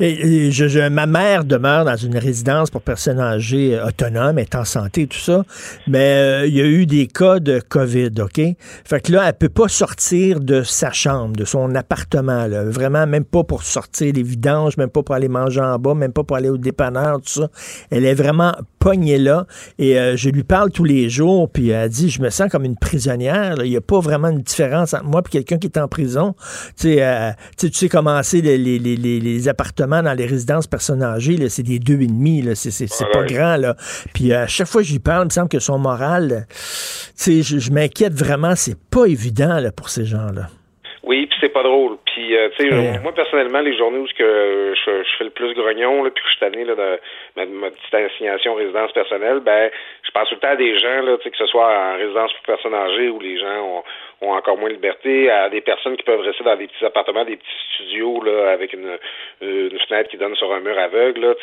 [0.00, 5.08] Je, ma mère demeure dans une résidence pour personnes âgées euh, autonomes, est en santé,
[5.08, 5.44] tout ça.
[5.88, 8.40] Mais euh, il y a eu des cas de COVID, OK?
[8.84, 12.64] Fait que là, elle peut pas sortir de sa chambre, de son appartement, là.
[12.64, 16.12] Vraiment, même pas pour sortir les vidanges, même pas pour aller manger en bas, même
[16.12, 17.48] pas pour aller au dépanneur, tout ça.
[17.90, 19.46] Elle est vraiment pognée là.
[19.78, 22.64] Et euh, je lui parle tous les jours, puis elle dit, je me sens comme
[22.64, 23.56] une prisonnière.
[23.64, 26.36] Il n'y a pas vraiment une différence entre moi et quelqu'un qui est en prison.
[26.76, 31.02] Tu sais, tu sais comment c'est les, les, les, les appartements dans les résidences personnes
[31.02, 33.56] âgées, c'est des deux et demi, c'est pas grand.
[33.56, 33.74] Là.
[34.14, 36.46] Puis à chaque fois que j'y parle, il me semble que son moral,
[37.16, 40.46] je, je m'inquiète vraiment, c'est pas évident là, pour ces gens-là.
[41.02, 41.96] Oui, puis c'est pas drôle.
[42.04, 46.04] Puis, euh, tu sais, moi, personnellement, les journées où que je, fais le plus grognon,
[46.04, 47.00] là, puis que je suis tanné là, de
[47.46, 49.70] ma, petite assignation résidence personnelle, ben,
[50.02, 52.42] je pense tout le temps à des gens, là, que ce soit en résidence pour
[52.42, 53.82] personnes âgées où les gens ont,
[54.20, 57.24] ont encore moins de liberté, à des personnes qui peuvent rester dans des petits appartements,
[57.24, 58.98] des petits studios là, avec une,
[59.40, 61.20] une fenêtre qui donne sur un mur aveugle.
[61.20, 61.34] Là,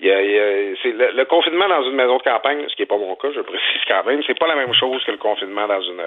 [0.00, 2.86] y a, y a, c'est le, confinement dans une maison de campagne, ce qui n'est
[2.86, 5.66] pas mon cas, je précise quand même, c'est pas la même chose que le confinement
[5.66, 6.02] dans une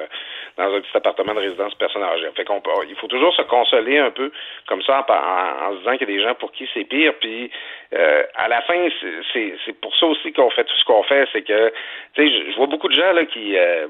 [0.58, 2.30] dans un petit appartement de résidence personne âgée.
[2.36, 4.32] Fait qu'on il faut toujours se consoler un peu
[4.68, 7.14] comme ça en, en se disant qu'il y a des gens pour qui c'est pire.
[7.20, 7.52] Puis
[7.94, 8.88] euh, à la fin,
[9.34, 11.74] c'est, pour ça aussi qu'on fait tout ce qu'on fait, c'est que
[12.14, 13.88] tu sais, je vois beaucoup de gens là qui euh,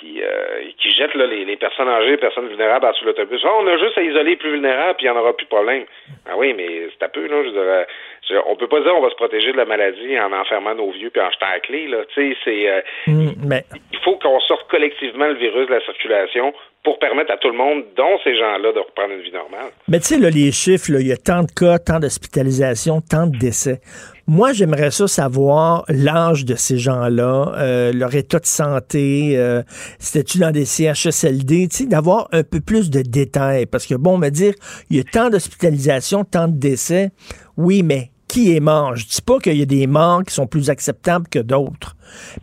[0.00, 3.40] qui, euh, qui jettent là, les, les, personnes âgées, les personnes vulnérables sous l'autobus.
[3.44, 5.44] Oh, on a juste à isoler les plus vulnérables, puis il n'y en aura plus
[5.44, 5.84] de problème.
[6.26, 7.42] Ah oui, mais c'est un peu, là.
[7.44, 10.74] Je dirais, on peut pas dire on va se protéger de la maladie en enfermant
[10.74, 11.98] nos vieux puis en jetant la clé, là.
[12.14, 12.68] Tu sais, c'est.
[12.68, 13.64] Euh, mm, mais...
[13.92, 16.52] Il faut qu'on sorte collectivement le virus de la circulation
[16.82, 19.70] pour permettre à tout le monde, dont ces gens-là, de reprendre une vie normale.
[19.88, 23.38] Mais tu sais, les chiffres, il y a tant de cas, tant d'hospitalisations, tant de
[23.38, 23.80] décès.
[24.26, 29.62] Moi, j'aimerais ça savoir l'âge de ces gens-là, euh, leur état de santé, euh,
[29.98, 33.66] c'était-tu dans des CHSLD, d'avoir un peu plus de détails.
[33.66, 34.54] Parce que, bon, me dire,
[34.88, 37.10] il y a tant d'hospitalisations, tant de décès,
[37.58, 38.96] oui, mais qui est mort?
[38.96, 41.94] Je dis pas qu'il y a des morts qui sont plus acceptables que d'autres.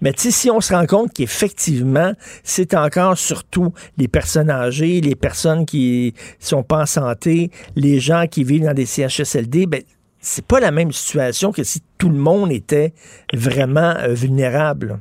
[0.01, 2.13] Mais si on se rend compte qu'effectivement,
[2.43, 8.27] c'est encore surtout les personnes âgées, les personnes qui sont pas en santé, les gens
[8.29, 9.81] qui vivent dans des CHSLD, ben,
[10.22, 12.91] c'est pas la même situation que si tout le monde était
[13.34, 14.99] vraiment euh, vulnérable.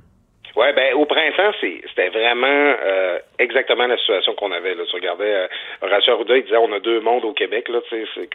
[0.57, 4.75] Oui, ben au printemps, c'était vraiment euh, exactement la situation qu'on avait.
[4.75, 4.83] Là.
[4.85, 5.47] Tu regardais euh,
[5.83, 7.69] Horacio il disait on a deux mondes au Québec.
[7.69, 7.81] Là,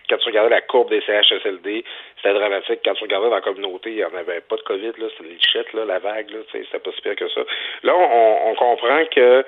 [0.09, 1.83] quand tu regardais la courbe des CHSLD,
[2.17, 2.79] c'était dramatique.
[2.85, 5.73] Quand tu regardais dans la communauté, il n'y en avait pas de COVID, c'était lichette,
[5.73, 7.41] là, la vague, c'était pas si pire que ça.
[7.83, 9.43] Là, on comprend que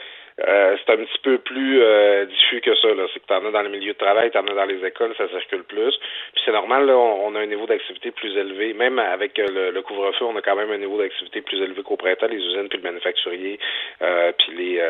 [0.45, 2.88] euh, c'est un petit peu plus euh, diffus que ça.
[3.11, 4.85] C'est que tu en as dans les milieux de travail, tu en as dans les
[4.85, 5.97] écoles, ça circule plus.
[6.34, 8.73] Puis c'est normal, là, on, a un niveau d'activité plus élevé.
[8.73, 11.97] Même avec euh, le, couvre-feu, on a quand même un niveau d'activité plus élevé qu'au
[11.97, 13.59] printemps, les usines puis le manufacturier.
[13.99, 14.81] puis les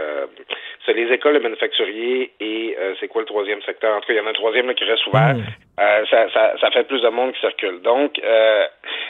[0.85, 3.95] c'est les écoles, le manufacturier et c'est quoi le troisième secteur?
[3.95, 5.35] En tout cas, il y en a un troisième là, qui reste ouvert.
[5.35, 6.05] Mmh.
[6.09, 7.81] ça, ça, ça fait plus de monde qui circule.
[7.81, 8.19] Donc,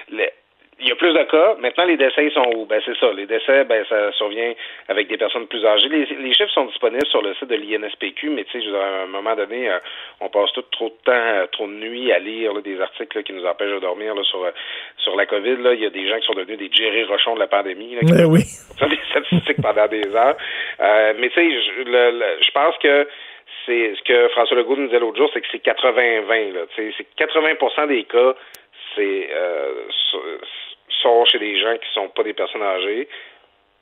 [0.09, 0.31] les
[0.79, 1.55] il y a plus de cas.
[1.59, 2.65] Maintenant, les décès sont où?
[2.65, 3.11] Ben, c'est ça.
[3.11, 4.53] Les décès, ben, ça survient
[4.87, 5.89] avec des personnes plus âgées.
[5.89, 9.07] Les, les chiffres sont disponibles sur le site de l'INSPQ, mais tu sais, à un
[9.07, 9.79] moment donné, euh,
[10.21, 13.33] on passe tout trop de temps, euh, trop de nuits à lire des articles qui
[13.33, 14.51] nous empêchent de dormir là, sur, euh,
[14.97, 15.57] sur la COVID.
[15.57, 15.73] Là.
[15.73, 17.95] Il y a des gens qui sont devenus des Jerry Rochon de la pandémie.
[17.95, 18.41] Là, qui ben oui.
[18.89, 20.37] des statistiques pendant des heures.
[21.17, 23.07] mais tu sais, je, je pense que
[23.65, 26.67] c'est ce que François Legault nous disait l'autre jour, c'est que c'est 80-20.
[26.75, 28.35] C'est 80 des cas,
[28.95, 29.29] c'est
[31.01, 33.07] sont chez des gens qui sont pas des personnes âgées,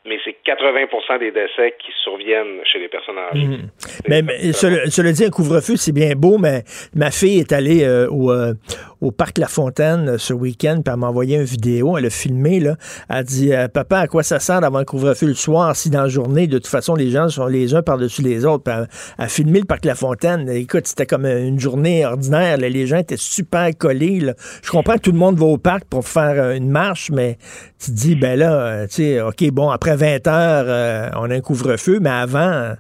[0.06, 3.48] mais c'est 80% des décès qui surviennent chez les personnes âgées.
[3.48, 3.69] Mhm.
[4.07, 6.64] Mais, mais cela, dit, un couvre-feu, c'est bien beau, mais
[6.94, 8.53] ma fille est allée euh, au, euh,
[9.02, 12.10] au parc La Fontaine euh, ce week-end, puis elle m'a envoyé une vidéo, elle a
[12.11, 12.76] filmé, là.
[13.10, 16.07] Elle dit Papa, à quoi ça sert d'avoir un couvre-feu le soir si dans la
[16.07, 18.72] journée, de toute façon, les gens sont les uns par-dessus les autres?
[18.72, 18.88] Elle,
[19.18, 20.48] a filmé le parc La Fontaine.
[20.49, 22.57] Écoute, c'était comme une journée ordinaire.
[22.57, 24.22] Les gens étaient super collés.
[24.64, 27.38] Je comprends que tout le monde va au parc pour faire une marche, mais
[27.80, 31.41] tu te dis, ben là, tu sais, OK, bon, après 20 heures, on a un
[31.41, 32.76] couvre-feu, mais avant,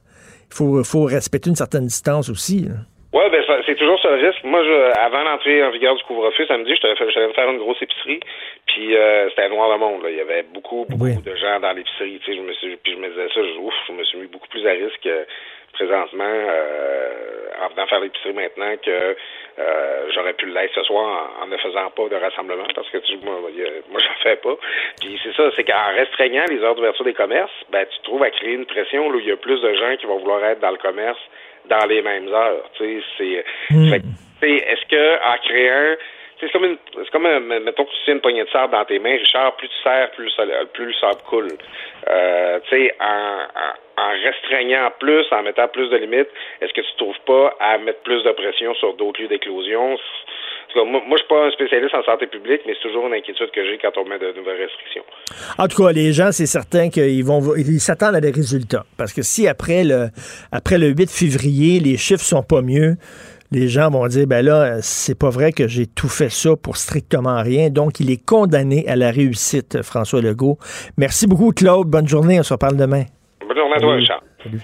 [0.59, 2.67] il faut respecter une certaine distance aussi.
[3.15, 4.43] Oui, ben c'est toujours ça le risque.
[4.43, 8.19] Moi, je, avant l'entrée en vigueur du couvre-feu samedi, j'allais me faire une grosse épicerie,
[8.65, 10.03] puis euh, c'était noir le monde.
[10.03, 10.09] Là.
[10.09, 12.19] Il y avait beaucoup, beaucoup de gens dans l'épicerie.
[12.19, 14.17] Tu sais, je me suis, puis je me disais ça, je, ouf, je me suis
[14.17, 15.07] mis beaucoup plus à risque
[15.71, 17.11] présentement euh,
[17.63, 19.15] en venant faire l'épicerie maintenant que
[19.59, 23.15] euh, j'aurais pu l'être ce soir en, ne faisant pas de rassemblement parce que tu,
[23.23, 24.55] moi, moi j'en fais pas.
[24.99, 28.31] Puis c'est ça, c'est qu'en restreignant les heures d'ouverture des commerces, ben tu trouves à
[28.31, 30.71] créer une pression où il y a plus de gens qui vont vouloir être dans
[30.71, 31.19] le commerce
[31.69, 32.69] dans les mêmes heures.
[32.77, 33.93] Tu sais, c'est hmm.
[34.43, 35.95] est-ce que en créant
[36.39, 36.77] c'est comme
[37.11, 39.75] comme, mettons que tu tiens une poignée de sable dans tes mains, Richard, plus tu
[39.83, 40.31] serres, plus,
[40.73, 41.47] plus le sable coule.
[42.09, 46.29] Euh, tu sais, en, en, restreignant plus, en mettant plus de limites,
[46.61, 49.97] est-ce que tu trouves pas à mettre plus de pression sur d'autres lieux d'éclosion?
[50.75, 53.49] Moi, moi, je suis pas un spécialiste en santé publique, mais c'est toujours une inquiétude
[53.51, 55.03] que j'ai quand on met de nouvelles restrictions.
[55.57, 58.83] En tout cas, les gens, c'est certain qu'ils vont ils s'attendent à des résultats.
[58.97, 60.09] Parce que si après le
[60.51, 62.95] après le 8 février, les chiffres sont pas mieux,
[63.55, 66.75] les gens vont dire ben là, c'est pas vrai que j'ai tout fait ça pour
[66.75, 67.69] strictement rien.
[67.69, 70.59] Donc, il est condamné à la réussite, François Legault.
[70.97, 71.87] Merci beaucoup, Claude.
[71.87, 72.37] Bonne journée.
[72.39, 73.05] On se reparle demain.
[73.47, 74.21] Bonne journée à toi, Richard.
[74.43, 74.61] Salut.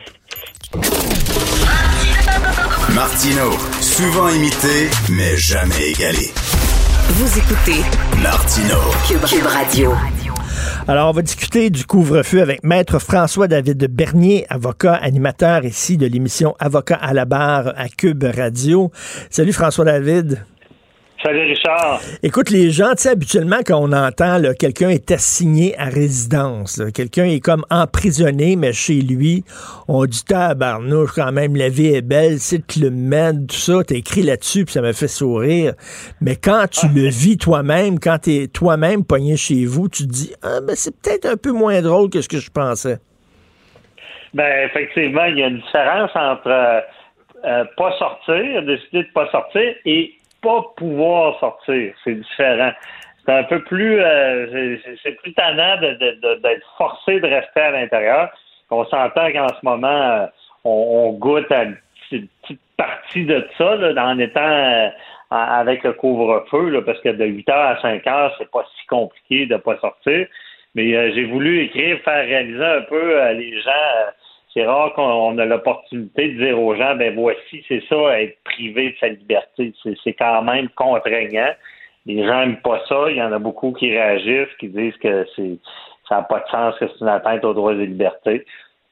[2.94, 6.28] Martino, souvent imité, mais jamais égalé.
[7.12, 7.82] Vous écoutez
[8.22, 8.76] Martino,
[9.08, 9.94] Cube Radio.
[10.88, 16.56] Alors, on va discuter du couvre-feu avec Maître François-David Bernier, avocat, animateur ici de l'émission
[16.60, 18.92] Avocat à la barre à Cube Radio.
[19.30, 20.44] Salut François-David.
[21.24, 22.00] Salut Richard.
[22.24, 27.26] Écoute, les gens, tu sais, habituellement, quand on entend quelqu'un est assigné à résidence, quelqu'un
[27.26, 29.44] est comme emprisonné, mais chez lui,
[29.88, 33.96] on dit tabarnouche, quand même, la vie est belle, c'est le Med, tout ça, t'as
[33.96, 35.74] écrit là-dessus, puis ça me fait sourire.
[36.22, 40.34] Mais quand tu le vis toi-même, quand t'es toi-même pogné chez vous, tu te dis,
[40.42, 42.98] ah, ben, c'est peut-être un peu moins drôle que ce que je pensais.
[44.34, 46.80] Ben, effectivement, il y a une différence entre euh,
[47.46, 51.94] euh, pas sortir, décider de pas sortir et pas pouvoir sortir.
[52.04, 52.72] C'est différent.
[53.26, 58.30] C'est un peu plus, euh, c'est plus tannant d'être forcé de rester à l'intérieur.
[58.72, 60.26] On s'entend qu'en ce moment, euh,
[60.64, 61.78] on, goûte à une
[62.10, 64.90] petite, partie de ça en étant euh,
[65.30, 69.46] avec le couvre-feu, parce que de 8 heures à 5 heures, c'est pas si compliqué
[69.46, 70.26] de pas sortir.
[70.74, 73.72] Mais j'ai voulu écrire, faire réaliser un peu les gens
[74.54, 78.92] c'est rare qu'on a l'opportunité de dire aux gens, ben voici, c'est ça, être privé
[78.92, 79.74] de sa liberté.
[80.04, 81.52] C'est quand même contraignant.
[82.06, 83.06] Les gens n'aiment pas ça.
[83.10, 85.58] Il y en a beaucoup qui réagissent, qui disent que c'est
[86.10, 88.46] ça n'a pas de sens, que c'est une atteinte aux droits et libertés.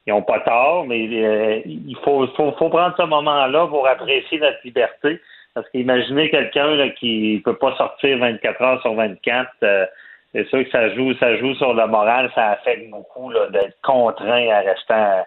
[0.07, 4.59] Ils n'ont pas tort, mais euh, il faut, faut, prendre ce moment-là pour apprécier notre
[4.63, 5.19] liberté.
[5.53, 9.85] Parce qu'imaginez quelqu'un qui ne peut pas sortir 24 heures sur 24, euh,
[10.31, 14.47] c'est sûr que ça joue, ça joue sur le moral, ça affecte beaucoup d'être contraint
[14.49, 15.23] à rester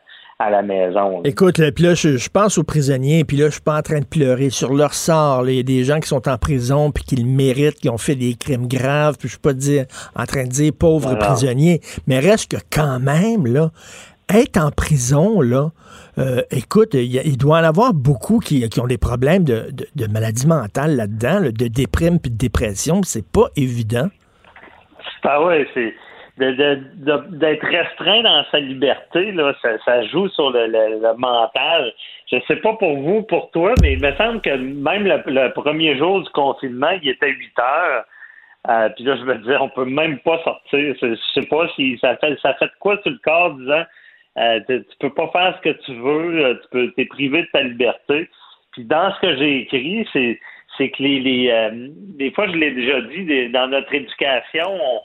[0.50, 1.22] la maison.
[1.24, 4.04] Écoute, puis là, je, pense aux prisonniers, puis là, je suis pas en train de
[4.04, 5.48] pleurer sur leur sort.
[5.48, 7.98] Il y a des gens qui sont en prison, puis qui le méritent, qui ont
[7.98, 9.84] fait des crimes graves, puis je suis pas dire,
[10.16, 13.70] en train de dire pauvres prisonniers, mais reste que quand même, là,
[14.32, 15.70] être en prison, là,
[16.18, 20.96] euh, écoute, il, doit en avoir beaucoup qui, ont des problèmes de, de, maladie mentale
[20.96, 23.02] là-dedans, de déprime puis de dépression.
[23.02, 24.08] C'est pas évident.
[25.24, 25.94] Ah ouais, c'est
[26.38, 29.54] d'être restreint dans sa liberté, là,
[29.84, 31.92] ça, joue sur le, mental.
[32.30, 35.96] Je sais pas pour vous, pour toi, mais il me semble que même le, premier
[35.98, 38.04] jour du confinement, il était 8 heures.
[38.68, 40.94] Euh, puis là, je me disais, on peut même pas sortir.
[41.02, 43.82] Je sais pas si ça fait ça fait quoi sur le corps disant
[44.38, 47.48] euh, tu, peux pas faire ce que tu veux, euh, tu peux t'es privé de
[47.52, 48.30] ta liberté.
[48.70, 50.40] Puis dans ce que j'ai écrit, c'est
[50.78, 51.72] c'est que les, les
[52.16, 55.00] des fois je l'ai déjà dit, dans notre éducation, on,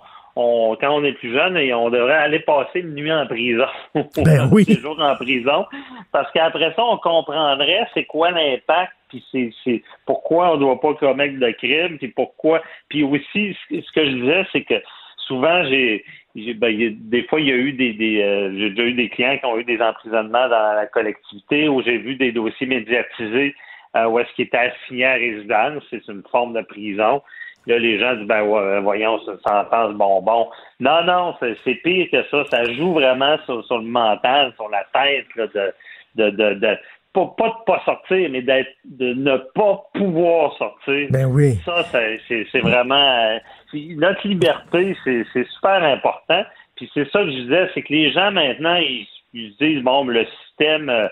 [0.80, 3.66] quand on est plus jeune, on devrait aller passer une nuit en prison.
[4.18, 4.66] Ben oui.
[4.66, 5.66] Des jours en prison.
[6.12, 9.24] Parce qu'après ça, on comprendrait c'est quoi l'impact, puis
[9.64, 12.62] c'est, pourquoi on ne doit pas commettre de crime, puis pourquoi.
[12.90, 14.82] Puis aussi, ce que je disais, c'est que
[15.28, 16.04] souvent, j'ai,
[16.36, 19.46] ben, des fois, il y a eu des, euh, j'ai déjà eu des clients qui
[19.46, 23.56] ont eu des emprisonnements dans la collectivité, où j'ai vu des dossiers médiatisés
[23.96, 27.22] euh, où est-ce qu'ils étaient assignés à résidence, c'est une forme de prison.
[27.68, 28.44] Là, les gens disent, ben
[28.82, 30.48] voyons, c'est une sentence bonbon.
[30.80, 32.44] Non, non, c'est pire que ça.
[32.50, 35.74] Ça joue vraiment sur, le mental, sur la tête de,
[36.16, 36.78] de, de, de
[37.14, 41.08] pas, pas de pas sortir, mais d'être de ne pas pouvoir sortir.
[41.10, 41.56] Ben oui.
[41.66, 43.38] Ça, c'est vraiment euh,
[43.74, 46.44] notre liberté, c'est super important.
[46.76, 50.06] Puis c'est ça que je disais, c'est que les gens maintenant, ils, se disent bon,
[50.06, 51.08] le système euh,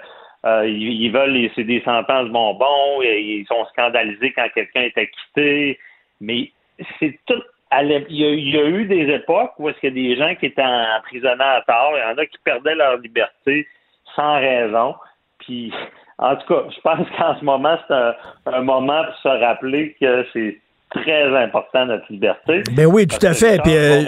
[0.46, 5.80] euh, ils, veulent c'est des sentences bonbons, ils sont scandalisés quand quelqu'un est acquitté.
[6.22, 6.52] Mais
[7.00, 7.42] c'est tout.
[7.78, 10.64] Il y, a, eu des époques où est-ce qu'il y a des gens qui étaient
[10.64, 13.68] emprisonnés à tort, il y en a qui perdaient leur liberté
[14.16, 14.96] sans raison.
[15.40, 15.74] Puis,
[16.18, 20.26] en tout cas, je pense qu'en ce moment, c'est un, moment pour se rappeler que
[20.32, 20.62] c'est
[21.02, 22.64] très important, notre liberté.
[22.72, 23.62] Ben oui, tout à fait.
[23.62, 24.04] Puis, euh,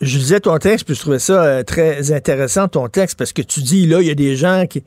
[0.00, 3.42] je lisais ton texte, puis je trouvais ça euh, très intéressant, ton texte, parce que
[3.42, 4.84] tu dis, là, il y a des gens qui,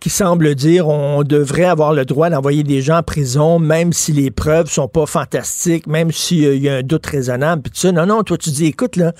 [0.00, 4.12] qui semblent dire on devrait avoir le droit d'envoyer des gens en prison, même si
[4.12, 7.92] les preuves sont pas fantastiques, même s'il y a un doute raisonnable, puis tout ça.
[7.92, 9.12] Non, non, toi, tu dis, écoute, là,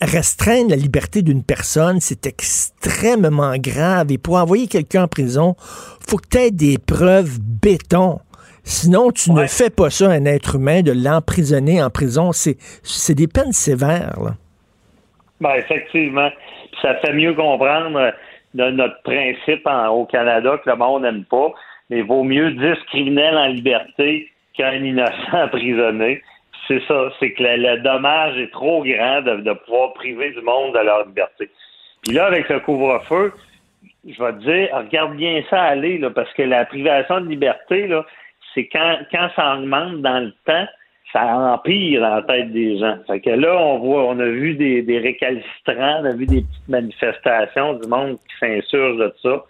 [0.00, 4.10] restreindre la liberté d'une personne, c'est extrêmement grave.
[4.10, 5.56] Et pour envoyer quelqu'un en prison,
[6.06, 8.20] faut que tu aies des preuves béton
[8.70, 12.30] Sinon, tu ne fais pas ça à un être humain de l'emprisonner en prison.
[12.32, 14.14] C'est des peines sévères.
[14.22, 14.30] Là.
[15.40, 16.30] Ben, effectivement.
[16.80, 18.12] ça fait mieux comprendre
[18.54, 21.52] de notre principe au Canada que le monde n'aime pas.
[21.88, 26.22] Mais il vaut mieux 10 criminels en liberté qu'un innocent emprisonné.
[26.68, 30.78] C'est ça, c'est que le, dommage est trop grand de, pouvoir priver du monde de
[30.78, 31.50] leur liberté.
[32.02, 33.32] Puis là, avec le couvre-feu,
[34.06, 37.88] je vais te dire, regarde bien ça aller, là, parce que la privation de liberté,
[37.88, 38.06] là,
[38.54, 40.66] c'est quand, quand ça augmente dans le temps,
[41.12, 42.96] ça empire dans la tête des gens.
[43.06, 46.42] Fait que là, on voit, on a vu des, des récalcitrants, on a vu des
[46.42, 49.44] petites manifestations du monde qui s'insurge de ça.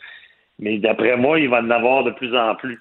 [0.59, 2.79] Mais d'après moi, il va en avoir de plus en plus.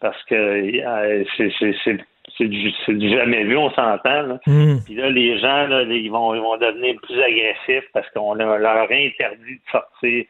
[0.00, 4.38] Parce que euh, c'est du, du, jamais vu, on s'entend.
[4.46, 4.78] Hmm.
[4.84, 8.90] Puis là, les gens, là, ils, vont, ils vont devenir plus agressifs parce qu'on leur
[8.90, 10.24] interdit de sortir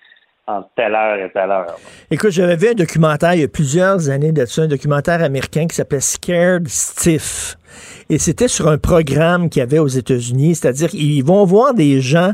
[0.47, 1.77] entre telle heure et telle heure.
[2.11, 5.67] Écoute, j'avais vu un documentaire il y a plusieurs années de ça, un documentaire américain
[5.67, 7.57] qui s'appelait Scared Stiff.
[8.09, 12.01] Et c'était sur un programme qu'il y avait aux États-Unis, c'est-à-dire qu'ils vont voir des
[12.01, 12.33] gens,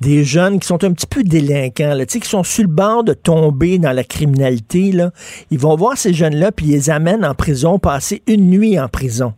[0.00, 3.12] des jeunes qui sont un petit peu délinquants, là, qui sont sur le bord de
[3.12, 4.92] tomber dans la criminalité.
[4.92, 5.10] Là.
[5.50, 8.88] Ils vont voir ces jeunes-là, puis ils les amènent en prison, passer une nuit en
[8.88, 9.34] prison.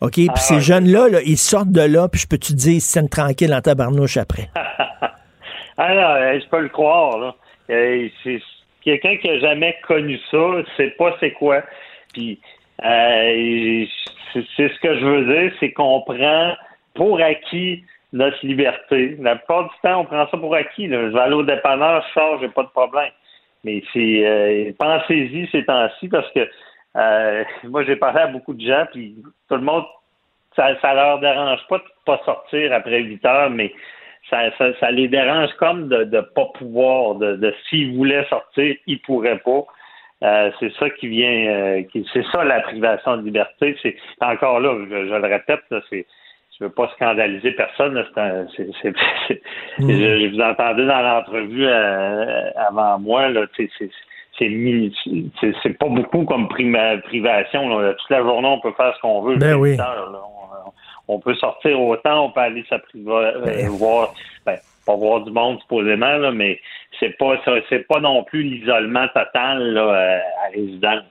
[0.00, 0.12] OK?
[0.14, 2.80] Puis ah ces jeunes-là, là, ils sortent de là, puis je peux te dire, ils
[2.80, 4.48] se sentent tranquilles en tabarnouche après.
[5.82, 7.34] ah non, je peux le croire, là.
[7.70, 8.08] Euh,
[8.82, 11.62] quelqu'un qui a jamais connu ça, sait pas c'est quoi.
[12.12, 12.38] Puis
[12.84, 13.86] euh,
[14.34, 16.54] c'est ce que je veux dire, c'est qu'on prend
[16.94, 17.82] pour acquis
[18.12, 19.16] notre liberté.
[19.20, 20.86] La plupart du temps, on prend ça pour acquis.
[20.86, 21.08] Là.
[21.08, 23.12] Je vais aller au dépanneur, je sors, j'ai pas de problème.
[23.64, 26.46] Mais c'est euh, pensez-y ces temps-ci parce que
[27.68, 29.16] moi j'ai parlé à beaucoup de gens, puis
[29.48, 29.84] tout le monde
[30.56, 33.72] ça, ça leur dérange pas de pas sortir après 8 heures, mais
[34.30, 39.40] ça, les dérange comme de ne pas pouvoir, de, de s'ils voulaient sortir, ils pourraient
[39.44, 39.66] pas.
[40.22, 41.82] Euh, c'est ça qui vient, euh,
[42.12, 43.76] c'est ça la privation de liberté.
[43.82, 46.06] C'est encore là, je, le répète, là, c'est,
[46.58, 48.04] je veux pas scandaliser personne.
[48.14, 48.90] C'est,
[49.78, 49.88] mm.
[49.88, 53.68] je, vous entendais dans l'entrevue euh, avant moi, là, c'est,
[55.78, 57.92] pas beaucoup comme privation.
[57.94, 59.36] Toute la journée, on peut faire ce qu'on veut.
[59.36, 60.72] Ben oui on
[61.18, 64.14] peut sortir autant, on peut aller euh, voir,
[64.46, 64.56] ben,
[64.86, 66.60] pas voir du monde supposément, là, mais
[66.98, 67.34] c'est pas
[67.68, 71.04] c'est pas non plus l'isolement total euh, à résidence.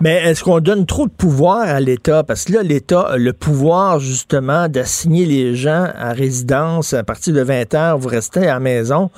[0.00, 2.22] Mais est-ce qu'on donne trop de pouvoir à l'État?
[2.22, 7.34] Parce que là, l'État a le pouvoir, justement, d'assigner les gens à résidence à partir
[7.34, 9.10] de 20 heures, vous restez à la maison.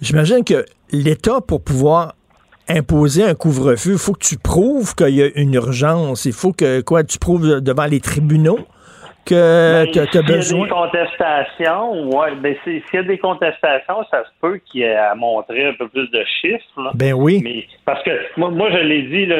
[0.00, 2.14] J'imagine que l'État, pour pouvoir
[2.68, 6.24] imposer un couvre-feu, il faut que tu prouves qu'il y a une urgence.
[6.24, 8.60] Il faut que quoi, tu prouves devant les tribunaux?
[9.28, 10.42] Que tu as, besoin?
[10.42, 14.58] S'il y a des contestations, ouais, ben s'il y a des contestations, ça se peut
[14.58, 16.92] qu'il y ait à montrer un peu plus de chiffres.
[16.94, 17.40] Ben oui.
[17.44, 19.36] Mais parce que moi, moi je l'ai dit, là,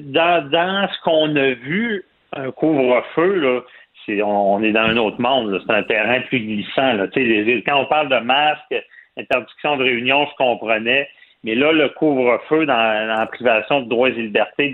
[0.00, 2.04] dans, dans ce qu'on a vu,
[2.34, 3.60] un couvre-feu, là,
[4.06, 5.62] c'est, on, est dans un autre monde.
[5.66, 6.94] C'est un terrain plus glissant.
[6.94, 7.06] Là.
[7.14, 8.74] quand on parle de masque,
[9.16, 11.08] interdiction de réunion, je comprenais.
[11.44, 14.72] Mais là, le couvre-feu dans, la privation de droits et libertés,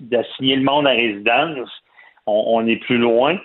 [0.00, 1.68] d'assigner le monde à résidence,
[2.26, 3.38] on, on est plus loin.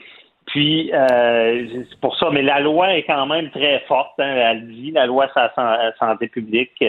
[0.47, 4.19] Puis, euh, c'est pour ça, mais la loi est quand même très forte.
[4.19, 6.83] Hein, elle dit, la loi sur la santé publique,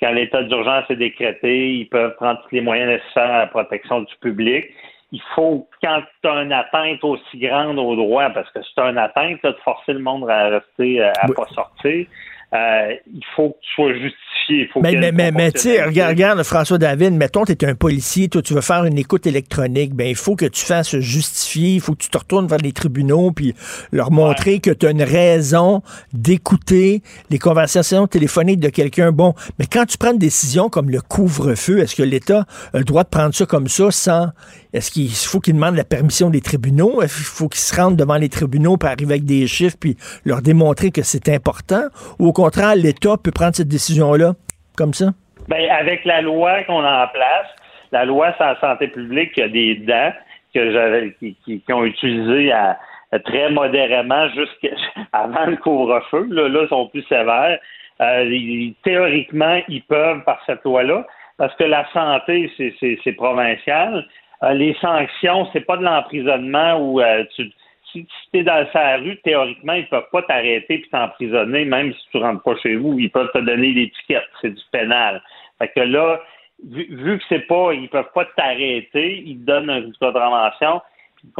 [0.00, 4.02] quand l'état d'urgence est décrété, ils peuvent prendre tous les moyens nécessaires à la protection
[4.02, 4.66] du public.
[5.12, 8.98] Il faut, quand tu as une atteinte aussi grande au droit, parce que c'est une
[8.98, 12.06] atteinte de forcer le monde à rester, à ne pas sortir,
[12.52, 14.68] euh, il faut que tu sois justifié.
[14.82, 18.42] mais, mais, mais, tu sais, regarde, regarde, François David, mettons, tu es un policier, toi,
[18.42, 21.92] tu veux faire une écoute électronique, ben il faut que tu fasses justifier, il faut
[21.92, 23.54] que tu te retournes vers les tribunaux, puis
[23.92, 25.82] leur montrer que tu as une raison
[26.12, 29.12] d'écouter les conversations téléphoniques de quelqu'un.
[29.12, 32.84] Bon, mais quand tu prends une décision comme le couvre-feu, est-ce que l'État a le
[32.84, 34.26] droit de prendre ça comme ça sans...
[34.72, 37.02] Est-ce qu'il faut qu'il demande la permission des tribunaux?
[37.02, 39.96] Est-ce qu'il faut qu'ils se rendent devant les tribunaux pour arriver avec des chiffres puis
[40.24, 41.82] leur démontrer que c'est important?
[42.18, 44.34] Ou contraire, l'État peut prendre cette décision-là
[44.76, 45.06] comme ça?
[45.48, 47.46] Bien, avec la loi qu'on a en place,
[47.92, 50.12] la loi sur la santé publique, il y a des dents
[50.54, 52.78] que j'avais, qui, qui, ont utilisé à,
[53.24, 56.28] très modérément jusqu'avant le couvre-feu.
[56.30, 57.58] Là, là, ils sont plus sévères.
[58.00, 61.06] Euh, théoriquement, ils peuvent par cette loi-là,
[61.36, 64.06] parce que la santé, c'est provincial.
[64.42, 67.52] Euh, les sanctions, c'est pas de l'emprisonnement où euh, tu,
[67.92, 72.00] si, tu es dans sa rue, théoriquement, ils peuvent pas t'arrêter puis t'emprisonner, même si
[72.10, 72.98] tu rentres pas chez vous.
[72.98, 74.28] Ils peuvent te donner l'étiquette.
[74.40, 75.22] C'est du pénal.
[75.58, 76.20] Fait que là,
[76.68, 80.80] vu, que c'est pas, ils peuvent pas t'arrêter, ils te donnent une contravention.
[81.22, 81.32] Une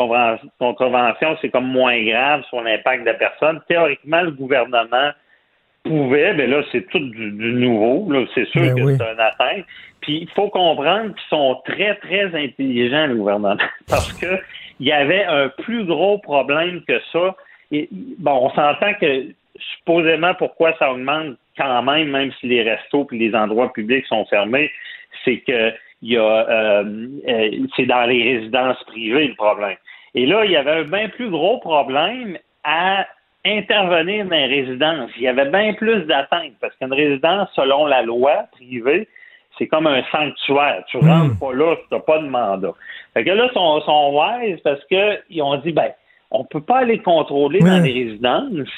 [0.58, 3.60] contravention, c'est comme moins grave sur l'impact de la personne.
[3.66, 5.10] Théoriquement, le gouvernement
[5.84, 8.10] pouvaient, mais là, c'est tout du, nouveau.
[8.10, 8.94] Là, c'est sûr Ben que oui.
[8.98, 9.64] c'est un atteinte.
[10.00, 13.56] Puis il faut comprendre qu'ils sont très, très intelligents, le gouvernement,
[13.88, 14.38] parce que
[14.78, 17.36] il y avait un plus gros problème que ça.
[17.70, 17.88] Et,
[18.18, 19.26] bon, on s'entend que
[19.76, 24.24] supposément pourquoi ça augmente quand même, même si les restos et les endroits publics sont
[24.26, 24.70] fermés,
[25.24, 29.76] c'est que il y a euh, euh, c'est dans les résidences privées le problème.
[30.14, 33.06] Et là, il y avait un bien plus gros problème à
[33.44, 35.10] intervenir dans les résidences.
[35.16, 39.08] Il y avait bien plus d'attentes parce qu'une résidence, selon la loi privée,
[39.58, 40.84] c'est comme un sanctuaire.
[40.88, 42.72] Tu rentres pas là, tu n'as pas de mandat.
[43.14, 45.90] Fait que là, ils sont, sont wise parce qu'ils ont dit, ben,
[46.30, 48.68] on peut pas aller contrôler dans les résidences,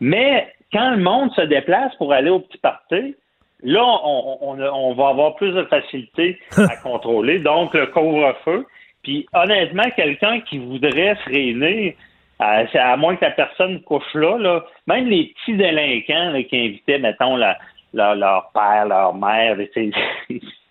[0.00, 3.16] mais quand le monde se déplace pour aller au petit party,
[3.62, 7.38] là, on, on, on va avoir plus de facilité à contrôler.
[7.38, 8.66] Donc, le couvre-feu.
[9.02, 11.94] Puis, honnêtement, quelqu'un qui voudrait se réunir,
[12.38, 16.98] à moins que la personne couche là, là même les petits délinquants là, qui invitaient,
[16.98, 17.56] mettons, la,
[17.94, 19.56] leur, leur père, leur mère,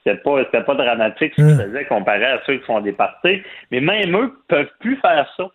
[0.07, 3.41] c'était pas, c'était pas dramatique ce qu'ils faisaient comparé à ceux qui font des parties.
[3.71, 5.45] Mais même eux peuvent plus faire ça.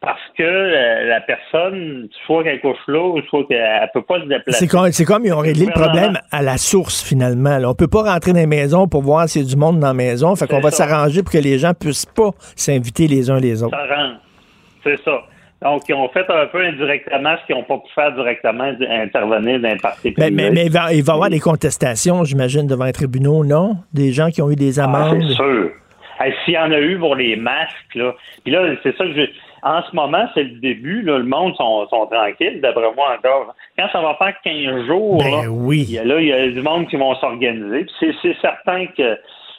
[0.00, 4.58] Parce que euh, la personne, soit qu'elle couche là, soit qu'elle peut pas se déplacer.
[4.58, 7.56] C'est comme, c'est comme ils ont réglé le problème à la source, finalement.
[7.56, 7.70] là.
[7.70, 9.86] On peut pas rentrer dans les maisons pour voir s'il y a du monde dans
[9.86, 10.36] la maison.
[10.36, 13.78] Fait qu'on va s'arranger pour que les gens puissent pas s'inviter les uns les autres.
[14.82, 15.22] C'est ça.
[15.64, 19.60] Donc, ils ont fait un peu indirectement ce qu'ils n'ont pas pu faire directement, intervenir
[19.60, 22.66] dans les parties Mais, mais, mais il, va, il va y avoir des contestations, j'imagine,
[22.66, 23.76] devant les tribunaux, non?
[23.92, 25.24] Des gens qui ont eu des Ah, amendes?
[25.28, 25.70] c'est sûr.
[26.20, 28.14] Hey, S'il y en a eu pour les masques, là.
[28.44, 29.22] Puis là, c'est ça que je.
[29.62, 31.16] En ce moment, c'est le début, là.
[31.18, 33.54] Le monde sont, sont tranquilles, d'après moi encore.
[33.78, 35.86] Quand ça va faire 15 jours, Ben là, oui.
[35.88, 37.86] il y a, là, il y a du monde qui vont s'organiser.
[37.98, 39.18] C'est certain que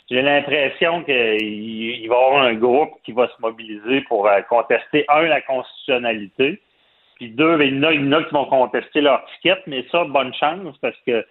[0.10, 4.41] j'ai l'impression qu'il il va y avoir un groupe qui va se mobiliser pour euh,
[4.49, 6.61] contester, un, la constitutionnalité.
[7.15, 9.57] Puis deux, il y en a, il y en a qui vont contester leur ticket,
[9.68, 11.26] mais ça, bonne chance, parce que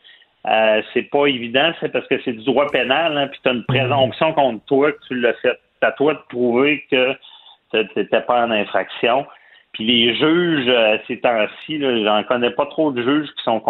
[0.46, 3.52] euh, c'est pas évident, c'est parce que c'est du droit pénal, hein, puis tu as
[3.52, 5.58] une présomption contre toi que tu l'as fait.
[5.80, 7.12] C'est à toi de prouver que
[7.70, 9.26] tu n'étais pas en infraction.
[9.74, 13.60] Puis les juges, euh, ces temps-ci, j'en connais pas trop de juges qui sont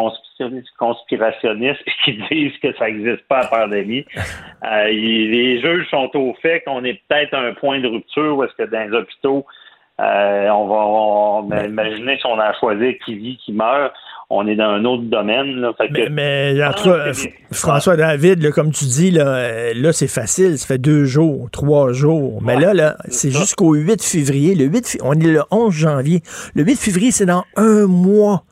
[0.79, 4.05] conspirationnistes, et qui disent que ça n'existe pas la pandémie.
[4.65, 8.45] Euh, les juges sont au fait qu'on est peut-être à un point de rupture où
[8.45, 9.47] est-ce que dans les hôpitaux,
[10.01, 13.95] euh, on va imaginer si on a choisi qui vit, qui meurt,
[14.31, 15.61] on est dans un autre domaine.
[15.61, 19.11] Là, fait que- Mais en tout cas, c'est F- François David, là, comme tu dis,
[19.11, 22.41] là, euh, là c'est facile, ça fait deux jours, trois jours.
[22.43, 24.55] Mais là, là c'est jusqu'au 8 février.
[24.55, 26.23] Le 8, fév- on est le 11 janvier.
[26.55, 28.45] Le 8 février, c'est dans un mois.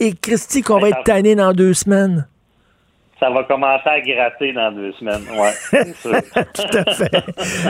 [0.00, 2.26] Et Christy, qu'on va être tanné dans deux semaines.
[3.18, 5.22] Ça va commencer à gratter dans deux semaines.
[5.38, 6.12] Ouais, c'est sûr.
[6.54, 7.10] Tout à fait.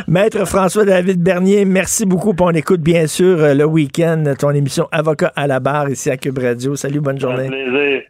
[0.09, 2.35] Maître François David Bernier, merci beaucoup.
[2.41, 6.17] On écoute bien sûr euh, le week-end ton émission Avocat à la barre ici à
[6.17, 6.75] Cube Radio.
[6.77, 7.49] Salut, bonne journée.
[7.49, 8.03] plaisir.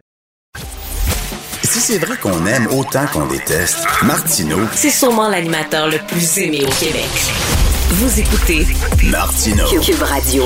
[1.63, 6.59] Si c'est vrai qu'on aime autant qu'on déteste, Martineau, C'est sûrement l'animateur le plus aimé
[6.63, 7.66] au Québec.
[7.89, 8.65] Vous écoutez
[9.09, 9.63] Martineau.
[9.79, 10.43] Cube Radio.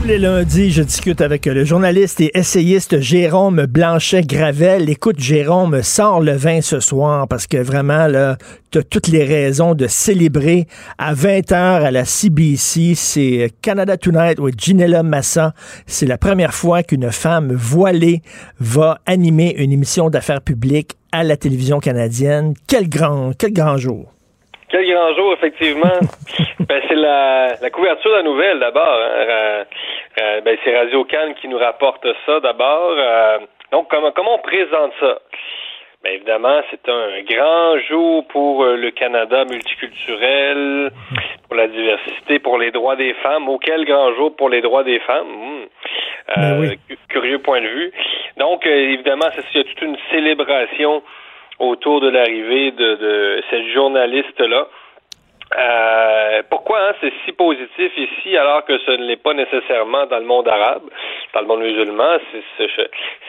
[0.00, 4.88] Tous les lundis, je discute avec le journaliste et essayiste Jérôme Blanchet-Gravel.
[4.88, 8.38] Écoute, Jérôme, sors le vin ce soir parce que vraiment, là,
[8.70, 10.66] t'as toutes les raisons de célébrer
[10.96, 12.94] à 20h à la CBC.
[12.94, 15.52] C'est Canada Tonight with Ginella Massa.
[15.86, 18.22] C'est la première fois qu'une femme voilée
[18.60, 22.54] va animer une émission d'affaires publiques à la télévision canadienne.
[22.66, 24.11] Quel grand, quel grand jour.
[24.72, 26.00] Quel grand jour, effectivement.
[26.68, 28.98] ben, c'est la, la couverture de la nouvelle, d'abord.
[28.98, 29.10] hein.
[29.28, 29.64] Euh,
[30.20, 32.94] euh, ben, c'est Radio Cannes qui nous rapporte ça, d'abord.
[32.98, 33.38] Euh,
[33.70, 35.18] donc, comment, comment on présente ça?
[36.02, 40.90] Ben, évidemment, c'est un grand jour pour le Canada multiculturel,
[41.46, 43.48] pour la diversité, pour les droits des femmes.
[43.48, 45.28] Oh, quel grand jour pour les droits des femmes.
[45.28, 45.64] Hmm.
[46.38, 47.92] Euh, cu- Curieux point de vue.
[48.38, 51.02] Donc, évidemment, c'est il y a toute une célébration
[51.58, 54.68] autour de l'arrivée de, de cette journaliste-là.
[55.58, 60.18] Euh, pourquoi hein, c'est si positif ici alors que ce ne l'est pas nécessairement dans
[60.18, 60.82] le monde arabe,
[61.34, 62.16] dans le monde musulman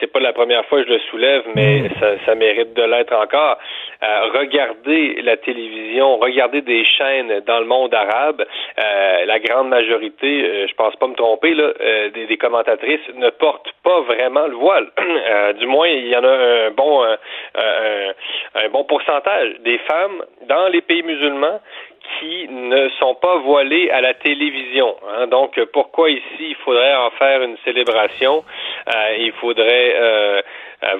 [0.00, 3.14] C'est pas la première fois que je le soulève, mais ça, ça mérite de l'être
[3.14, 3.58] encore.
[4.02, 8.44] Euh, regardez la télévision, regardez des chaînes dans le monde arabe.
[8.78, 13.06] euh, la grande majorité, euh, je pense pas me tromper là, euh, des, des commentatrices
[13.16, 14.90] ne portent pas vraiment le voile.
[15.26, 17.16] Euh, du moins, il y en a un bon, un,
[18.54, 21.60] un bon pourcentage des femmes dans les pays musulmans
[22.18, 24.96] qui ne sont pas voilées à la télévision.
[25.08, 25.26] hein.
[25.26, 28.44] Donc, pourquoi ici il faudrait en faire une célébration?
[28.88, 30.42] Euh, Il faudrait euh,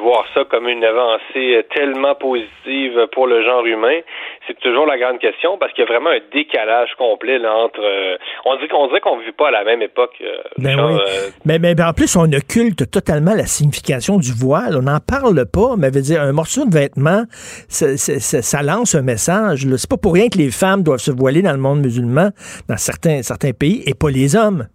[0.00, 4.00] voir ça comme une avancée tellement positive pour le genre humain.
[4.46, 7.80] c'est toujours la grande question parce qu'il y a vraiment un décalage complet là, entre.
[7.82, 10.14] Euh, on dit qu'on dirait qu'on ne vit pas à la même époque.
[10.20, 11.00] Euh, ben oui.
[11.44, 14.76] mais, mais ben, en plus, on occulte totalement la signification du voile.
[14.76, 17.24] On n'en parle pas, mais veut dire un morceau de vêtement,
[17.68, 19.66] ça, ça lance un message.
[19.76, 22.30] C'est pas pour rien que les femmes doivent se voiler dans le monde musulman,
[22.68, 24.66] dans certains certains pays, et pas les hommes.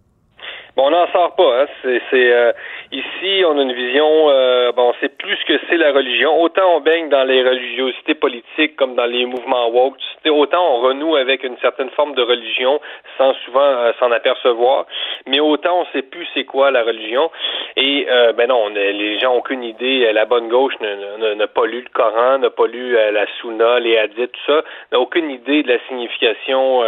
[0.76, 1.62] Bon, on n'en sort pas.
[1.62, 1.66] Hein.
[1.84, 2.54] C'est, euh,
[2.92, 4.30] ici, on a une vision.
[4.30, 6.42] Euh, bon, c'est plus ce que c'est la religion.
[6.42, 9.98] Autant on baigne dans les religiosités politiques comme dans les mouvements woke.
[10.26, 12.80] Autant on renoue avec une certaine forme de religion
[13.18, 14.86] sans souvent euh, s'en apercevoir.
[15.28, 17.32] Mais autant on sait plus c'est quoi la religion.
[17.76, 20.12] Et ben non, les gens n'ont aucune idée.
[20.12, 24.32] La bonne gauche n'a pas lu le Coran, n'a pas lu la Sunna, les hadiths,
[24.32, 24.64] tout ça.
[24.92, 26.84] N'a aucune idée de la signification.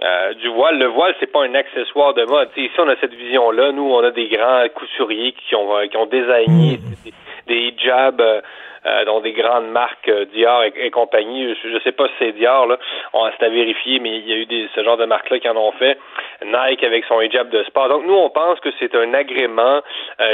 [0.00, 0.78] Euh, du voile.
[0.78, 2.50] Le voile, c'est pas un accessoire de mode.
[2.56, 3.72] ici, on a cette vision-là.
[3.72, 7.10] Nous, on a des grands couturiers qui ont qui ont désigné hmm.
[7.46, 8.20] des, hijabs.
[8.20, 8.40] Euh,
[8.86, 11.52] euh, dont des grandes marques Dior et, compagnie.
[11.62, 12.78] Je ne sais pas si c'est Dior, là.
[13.12, 15.48] On s'est à vérifier, mais il y a eu des, ce genre de marques-là qui
[15.48, 15.98] en ont fait.
[16.46, 17.88] Nike avec son hijab de sport.
[17.88, 19.80] Donc, nous, on pense que c'est un agrément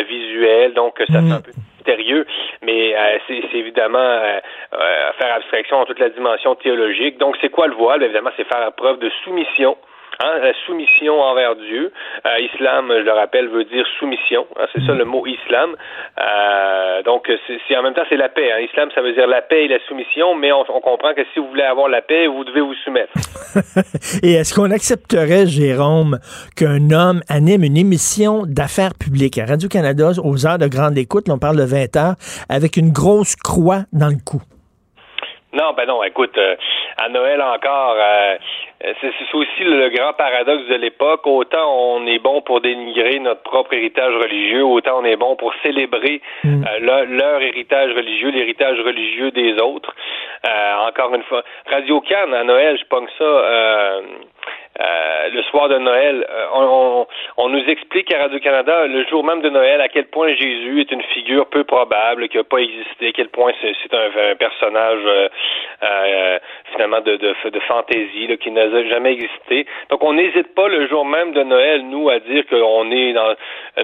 [0.06, 1.52] visuel, donc ça fait un peu
[2.62, 4.38] mais euh, c'est évidemment euh,
[4.72, 7.18] euh, faire abstraction en toute la dimension théologique.
[7.18, 8.02] Donc, c'est quoi le voile?
[8.02, 9.76] Évidemment, c'est faire preuve de soumission
[10.20, 11.92] Hein, la soumission envers Dieu.
[12.26, 14.46] Euh, islam, je le rappelle, veut dire soumission.
[14.58, 15.74] Hein, c'est ça le mot islam.
[16.20, 17.30] Euh, donc,
[17.68, 18.52] c'est en même temps, c'est la paix.
[18.52, 18.60] Hein.
[18.60, 21.48] Islam, ça veut dire la paix et la soumission, mais on, comprend que si vous
[21.48, 23.12] voulez avoir la paix, vous devez vous soumettre.
[24.22, 26.18] et est-ce qu'on accepterait, Jérôme,
[26.56, 29.38] qu'un homme anime une émission d'affaires publiques?
[29.38, 32.14] À Radio-Canada aux heures de grande écoute, on parle de 20 heures,
[32.48, 34.40] avec une grosse croix dans le cou?
[35.54, 36.56] Non, ben non, écoute, euh,
[36.96, 38.36] à Noël encore, euh,
[39.00, 41.26] c'est aussi le grand paradoxe de l'époque.
[41.26, 45.52] Autant on est bon pour dénigrer notre propre héritage religieux, autant on est bon pour
[45.62, 46.64] célébrer mm.
[46.64, 49.94] euh, leur, héritage religieux, l'héritage religieux des autres.
[50.88, 54.02] encore une fois, Radio Cannes à Noël, je pense ça
[54.80, 57.06] euh, le soir de Noël, euh, on,
[57.36, 60.90] on, nous explique à Radio-Canada, le jour même de Noël, à quel point Jésus est
[60.90, 65.30] une figure peu probable, qui n'a pas existé, à quel point c'est un, personnage
[65.82, 66.38] euh,
[66.72, 69.66] finalement de, de, de fantaisie, qui n'a jamais existé.
[69.90, 73.34] Donc on n'hésite pas le jour même de Noël, nous, à dire qu'on est dans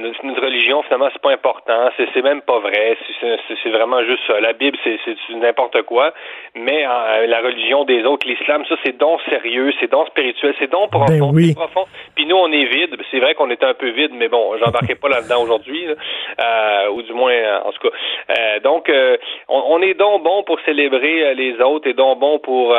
[0.00, 4.40] notre, religion, finalement, c'est pas important, c'est même pas vrai, c'est vraiment juste ça.
[4.40, 4.98] La Bible, c'est
[5.34, 6.12] n'importe quoi,
[6.54, 10.90] mais la religion des autres, l'islam, ça c'est donc sérieux, c'est donc spirituel, c'est donc
[10.90, 11.86] profond, ben profond.
[12.14, 12.96] Puis nous, on est vide.
[13.10, 17.02] C'est vrai qu'on est un peu vide, mais bon, j'embarquais pas là-dedans aujourd'hui, euh, ou
[17.02, 17.96] du moins, en tout cas.
[18.30, 19.16] Euh, donc, euh,
[19.48, 22.76] on, est donc bon pour célébrer les autres et donc bon pour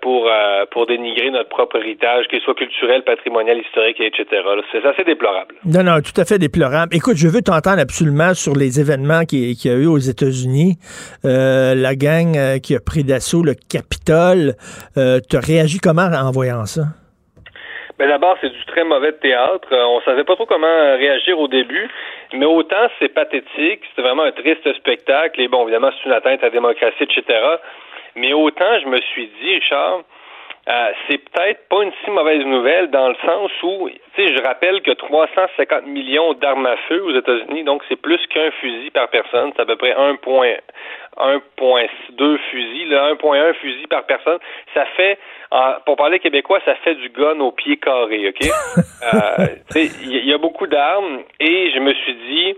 [0.00, 0.30] pour
[0.70, 4.26] pour dénigrer notre propre héritage, qu'il soit culturel, patrimonial, historique, etc.
[4.72, 5.54] C'est assez déplorable.
[5.64, 6.94] Non, non, tout à fait déplorable.
[6.94, 10.76] Écoute, je veux t'entendre absolument sur les événements qu'il y a eu aux États-Unis.
[11.24, 14.54] la gang qui a pris d'assaut le Capitole.
[14.94, 16.82] tu as réagi comment en voyant ça?
[17.98, 19.68] Ben d'abord, c'est du très mauvais théâtre.
[19.72, 21.88] Euh, on savait pas trop comment réagir au début,
[22.34, 26.42] mais autant c'est pathétique, c'est vraiment un triste spectacle, et bon, évidemment, c'est une atteinte
[26.42, 27.22] à la démocratie, etc.
[28.16, 30.02] Mais autant je me suis dit, Richard,
[30.68, 34.42] euh, c'est peut-être pas une si mauvaise nouvelle dans le sens où, tu sais, je
[34.42, 39.08] rappelle que 350 millions d'armes à feu aux États-Unis, donc c'est plus qu'un fusil par
[39.08, 44.40] personne, c'est à peu près 1.2 fusils, 1.1 fusil par personne.
[44.74, 45.20] Ça fait,
[45.84, 48.40] pour parler québécois, ça fait du gun au pied carré, OK?
[49.14, 52.56] euh, il y, a beaucoup d'armes et je me suis dit,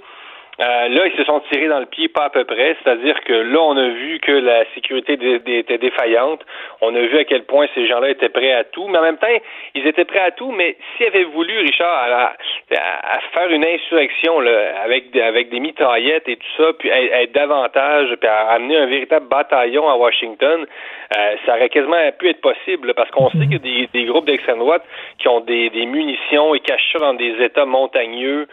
[0.60, 3.32] euh, là, ils se sont tirés dans le pied pas à peu près, c'est-à-dire que
[3.32, 5.12] là, on a vu que la sécurité
[5.46, 6.44] était défaillante.
[6.80, 9.18] On a vu à quel point ces gens-là étaient prêts à tout, mais en même
[9.18, 9.26] temps,
[9.76, 10.50] ils étaient prêts à tout.
[10.50, 12.34] Mais s'ils avaient voulu, Richard,
[12.76, 18.08] à, faire une insurrection là, avec avec des mitraillettes et tout ça, puis être davantage,
[18.20, 20.66] puis à amener un véritable bataillon à Washington,
[21.16, 24.26] euh, ça aurait quasiment pu être possible, parce qu'on sait qu'il y a des, groupes
[24.26, 24.82] d'extrême droite
[25.18, 28.46] qui ont des, munitions et cachent ça dans des États montagneux.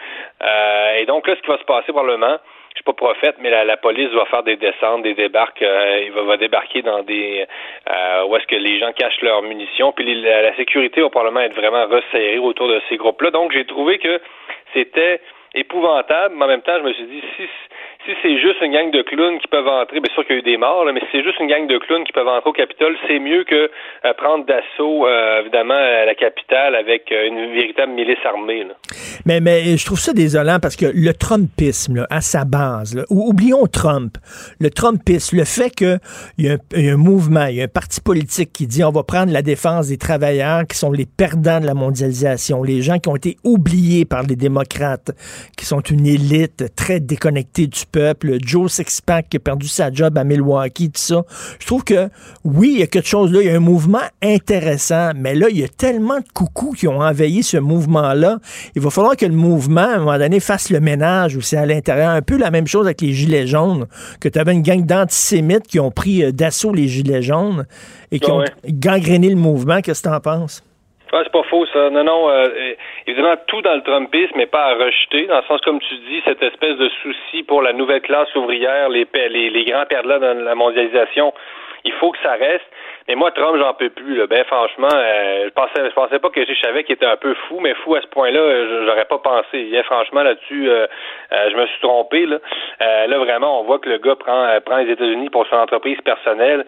[0.43, 2.37] Euh, et donc là, ce qui va se passer probablement,
[2.71, 6.11] je suis pas prophète, mais la, police va faire des descentes, des débarques, euh, il
[6.11, 7.45] va, débarquer dans des
[8.27, 11.85] où est-ce que les gens cachent leurs munitions, puis la, sécurité va probablement être vraiment
[11.85, 13.31] resserrée autour de ces groupes-là.
[13.31, 14.19] Donc j'ai trouvé que
[14.73, 15.21] c'était
[15.53, 17.43] épouvantable, mais en même temps, je me suis dit si
[18.05, 20.41] si c'est juste une gang de clowns qui peuvent entrer, bien sûr qu'il y a
[20.41, 22.53] eu des morts, mais si c'est juste une gang de clowns qui peuvent entrer au
[22.53, 23.69] Capitole, c'est mieux que
[24.05, 28.65] euh, prendre d'assaut, euh, évidemment, la capitale avec euh, une véritable milice armée.
[29.25, 34.17] Mais, mais je trouve ça désolant parce que le Trumpisme, à sa base, oublions Trump,
[34.59, 35.99] le Trumpisme, le fait qu'il
[36.37, 39.33] y, a un mouvement, il y a un parti politique qui dit on va prendre
[39.33, 43.15] la défense des travailleurs qui sont les perdants de la mondialisation, les gens qui ont
[43.15, 45.11] été oubliés par les démocrates,
[45.57, 50.17] qui sont une élite très déconnectée du peuple, Joe Sixpack qui a perdu sa job
[50.17, 51.23] à Milwaukee, tout ça.
[51.61, 52.09] Je trouve que,
[52.43, 55.47] oui, il y a quelque chose là, il y a un mouvement intéressant, mais là,
[55.49, 58.39] il y a tellement de coucous qui ont envahi ce mouvement-là.
[58.75, 61.65] Il va falloir que le mouvement, à un moment donné, fasse le ménage aussi à
[61.65, 62.09] l'intérieur.
[62.09, 63.87] Un peu la même chose avec les Gilets jaunes,
[64.19, 67.65] que tu avais une gang d'antisémites qui ont pris euh, d'assaut les Gilets jaunes
[68.11, 69.79] et qui Ah ont gangréné le mouvement.
[69.79, 70.63] Qu'est-ce que tu en penses?
[71.15, 71.89] Ouais, c'est pas faux, ça.
[71.91, 72.73] Non, non, euh,
[73.07, 76.21] évidemment, tout dans le Trumpisme n'est pas à rejeter, dans le sens, comme tu dis,
[76.25, 80.37] cette espèce de souci pour la nouvelle classe ouvrière, les, les, les grands perdants dans
[80.43, 81.33] la mondialisation.
[81.85, 82.65] Il faut que ça reste.
[83.07, 84.15] Mais moi, Trump, j'en peux plus.
[84.17, 84.25] Là.
[84.25, 87.35] Ben, franchement, euh, je pensais, je pensais pas que je savais qu'il était un peu
[87.47, 89.63] fou, mais fou à ce point-là, euh, je- j'aurais pas pensé.
[89.65, 90.87] Bien, franchement, là-dessus, euh,
[91.31, 92.25] euh, je me suis trompé.
[92.25, 92.37] Là.
[92.81, 95.55] Euh, là, vraiment, on voit que le gars prend, euh, prend les États-Unis pour son
[95.57, 96.65] entreprise personnelle.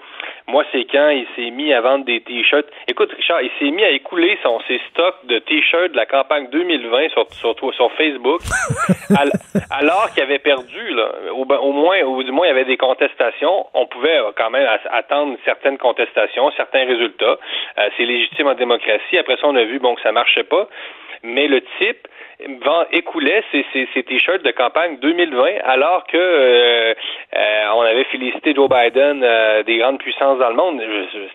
[0.48, 2.68] Moi, c'est quand il s'est mis à vendre des t-shirts.
[2.88, 6.48] Écoute, Richard, il s'est mis à écouler son, ses stocks de t-shirts de la campagne
[6.52, 8.42] 2020 sur, sur, sur Facebook,
[9.20, 9.32] al-
[9.72, 11.10] alors qu'il avait perdu, là.
[11.34, 13.66] Au, ben- au moins, ou du moins, il y avait des contestations.
[13.74, 17.38] On pouvait quand même attendre certaines contestations, certains résultats.
[17.78, 19.18] Euh, c'est légitime en démocratie.
[19.18, 20.68] Après ça, on a vu, bon, que ça marchait pas.
[21.24, 22.08] Mais le type
[22.92, 26.94] écoulait ses, ses, ses t-shirts de campagne 2020 alors que euh,
[27.36, 30.82] euh, on avait félicité Joe Biden euh, des grandes puissances dans le monde.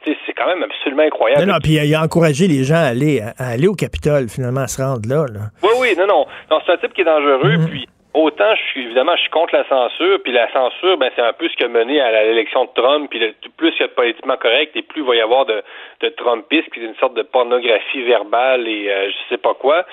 [0.04, 1.44] C'est quand même absolument incroyable.
[1.44, 4.62] Non, non, puis il a encouragé les gens à aller, à aller au Capitole, finalement,
[4.62, 5.26] à se rendre là.
[5.32, 5.40] là.
[5.62, 6.26] Oui, oui, non, non.
[6.50, 9.54] non c'est un type qui est dangereux, puis autant je suis évidemment je suis contre
[9.54, 12.64] la censure, puis la censure, ben c'est un peu ce qui a mené à l'élection
[12.64, 15.16] de Trump, puis le- plus il y a de politiquement correct, et plus il va
[15.16, 15.62] y avoir de,
[16.00, 19.86] de Trumpistes, puis une sorte de pornographie verbale et euh, je sais pas quoi.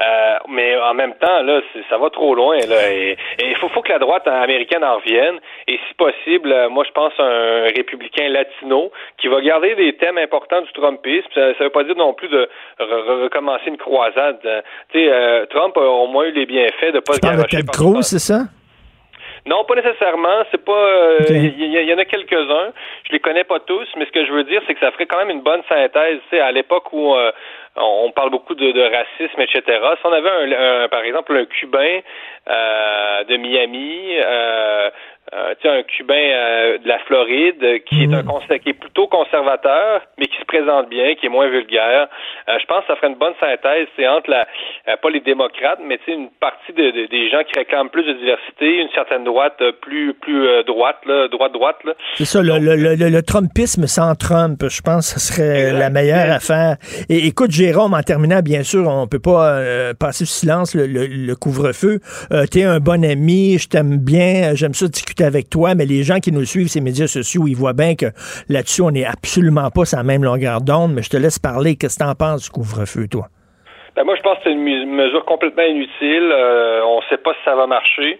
[0.00, 1.60] Euh, mais en même temps, là,
[1.90, 2.90] ça va trop loin, là.
[2.92, 5.38] Et il faut, faut que la droite américaine en revienne.
[5.68, 9.94] Et si possible, euh, moi je pense à un républicain latino qui va garder des
[9.96, 11.28] thèmes importants du Trumpisme.
[11.34, 12.48] Ça, ça veut pas dire non plus de
[12.80, 14.38] re- re- recommencer une croisade.
[14.44, 14.60] Euh,
[14.92, 17.56] Tu sais, euh, Trump a au moins eu les bienfaits de pas se Tu garocher
[17.58, 18.40] Ted Cruz, c'est ça?
[19.44, 20.42] non, pas nécessairement.
[20.52, 20.72] C'est pas.
[20.72, 21.18] euh.
[21.30, 22.72] Il y, y en a quelques-uns.
[23.06, 25.06] Je les connais pas tous, mais ce que je veux dire, c'est que ça ferait
[25.06, 26.18] quand même une bonne synthèse.
[26.30, 27.32] Tu sais, à l'époque où euh,
[27.76, 29.62] on parle beaucoup de, de racisme, etc.
[30.00, 32.00] Si on avait un, un- par exemple un Cubain
[32.48, 34.90] euh, de Miami, euh,
[35.34, 38.74] euh, tu un Cubain euh, de la Floride euh, qui est un conser- qui est
[38.74, 42.08] plutôt conservateur, mais qui se présente bien, qui est moins vulgaire.
[42.48, 43.86] Euh, je pense que ça ferait une bonne synthèse.
[43.96, 44.46] C'est entre la
[44.88, 47.88] euh, pas les démocrates, mais tu sais une partie de, de- des gens qui réclament
[47.88, 51.92] plus de diversité, une certaine droite euh, plus plus euh, droite là, droite droite là.
[52.16, 55.88] C'est ça, le, le, le, le Trumpisme sans Trump, je pense que ce serait la
[55.88, 56.76] meilleure affaire.
[57.08, 60.86] Et écoute, Jérôme, en terminant, bien sûr, on peut pas euh, passer sous silence le,
[60.86, 62.00] le- le couvre-feu.
[62.32, 66.02] Euh, T'es un bon ami, je t'aime bien, j'aime ça discuter avec toi, mais les
[66.02, 68.06] gens qui nous suivent ces médias sociaux, ils voient bien que
[68.48, 71.76] là-dessus, on n'est absolument pas sur la même longueur d'onde, mais je te laisse parler.
[71.76, 73.26] Qu'est-ce que t'en penses du couvre-feu, toi?
[73.94, 76.32] Ben moi, je pense que c'est une mesure complètement inutile.
[76.32, 78.18] Euh, on ne sait pas si ça va marcher.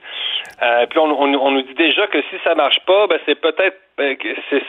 [0.62, 4.16] Euh, puis on, nous dit déjà que si ça marche pas, ben c'est peut-être ben,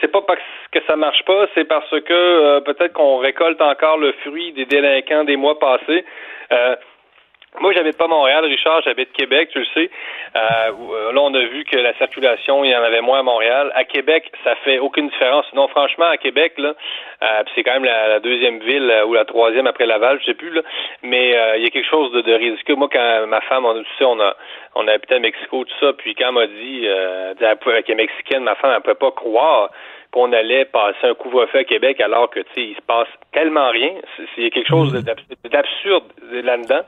[0.00, 0.40] c'est pas parce
[0.72, 4.64] que ça marche pas, c'est parce que euh, peut-être qu'on récolte encore le fruit des
[4.64, 6.04] délinquants des mois passés.
[7.60, 9.88] Moi, j'habite pas Montréal, Richard, j'habite Québec, tu le sais.
[10.34, 13.22] Euh, euh, là, on a vu que la circulation, il y en avait moins à
[13.22, 13.70] Montréal.
[13.76, 15.46] À Québec, ça fait aucune différence.
[15.54, 16.74] Non, franchement, à Québec, là,
[17.22, 20.34] euh, c'est quand même la, deuxième ville euh, ou la troisième après Laval, je sais
[20.34, 20.62] plus, là.
[21.02, 22.74] Mais euh, il y a quelque chose de, de ridicule.
[22.74, 24.34] Moi, quand ma femme, on, tu sais, on a,
[24.74, 27.92] on a habité à Mexico, tout ça, puis quand elle m'a dit, euh, elle qu'elle
[27.92, 29.70] est mexicaine, ma femme, elle pouvait pas croire
[30.14, 33.68] qu'on allait passer un couvre-feu à Québec alors que, tu sais, il se passe tellement
[33.70, 33.90] rien.
[34.36, 36.82] C'est quelque chose d'abs- d'absurde là-dedans.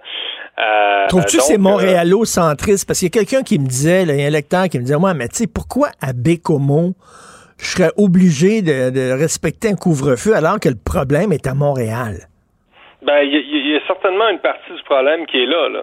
[0.58, 2.86] Euh, Trouves-tu que c'est euh, montréalo-centriste?
[2.86, 4.78] Parce qu'il y a quelqu'un qui me disait, là, il y a un lecteur qui
[4.78, 6.94] me disait, ouais, mais tu sais, pourquoi à Bécomo,
[7.58, 12.28] je serais obligé de, de respecter un couvre-feu alors que le problème est à Montréal?
[13.02, 15.68] Ben, il y, a- il y a certainement une partie du problème qui est là.
[15.68, 15.82] là.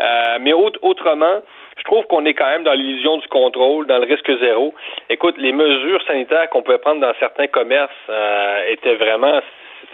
[0.00, 1.42] Euh, mais autre- autrement,
[1.86, 4.74] trouve qu'on est quand même dans l'illusion du contrôle, dans le risque zéro.
[5.08, 9.40] Écoute, les mesures sanitaires qu'on pouvait prendre dans certains commerces euh, étaient vraiment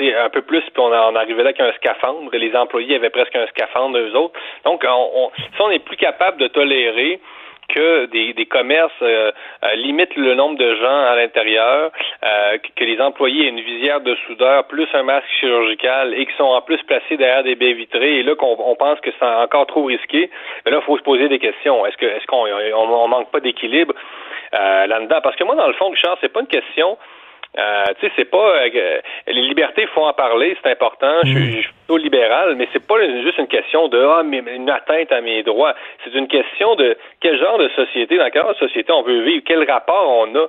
[0.01, 2.31] un peu plus, puis on, en arrivait là avec un scaphandre.
[2.33, 4.39] Les employés avaient presque un scaphandre, eux autres.
[4.65, 7.21] Donc, on, on, si on n'est plus capable de tolérer
[7.73, 9.33] que des, des commerces euh,
[9.65, 11.91] euh, limitent le nombre de gens à l'intérieur,
[12.25, 16.33] euh, que, les employés aient une visière de soudeur plus un masque chirurgical et qui
[16.37, 18.19] sont en plus placés derrière des baies vitrées.
[18.19, 20.31] Et là qu'on on pense que c'est encore trop risqué,
[20.67, 21.85] là il faut se poser des questions.
[21.87, 23.95] Est-ce que est-ce qu'on on, on manque pas d'équilibre
[24.55, 25.21] euh, là-dedans?
[25.23, 26.99] Parce que moi dans le fond, Richard, c'est pas une question
[27.59, 31.13] euh, tu sais, c'est pas euh, les libertés, il faut en parler, c'est important.
[31.25, 34.43] Je, suis- je suis plutôt libéral, mais c'est pas juste une question de ah, mais,
[34.55, 35.75] une atteinte à mes droits.
[36.05, 39.71] C'est une question de quel genre de société, dans quelle société on veut vivre, quel
[39.71, 40.47] rapport on a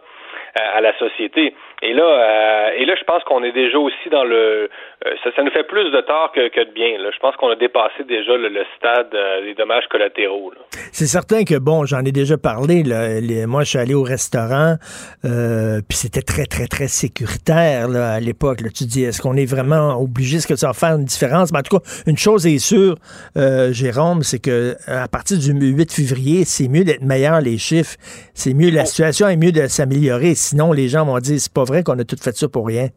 [0.55, 1.53] à la société.
[1.81, 4.69] Et là, euh, et là, je pense qu'on est déjà aussi dans le.
[5.05, 6.97] Euh, ça, ça, nous fait plus de tort que, que de bien.
[6.97, 7.09] Là.
[7.13, 10.53] Je pense qu'on a dépassé déjà le, le stade euh, des dommages collatéraux.
[10.93, 12.83] C'est certain que bon, j'en ai déjà parlé.
[12.83, 14.75] Là, les, moi, je suis allé au restaurant,
[15.23, 18.59] puis c'était très, très, très sécuritaire là, à l'époque.
[18.73, 21.51] Tu dis, est-ce qu'on est vraiment obligé, est-ce que ça va faire une différence?
[21.51, 22.95] Mais en tout cas, une chose est sûre,
[23.35, 27.95] Jérôme, c'est que à partir du 8 février, c'est mieux d'être meilleur les chiffres.
[28.33, 30.35] C'est mieux, la situation est mieux de s'améliorer.
[30.43, 32.87] Sinon, les gens vont dire, c'est pas vrai qu'on a tout fait ça pour rien.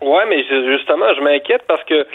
[0.00, 2.06] Oui, mais justement, je m'inquiète parce que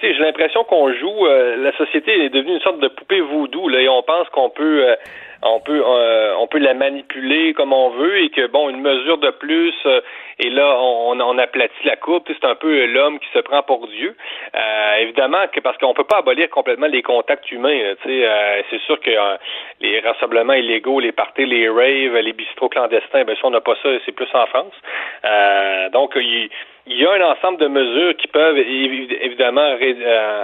[0.00, 3.80] j'ai l'impression qu'on joue, euh, la société est devenue une sorte de poupée voodoo, là,
[3.80, 4.94] et on pense qu'on peut euh,
[5.42, 9.18] on peut euh, on peut la manipuler comme on veut et que bon une mesure
[9.18, 10.00] de plus euh,
[10.38, 13.86] et là on, on aplatit la courbe c'est un peu l'homme qui se prend pour
[13.88, 14.16] Dieu.
[14.54, 18.80] Euh, évidemment que parce qu'on peut pas abolir complètement les contacts humains tu sais c'est
[18.82, 19.10] sûr que
[19.80, 23.76] les rassemblements illégaux les parties les raves les bistrots clandestins ben ça on n'a pas
[23.82, 24.74] ça c'est plus en France.
[25.92, 26.50] Donc il
[26.90, 29.76] il y a un ensemble de mesures qui peuvent évidemment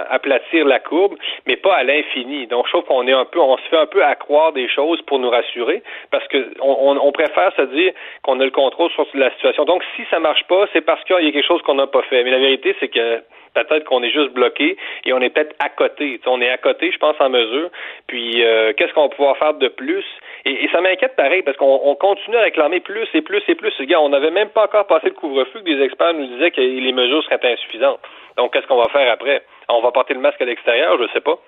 [0.09, 1.15] aplatir la courbe,
[1.47, 2.47] mais pas à l'infini.
[2.47, 5.01] Donc, je trouve qu'on est un peu, on se fait un peu accroire des choses
[5.03, 5.81] pour nous rassurer,
[6.11, 9.65] parce que on, préfère se dire qu'on a le contrôle sur la situation.
[9.65, 12.03] Donc, si ça marche pas, c'est parce qu'il y a quelque chose qu'on n'a pas
[12.03, 12.23] fait.
[12.23, 13.21] Mais la vérité, c'est que
[13.55, 16.19] peut-être qu'on est juste bloqué et on est peut-être à côté.
[16.27, 17.69] on est à côté, je pense, en mesure.
[18.07, 20.05] Puis, euh, qu'est-ce qu'on va pouvoir faire de plus?
[20.45, 23.73] Et, ça m'inquiète pareil, parce qu'on continue à réclamer plus et plus et plus.
[23.87, 26.61] Gars, on n'avait même pas encore passé le couvre-feu que des experts nous disaient que
[26.61, 27.99] les mesures seraient insuffisantes.
[28.37, 29.43] Donc, qu'est-ce qu'on va faire après?
[29.69, 31.39] On va porter le masque à l'extérieur, je sais pas.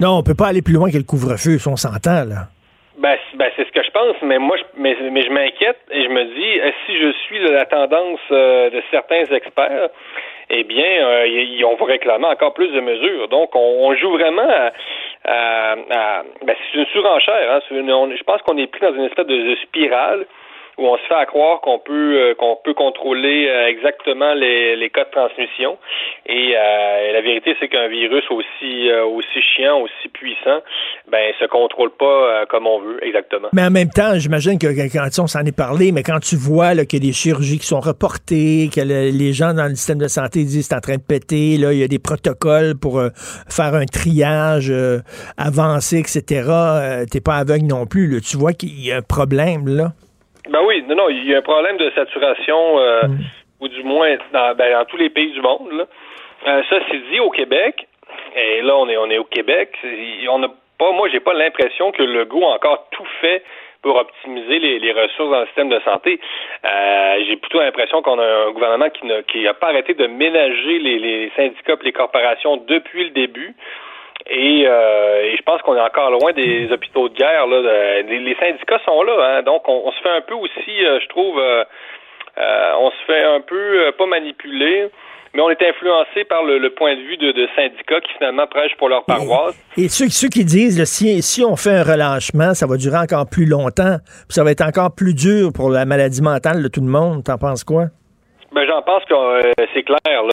[0.00, 2.48] Non, on peut pas aller plus loin que le couvre-feu, si on s'entend, là.
[2.98, 6.04] Ben, ben c'est ce que je pense, mais moi, je, mais, mais je m'inquiète et
[6.04, 9.88] je me dis, euh, si je suis la tendance euh, de certains experts,
[10.54, 13.28] eh bien, euh, ils, on va réclamer encore plus de mesures.
[13.28, 14.48] Donc, on, joue vraiment
[15.24, 17.52] à, ben, c'est une surenchère.
[17.52, 20.26] Hein, je pense qu'on est pris dans une espèce de spirale
[20.78, 24.76] où on se fait à croire qu'on peut euh, qu'on peut contrôler euh, exactement les,
[24.76, 25.78] les cas de transmission.
[26.26, 30.60] Et, euh, la vérité, c'est qu'un virus aussi aussi chiant, aussi puissant,
[31.10, 33.48] ben se contrôle pas comme on veut exactement.
[33.52, 36.74] Mais en même temps, j'imagine que quand on s'en est parlé, mais quand tu vois
[36.74, 40.40] là, a des chirurgies qui sont reportées, que les gens dans le système de santé
[40.44, 43.02] disent c'est en train de péter, là, il y a des protocoles pour
[43.48, 44.72] faire un triage
[45.36, 46.48] avancé, etc.
[47.10, 48.20] T'es pas aveugle non plus.
[48.22, 49.92] Tu vois qu'il y a un problème là.
[50.48, 53.18] Ben oui, non, non, il y a un problème de saturation, euh, mm.
[53.60, 55.70] ou du moins dans, ben, dans tous les pays du monde.
[55.72, 55.84] Là.
[56.46, 57.86] Euh, ça, c'est dit au Québec,
[58.34, 59.76] et là, on est, on est au Québec,
[60.28, 60.48] on a
[60.78, 63.44] pas, moi, j'ai pas l'impression que le goût a encore tout fait
[63.82, 66.20] pour optimiser les, les, ressources dans le système de santé.
[66.64, 70.06] Euh, j'ai plutôt l'impression qu'on a un gouvernement qui n'a qui a pas arrêté de
[70.06, 73.54] ménager les, les syndicats et les corporations depuis le début.
[74.30, 77.46] Euh, et, je pense qu'on est encore loin des hôpitaux de guerre.
[77.46, 78.02] Là.
[78.02, 79.42] Les, syndicats sont là, hein.
[79.42, 81.64] donc on, se fait un peu aussi, euh, je trouve, euh,
[82.78, 84.88] on se fait un peu pas manipuler.
[85.34, 88.90] Mais on est influencé par le, point de vue de, syndicats qui finalement prêchent pour
[88.90, 89.58] leur paroisse.
[89.78, 93.24] Et, ceux, ceux, qui disent si, si on fait un relâchement, ça va durer encore
[93.30, 96.82] plus longtemps, puis ça va être encore plus dur pour la maladie mentale de tout
[96.82, 97.24] le monde.
[97.24, 97.84] T'en penses quoi?
[98.54, 99.14] Ben j'en pense que
[99.72, 100.22] c'est clair.
[100.22, 100.32] Là.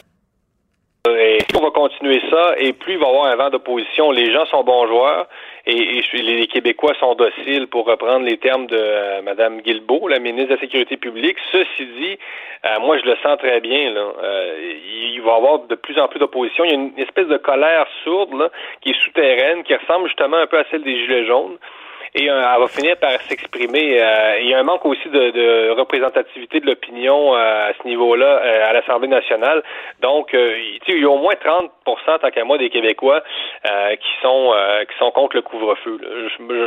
[1.08, 4.10] Et on va continuer ça, et plus il va y avoir un vent d'opposition.
[4.10, 5.28] Les gens sont bons joueurs,
[5.66, 10.50] et, les Québécois sont dociles, pour reprendre les termes de euh, Mme Guilbeault, la ministre
[10.50, 11.38] de la Sécurité publique.
[11.52, 12.18] Ceci dit,
[12.66, 13.94] euh, moi, je le sens très bien.
[13.94, 14.12] Là.
[14.22, 14.72] Euh,
[15.14, 16.64] il va y avoir de plus en plus d'opposition.
[16.64, 18.50] Il y a une espèce de colère sourde là,
[18.82, 21.56] qui est souterraine, qui ressemble justement un peu à celle des Gilets jaunes
[22.14, 24.00] et euh, elle va finir par s'exprimer.
[24.00, 28.40] Euh, il y a un manque aussi de, représentativité de l'opinion euh, à ce niveau-là
[28.68, 29.62] à l'Assemblée nationale.
[30.02, 31.68] Donc, il y a au moins 30%
[32.20, 33.22] tant qu'à moi, des Québécois
[33.62, 34.54] qui sont
[34.88, 35.98] qui sont contre le couvre-feu.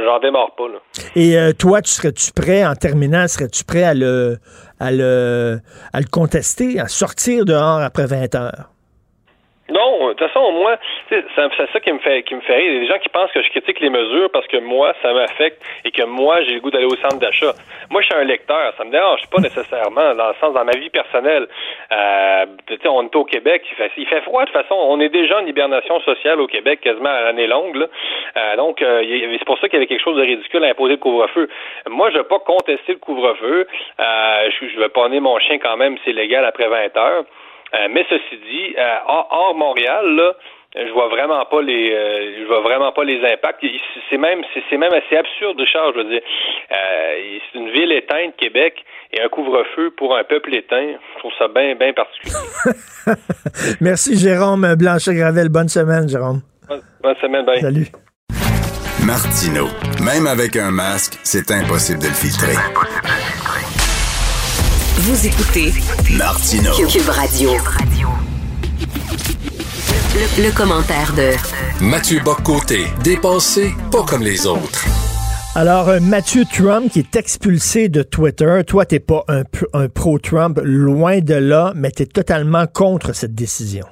[0.06, 0.68] J'en démarre pas.
[0.68, 0.80] Là.
[1.16, 4.38] Et toi, tu serais-tu prêt, en terminant, serais-tu prêt à le,
[4.80, 5.58] à le,
[5.94, 8.73] à le contester, à sortir dehors après 20 heures?
[9.70, 10.76] Non, de toute façon, moi,
[11.08, 12.66] c'est ça qui me fait qui me fait rire.
[12.68, 14.94] Il y a des gens qui pensent que je critique les mesures parce que moi,
[15.02, 17.54] ça m'affecte et que moi, j'ai le goût d'aller au centre d'achat.
[17.90, 18.74] Moi, je suis un lecteur.
[18.78, 21.48] Ça me dérange pas nécessairement, dans le sens, dans ma vie personnelle.
[21.94, 22.46] Euh,
[22.88, 24.76] on est au Québec, il fait, il fait froid de toute façon.
[24.76, 27.88] On est déjà en hibernation sociale au Québec, quasiment à l'année longue.
[28.36, 29.02] Euh, donc, euh,
[29.40, 31.48] c'est pour ça qu'il y avait quelque chose de ridicule à imposer le couvre-feu.
[31.88, 33.66] Moi, je veux pas contester le couvre-feu.
[34.00, 37.24] Euh, je, je vais pas mon chien quand même, c'est légal après 20 heures.
[37.74, 40.34] Euh, mais ceci dit, euh, hors, Montréal, là,
[40.76, 43.64] je vois vraiment pas les euh, je vois vraiment pas les impacts.
[44.10, 46.22] C'est même c'est même assez absurde Richard je veux dire.
[46.70, 50.94] C'est une ville éteinte Québec et un couvre-feu pour un peuple éteint.
[51.14, 52.34] Je trouve ça bien bien particulier.
[53.82, 56.42] Merci Jérôme Blanchet Gravel bonne semaine Jérôme.
[57.04, 57.62] Bonne, semaine bye.
[57.62, 57.88] Salut.
[59.06, 59.68] Martino
[60.04, 62.58] même avec un masque c'est impossible de le filtrer
[65.06, 65.74] Vous écoutez
[66.18, 66.72] Martino.
[66.88, 67.50] Cube Radio.
[70.16, 71.32] Le, le commentaire de
[71.84, 74.86] Mathieu Boccoté, dépensé pas comme les autres.
[75.56, 78.62] Alors, euh, Mathieu Trump qui est expulsé de Twitter.
[78.66, 79.44] Toi, t'es pas un,
[79.74, 83.86] un pro-Trump, loin de là, mais t'es totalement contre cette décision.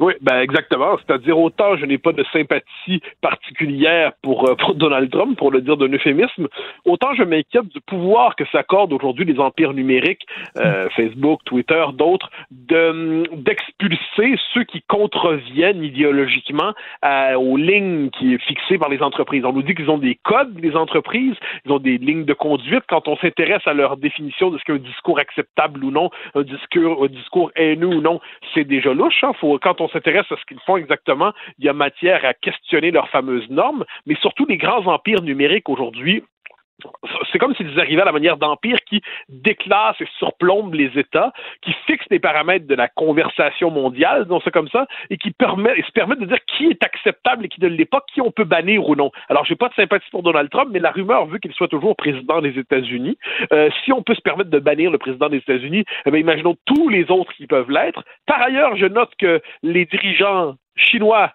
[0.00, 0.96] Oui, ben exactement.
[0.98, 5.60] C'est-à-dire autant je n'ai pas de sympathie particulière pour, euh, pour Donald Trump, pour le
[5.60, 6.48] dire d'un euphémisme,
[6.86, 12.30] autant je m'inquiète du pouvoir que s'accordent aujourd'hui les empires numériques, euh, Facebook, Twitter, d'autres,
[12.50, 16.72] de d'expulser ceux qui contreviennent idéologiquement
[17.02, 19.44] à- aux lignes qui est fixées par les entreprises.
[19.44, 21.34] On nous dit qu'ils ont des codes, les entreprises,
[21.66, 22.84] ils ont des lignes de conduite.
[22.88, 26.42] Quand on s'intéresse à leur définition de ce qu'est un discours acceptable ou non, un
[26.42, 28.18] discours, un discours haineux ou non,
[28.54, 29.22] c'est déjà louche.
[29.22, 29.32] Hein.
[29.40, 32.90] Faut, quand on s'intéresse à ce qu'ils font exactement, il y a matière à questionner
[32.90, 36.24] leurs fameuses normes, mais surtout les grands empires numériques aujourd'hui
[37.32, 41.32] c'est comme s'ils arrivaient à la manière d'empire qui déclasse et surplombe les États,
[41.62, 45.78] qui fixe les paramètres de la conversation mondiale, disons ça comme ça, et qui permet,
[45.78, 48.30] et se permettent de dire qui est acceptable et qui ne l'est pas, qui on
[48.30, 49.10] peut bannir ou non.
[49.28, 51.96] Alors, j'ai pas de sympathie pour Donald Trump, mais la rumeur veut qu'il soit toujours
[51.96, 53.16] président des États-Unis.
[53.52, 56.56] Euh, si on peut se permettre de bannir le président des États-Unis, eh bien, imaginons
[56.66, 58.04] tous les autres qui peuvent l'être.
[58.26, 61.32] Par ailleurs, je note que les dirigeants chinois,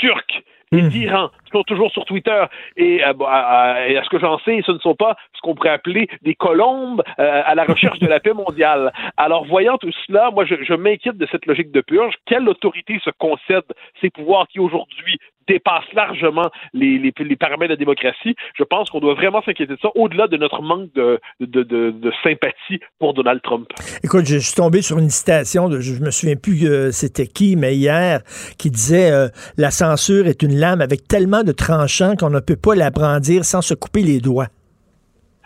[0.00, 0.42] turcs,
[0.72, 2.44] et d'Iran sont toujours sur Twitter
[2.76, 5.70] et, euh, à, à ce que j'en sais, ce ne sont pas ce qu'on pourrait
[5.70, 8.92] appeler des colombes euh, à la recherche de la paix mondiale.
[9.16, 12.14] Alors, voyant tout cela, moi, je, je m'inquiète de cette logique de purge.
[12.26, 13.64] Quelle autorité se concède
[14.00, 18.36] ces pouvoirs qui aujourd'hui dépassent largement les, les, les paramètres de la démocratie?
[18.56, 21.90] Je pense qu'on doit vraiment s'inquiéter de ça, au-delà de notre manque de, de, de,
[21.90, 23.66] de sympathie pour Donald Trump.
[24.04, 27.56] Écoute, je suis tombé sur une citation, de, je me souviens plus euh, c'était qui,
[27.56, 28.20] mais hier,
[28.58, 32.56] qui disait euh, La censure est une lame avec tellement de tranchants qu'on ne peut
[32.56, 34.48] pas la brandir sans se couper les doigts.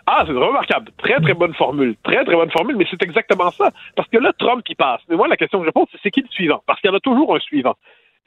[0.07, 0.91] Ah, c'est remarquable.
[0.99, 1.95] Très, très bonne formule.
[2.03, 3.71] Très, très bonne formule, mais c'est exactement ça.
[3.95, 5.01] Parce que là, Trump qui passe.
[5.09, 6.61] Mais moi, la question que je pose, c'est qui le suivant?
[6.67, 7.77] Parce qu'il y en a toujours un suivant.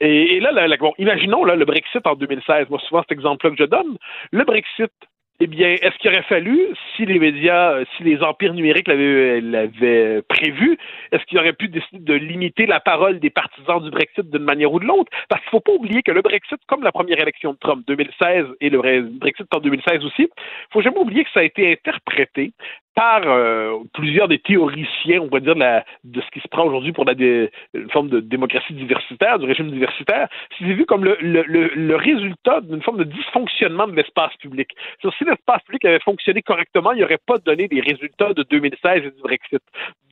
[0.00, 2.68] Et, là, bon, imaginons là, le Brexit en 2016.
[2.68, 3.96] Moi, souvent, cet exemple-là que je donne.
[4.30, 4.92] Le Brexit,
[5.40, 6.58] eh bien, est-ce qu'il aurait fallu,
[6.94, 10.78] si les médias, euh, si les empires numériques l'avaient l'avaient prévu,
[11.12, 14.72] est-ce qu'il aurait pu décider de limiter la parole des partisans du Brexit d'une manière
[14.72, 15.10] ou de l'autre?
[15.28, 17.84] Parce qu'il ne faut pas oublier que le Brexit, comme la première élection de Trump
[17.86, 21.44] 2016 et le Bre- Brexit en 2016 aussi, il faut jamais oublier que ça a
[21.44, 22.52] été interprété
[22.96, 27.04] par euh, plusieurs des théoriciens, on va dire, de, ce qui se prend aujourd'hui pour
[27.04, 30.28] la une forme de démocratie diversitaire, du régime diversitaire,
[30.58, 34.70] c'est vu comme le, résultat d'une forme de dysfonctionnement de l'espace public.
[35.02, 39.02] Si l'espace public avait fonctionné correctement, il n'y aurait pas donné les résultats de 2016
[39.04, 39.62] et du Brexit.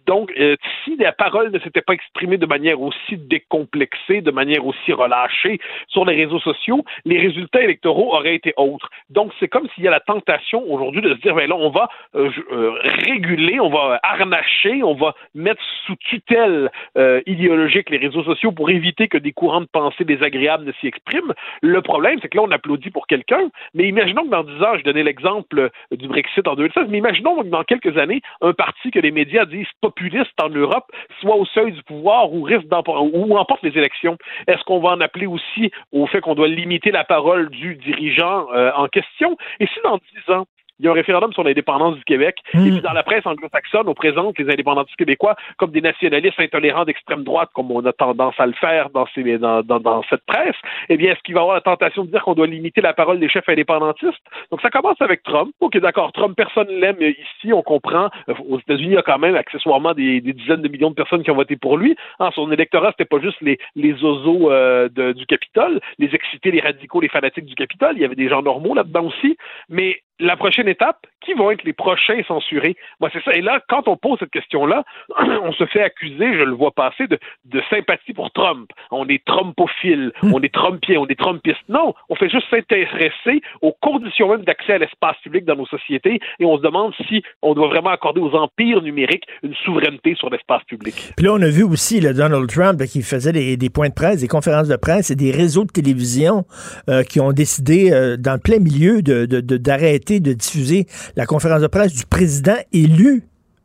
[0.06, 4.66] Donc, euh, si la parole ne s'était pas exprimée de manière aussi décomplexée, de manière
[4.66, 5.58] aussi relâchée
[5.88, 8.90] sur les réseaux sociaux, les résultats électoraux auraient été autres.
[9.10, 11.70] Donc, c'est comme s'il y a la tentation aujourd'hui de se dire, ben là, on
[11.70, 12.72] va euh, euh,
[13.06, 18.70] réguler, on va harnacher, on va mettre sous tutelle euh, idéologique les réseaux sociaux pour
[18.70, 21.32] éviter que des courants de pensée désagréables ne s'y expriment.
[21.62, 24.78] Le problème, c'est que là, on applaudit pour quelqu'un, mais imaginons que dans 10 ans,
[24.78, 28.90] je donnais l'exemple du Brexit en 2016, mais imaginons que dans quelques années, un parti
[28.90, 30.90] que les médias disent populiste en Europe
[31.20, 34.16] soit au seuil du pouvoir ou risque d'empor- ou emporte les élections.
[34.46, 38.46] Est-ce qu'on va en appeler aussi au fait qu'on doit limiter la parole du dirigeant
[38.52, 39.36] euh, en question?
[39.60, 40.46] Et si dans 10 ans,
[40.78, 42.36] il y a un référendum sur l'indépendance du Québec.
[42.54, 46.84] Et puis dans la presse anglo-saxonne, on présente les indépendantistes québécois comme des nationalistes intolérants
[46.84, 50.24] d'extrême droite, comme on a tendance à le faire dans, ces, dans, dans, dans cette
[50.26, 50.56] presse.
[50.88, 52.92] Eh bien, est-ce qu'il va y avoir la tentation de dire qu'on doit limiter la
[52.92, 54.22] parole des chefs indépendantistes?
[54.50, 55.52] Donc ça commence avec Trump.
[55.60, 58.10] OK, d'accord, Trump, personne ne l'aime ici, on comprend.
[58.28, 60.94] Euh, Aux États-Unis, il y a quand même accessoirement des, des dizaines de millions de
[60.94, 61.96] personnes qui ont voté pour lui.
[62.18, 66.50] Hein, son électorat, c'était pas juste les, les oiseaux euh, de- du Capitole, les excités,
[66.50, 67.92] les radicaux, les fanatiques du Capitole.
[67.96, 69.36] Il y avait des gens normaux là-dedans aussi.
[69.68, 72.76] Mais la prochaine étape, qui vont être les prochains censurés?
[73.00, 73.32] Moi, c'est ça.
[73.32, 74.84] Et là, quand on pose cette question-là,
[75.42, 78.70] on se fait accuser, je le vois passer, de, de sympathie pour Trump.
[78.90, 81.58] On est Trumpophiles, on est Trumpien, on est Trumpiste.
[81.68, 86.20] Non, on fait juste s'intéresser aux conditions même d'accès à l'espace public dans nos sociétés
[86.38, 90.30] et on se demande si on doit vraiment accorder aux empires numériques une souveraineté sur
[90.30, 90.94] l'espace public.
[91.16, 93.88] Puis là, on a vu aussi le Donald Trump là, qui faisait des, des points
[93.88, 96.44] de presse, des conférences de presse et des réseaux de télévision
[96.88, 99.56] euh, qui ont décidé, euh, dans le plein milieu, de- de- de-
[100.04, 100.86] de, diffuser
[101.16, 103.24] la conférence de presse du président élu.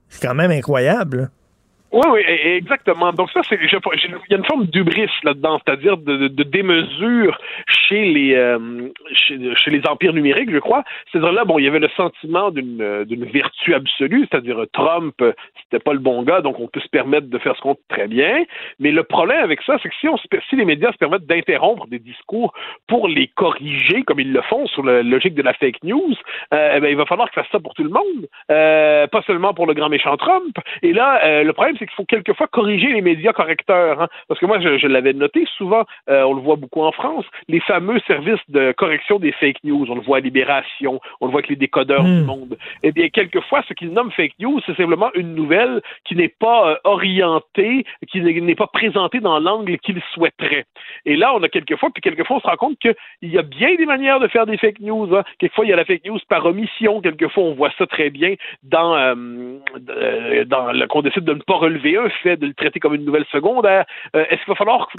[0.09, 1.31] C'est quand même incroyable.
[1.91, 3.11] Oui, oui, e-, exactement.
[3.13, 3.71] Donc ça, c'est il
[4.29, 7.37] y a une forme d'ubris là-dedans, c'est-à-dire de, démesure
[7.67, 10.83] chez les euh, chez, les empires numériques, je crois.
[11.11, 15.15] C'est-à-dire là, bon, il y avait le sentiment d'une d'une vertu absolue, c'est-à-dire Trump,
[15.63, 18.07] c'était pas le bon gars, donc on peut se permettre de faire ce qu'on très
[18.07, 18.43] bien.
[18.79, 19.95] Mais le problème avec ça, c'est que
[20.49, 22.53] si les médias se permettent d'interrompre des discours
[22.87, 26.13] pour les corriger, comme ils le font sur la logique de la fake news,
[26.53, 29.21] euh, eh ben, il va falloir que ça ça pour tout le monde, euh, pas
[29.23, 30.55] seulement pour le grand méchant Trump.
[30.81, 34.01] Et là, euh, le problème c'est qu'il faut quelquefois corriger les médias correcteurs.
[34.01, 34.07] Hein.
[34.27, 37.59] Parce que moi, je, l'avais noté souvent, euh, on le voit beaucoup en France, les
[37.61, 39.85] fameux services de correction des fake news.
[39.89, 42.25] On le voit à Libération, on le voit avec les décodeurs du hmm.
[42.25, 42.57] monde.
[42.83, 46.71] Eh bien, quelquefois, ce qu'ils nomment fake news, c'est simplement une nouvelle qui n'est pas
[46.71, 50.65] euh, orientée, qui n'est pas présentée dans l'angle qu'ils souhaiteraient.
[51.05, 53.75] Et là, on a quelquefois, puis quelquefois, on se rend compte qu'il y a bien
[53.75, 55.15] des manières de faire des fake news.
[55.15, 55.23] Hein.
[55.39, 57.01] Quelquefois, il y a la fake news par omission.
[57.01, 61.57] Quelquefois, on voit ça très bien dans, euh, dans le, qu'on décide de ne pas
[61.69, 63.85] relever un fait, de le traiter comme une nouvelle secondaire.
[64.15, 64.89] Euh, est-ce qu'il va falloir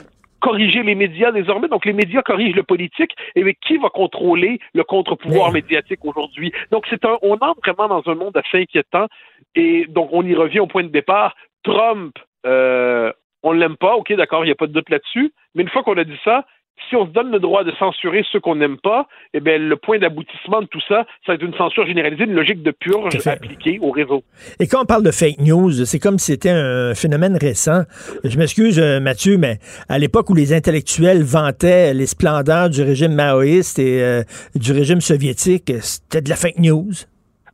[0.40, 1.68] corriger les médias désormais?
[1.68, 3.12] Donc, les médias corrigent le politique.
[3.34, 6.52] Et mais qui va contrôler le contre-pouvoir médiatique aujourd'hui?
[6.70, 9.06] Donc, c'est un, on entre vraiment dans un monde assez inquiétant.
[9.54, 11.34] Et donc, on y revient au point de départ.
[11.62, 12.16] Trump,
[12.46, 13.96] euh, on l'aime pas.
[13.96, 15.32] OK, d'accord, il n'y a pas de doute là-dessus.
[15.54, 16.44] Mais une fois qu'on a dit ça,
[16.88, 19.76] si on se donne le droit de censurer ceux qu'on n'aime pas, eh bien, le
[19.76, 23.14] point d'aboutissement de tout ça, ça va être une censure généralisée, une logique de purge
[23.26, 24.22] appliquée au réseau.
[24.58, 27.82] Et quand on parle de fake news, c'est comme si c'était un phénomène récent.
[28.24, 29.58] Je m'excuse, euh, Mathieu, mais
[29.88, 34.22] à l'époque où les intellectuels vantaient les splendeurs du régime maoïste et euh,
[34.54, 36.92] du régime soviétique, c'était de la fake news.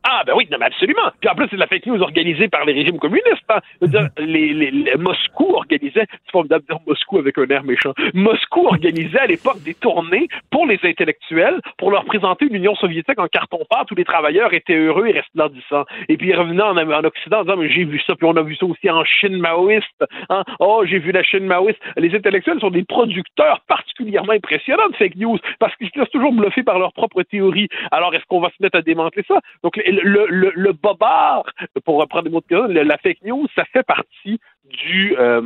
[0.09, 1.11] Ah, ben oui, non, mais absolument.
[1.19, 3.43] Puis en plus, c'est de la fake news organisée par les régimes communistes.
[3.49, 3.59] Hein.
[3.81, 8.67] Dire, les, les, Moscou organisait, c'est formidable de dire Moscou avec un air méchant, Moscou
[8.67, 13.91] organisait à l'époque des tournées pour les intellectuels, pour leur présenter l'Union soviétique en carton-pâte
[13.91, 15.83] où les travailleurs étaient heureux et resplendissants.
[16.07, 18.35] Et puis ils revenaient en, en Occident en disant, mais j'ai vu ça, puis on
[18.37, 20.05] a vu ça aussi en Chine maoïste.
[20.29, 20.43] Hein?
[20.59, 21.79] Oh, j'ai vu la Chine maoïste.
[21.97, 26.31] Les intellectuels sont des producteurs particulièrement impressionnants de fake news parce qu'ils se laissent toujours
[26.31, 27.67] bluffer par leurs propres théories.
[27.91, 29.41] Alors, est-ce qu'on va se mettre à démanteler ça?
[29.63, 31.43] Donc, le, le, le bobard,
[31.85, 34.39] pour reprendre des mots de la fake news, ça fait partie
[34.71, 35.41] du, euh,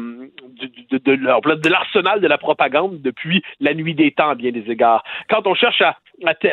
[0.92, 4.70] de, de, de l'arsenal de la propagande depuis la nuit des temps à bien des
[4.70, 5.04] égards.
[5.30, 5.98] Quand on cherche à,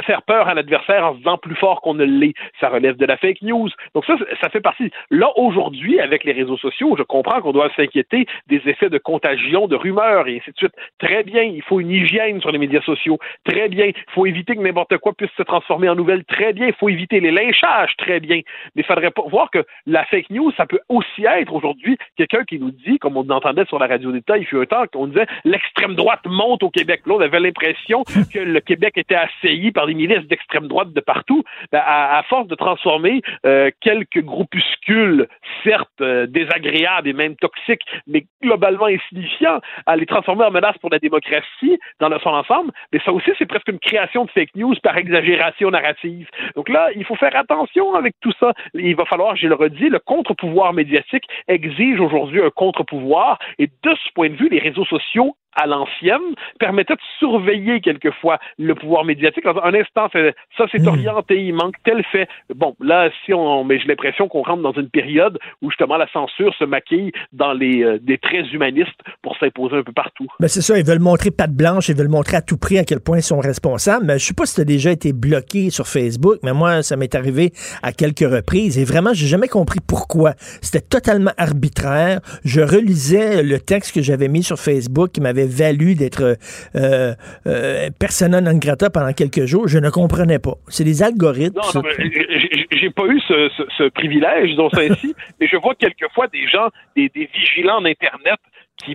[0.07, 3.05] faire peur à l'adversaire en se disant plus fort qu'on ne l'est, ça relève de
[3.05, 3.69] la fake news.
[3.95, 4.91] Donc ça, ça fait partie.
[5.11, 9.69] Là, aujourd'hui, avec les réseaux sociaux, je comprends qu'on doit s'inquiéter des effets de contagion,
[9.69, 10.75] de rumeurs et ainsi de suite.
[10.99, 13.19] Très bien, il faut une hygiène sur les médias sociaux.
[13.45, 16.25] Très bien, il faut éviter que n'importe quoi puisse se transformer en nouvelle.
[16.25, 17.95] Très bien, il faut éviter les lynchages.
[17.99, 18.41] Très bien.
[18.75, 22.58] Mais il faudrait voir que la fake news, ça peut aussi être aujourd'hui quelqu'un qui
[22.59, 25.27] nous dit, comme on entendait sur la radio d'État, il fut un temps qu'on disait
[25.45, 27.03] l'extrême droite monte au Québec.
[27.07, 31.01] Là, on avait l'impression que le Québec était assailli par des milices d'extrême droite de
[31.01, 31.43] partout.
[31.73, 35.29] Ben, à, force de transformer euh, quelques groupuscules,
[35.65, 40.91] certes euh, désagréables et même toxiques, mais globalement insignifiants, à les transformer en menace pour
[40.91, 44.75] la démocratie dans son ensemble, mais ça aussi, c'est presque une création de fake news
[44.83, 46.29] par exagération narrative.
[46.57, 48.53] Donc là, il faut faire attention avec tout ça.
[48.75, 53.39] Il va falloir, je le redis, le contre-pouvoir médiatique exige aujourd'hui un contre-pouvoir.
[53.59, 58.39] Et de ce point de vue, les réseaux sociaux à l'ancienne permettait de surveiller quelquefois
[58.59, 59.45] le pouvoir médiatique.
[59.47, 60.09] Un instant,
[60.57, 60.89] ça c'est hmm.
[60.89, 62.29] orienté, il manque tel fait.
[62.55, 66.09] Bon, là, si on, mais j'ai l'impression qu'on rentre dans une période où justement la
[66.13, 70.27] censure se maquille dans les euh, des traits humanistes pour s'imposer un peu partout.
[70.41, 72.85] Ben c'est ça, ils veulent montrer patte blanche, ils veulent montrer à tout prix à
[72.85, 74.05] quel point ils sont responsables.
[74.07, 76.97] Mais je sais pas si tu as déjà été bloqué sur Facebook, mais moi, ça
[76.97, 77.53] m'est arrivé
[77.83, 80.35] à quelques reprises et vraiment, j'ai jamais compris pourquoi.
[80.63, 82.21] C'était totalement arbitraire.
[82.45, 86.37] Je relisais le texte que j'avais mis sur Facebook qui m'avait valu d'être
[86.77, 87.15] euh,
[87.47, 90.55] euh, persona non grata pendant quelques jours, je ne comprenais pas.
[90.69, 91.61] C'est des algorithmes.
[91.75, 91.89] Non, non
[92.71, 96.69] j'ai pas eu ce, ce, privilège, disons ça ainsi, mais je vois quelquefois des gens,
[96.97, 98.39] des, des vigilants d'Internet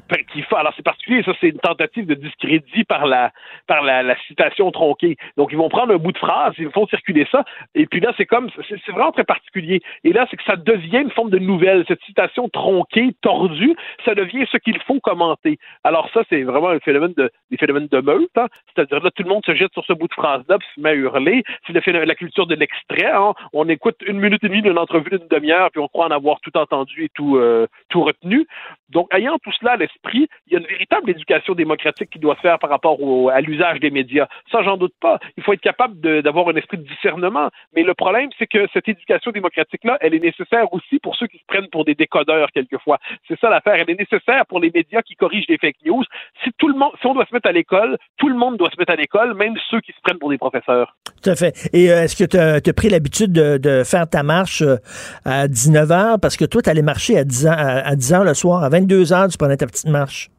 [0.01, 0.43] qui, qui.
[0.55, 3.31] Alors c'est particulier, ça c'est une tentative de discrédit par la
[3.67, 5.17] par la, citation tronquée.
[5.37, 7.43] Donc ils vont prendre un bout de phrase, ils font circuler ça,
[7.75, 9.81] et puis là c'est comme c'est vraiment très particulier.
[10.03, 11.83] Et là c'est que ça devient une forme de nouvelle.
[11.87, 13.75] Cette citation tronquée, tordue,
[14.05, 15.57] ça devient ce qu'il faut commenter.
[15.83, 18.47] Alors ça c'est vraiment un phénomène de des phénomènes de meute, hein.
[18.73, 20.89] c'est-à-dire là tout le monde se jette sur ce bout de phrase-là, puis se met
[20.89, 21.43] à hurler.
[21.67, 23.11] C'est le la culture de l'extrait.
[23.11, 23.33] Hein.
[23.53, 26.39] On écoute une minute et demie d'une entrevue d'une demi-heure, puis on croit en avoir
[26.41, 28.47] tout entendu et tout euh, tout retenu.
[28.89, 32.41] Donc ayant tout cela l'esprit, il y a une véritable éducation démocratique qui doit se
[32.41, 32.97] faire par rapport
[33.31, 34.27] à l'usage des médias.
[34.51, 35.19] Ça, j'en doute pas.
[35.37, 37.49] Il faut être capable d'avoir un esprit de discernement.
[37.75, 41.37] Mais le problème, c'est que cette éducation démocratique-là, elle est nécessaire aussi pour ceux qui
[41.37, 42.99] se prennent pour des décodeurs quelquefois.
[43.27, 43.75] C'est ça l'affaire.
[43.75, 46.03] Elle est nécessaire pour les médias qui corrigent les fake news.
[46.43, 48.69] Si tout le monde, si on doit se mettre à l'école, tout le monde doit
[48.69, 50.95] se mettre à l'école, même ceux qui se prennent pour des professeurs.
[51.21, 51.53] Tout à fait.
[51.73, 54.77] Et euh, est-ce que tu as, pris l'habitude de, faire ta marche euh,
[55.25, 58.23] à 19 h parce que toi, tu allais marcher à 10 h à 10 h
[58.23, 60.29] le soir, à 22 h tu prenais petite marche?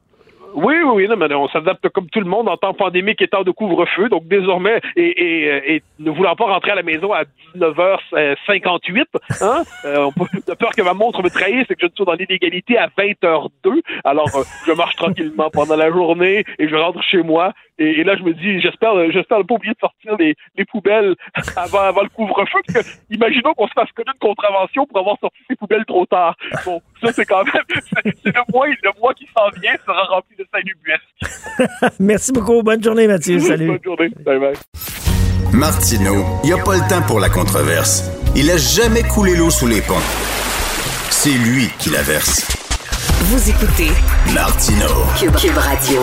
[0.55, 3.43] Oui, oui, non, mais on s'adapte comme tout le monde en temps pandémique et temps
[3.43, 4.09] de couvre-feu.
[4.09, 7.25] Donc désormais, et, et, ne voulant pas rentrer à la maison à
[7.57, 9.05] 19h58,
[9.41, 12.79] hein, euh, on peur que ma montre me trahisse et que je sois dans l'inégalité
[12.79, 13.83] à 20h02.
[14.05, 17.53] Alors, euh, je marche tranquillement pendant la journée et je rentre chez moi.
[17.79, 21.15] Et, là, je me dis, j'espère, j'espère ne pas oublier de sortir les, les poubelles
[21.57, 22.61] avant, avant le couvre-feu.
[22.67, 26.07] Parce que, imaginons qu'on se fasse connaître une contravention pour avoir sorti ses poubelles trop
[26.07, 26.37] tard.
[26.65, 27.65] Bon, ça, c'est quand même,
[28.05, 31.95] c'est le mois, le mois qui s'en vient sera rempli de salubuesques.
[32.01, 32.63] Merci beaucoup.
[32.63, 33.39] Bonne journée, Mathieu.
[33.41, 33.67] Salut.
[33.67, 34.09] Bonne journée.
[34.25, 34.55] Bye bye.
[35.53, 38.11] Martineau, il n'y a pas le temps pour la controverse.
[38.37, 40.03] Il a jamais coulé l'eau sous les ponts.
[41.11, 42.43] C'est lui qui la verse.
[43.27, 43.91] Vous écoutez
[44.35, 46.03] Martino Cube Radio.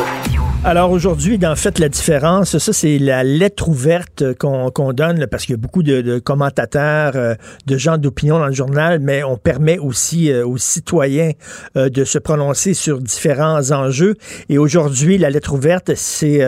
[0.63, 5.53] Alors aujourd'hui, dans Faites la différence, ça c'est la lettre ouverte qu'on donne parce qu'il
[5.53, 7.33] y a beaucoup de, commentateurs, euh,
[7.65, 11.31] de gens d'opinion dans le journal, mais on permet aussi euh, aux citoyens
[11.77, 14.13] euh, de se prononcer sur différents enjeux.
[14.49, 16.41] Et aujourd'hui, la lettre ouverte, c'est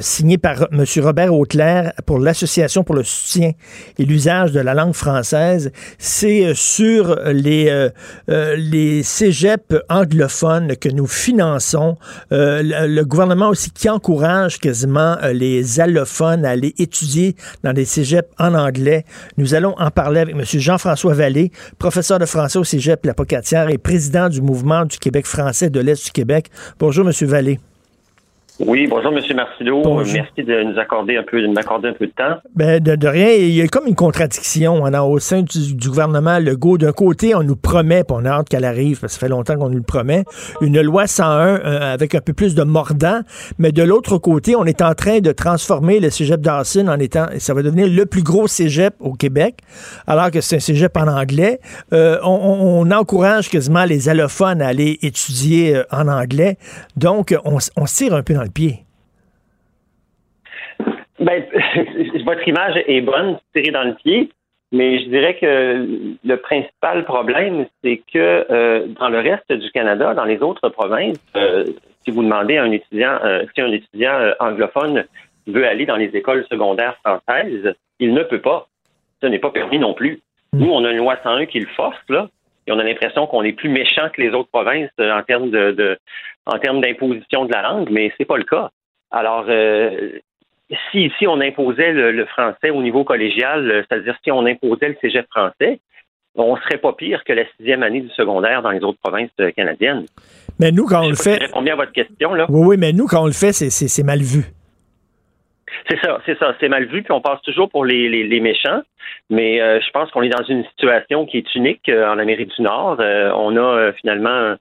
[0.00, 0.84] signée par M.
[0.98, 3.52] Robert Auclair pour l'Association pour le soutien
[3.98, 5.72] et l'usage de la langue française.
[5.96, 7.88] C'est sur les,
[8.28, 11.96] les cégeps anglophones que nous finançons.
[12.30, 18.28] le gouvernement aussi qui encourage quasiment euh, les allophones à aller étudier dans des cégeps
[18.38, 19.04] en anglais.
[19.36, 20.42] Nous allons en parler avec M.
[20.44, 25.26] Jean-François Vallée, professeur de français au cégep La Pocatière et président du mouvement du Québec
[25.26, 26.50] français de l'Est du Québec.
[26.78, 27.12] Bonjour, M.
[27.28, 27.60] Vallée.
[28.60, 29.20] Oui, bonjour M.
[29.36, 29.82] Marcello.
[29.84, 32.38] Merci de nous accorder un peu, de m'accorder un peu de temps.
[32.56, 33.30] Ben, de, rien.
[33.30, 36.76] Il y a comme une contradiction hein, au sein du, gouvernement Legault.
[36.76, 39.30] D'un côté, on nous promet, puis on a hâte qu'elle arrive, parce que ça fait
[39.30, 40.24] longtemps qu'on nous le promet,
[40.60, 43.20] une loi 101 euh, avec un peu plus de mordant.
[43.58, 47.26] Mais de l'autre côté, on est en train de transformer le cégep d'Arson en étant,
[47.38, 49.58] ça va devenir le plus gros cégep au Québec,
[50.08, 51.60] alors que c'est un cégep en anglais.
[51.92, 56.56] Euh, on, encourage quasiment les allophones à aller étudier euh, en anglais.
[56.96, 58.84] Donc, on, on se tire un peu dans le pied?
[61.20, 61.44] Ben,
[62.24, 64.30] votre image est bonne, tirée dans le pied,
[64.70, 70.14] mais je dirais que le principal problème, c'est que euh, dans le reste du Canada,
[70.14, 71.64] dans les autres provinces, euh,
[72.04, 75.04] si vous demandez à un étudiant, euh, si un étudiant anglophone
[75.46, 78.68] veut aller dans les écoles secondaires françaises, il ne peut pas.
[79.22, 80.20] Ce n'est pas permis non plus.
[80.52, 80.60] Hmm.
[80.60, 82.28] Nous, on a une loi 101 qui le force, là,
[82.66, 85.98] et on a l'impression qu'on est plus méchant que les autres provinces en termes de,
[86.48, 88.70] en termes d'imposition de la langue, mais c'est pas le cas.
[89.10, 90.18] Alors, euh,
[90.90, 94.96] si ici on imposait le, français au niveau collégial, euh, c'est-à-dire si on imposait le
[95.00, 95.78] cégep français,
[96.34, 99.50] on serait pas pire que la sixième année du secondaire dans les autres provinces euh,
[99.50, 100.06] canadiennes.
[100.58, 101.38] Mais nous, quand on le fait.
[101.54, 102.46] Je bien à votre question, là?
[102.48, 104.44] Oui, oui, mais nous, quand on le fait, c'est mal vu.
[105.88, 106.54] C'est ça, c'est ça.
[106.60, 108.82] C'est mal vu, puis on passe toujours pour les, les, méchants.
[109.30, 112.98] Mais je pense qu'on est dans une situation qui est unique en Amérique du Nord.
[112.98, 114.56] on a finalement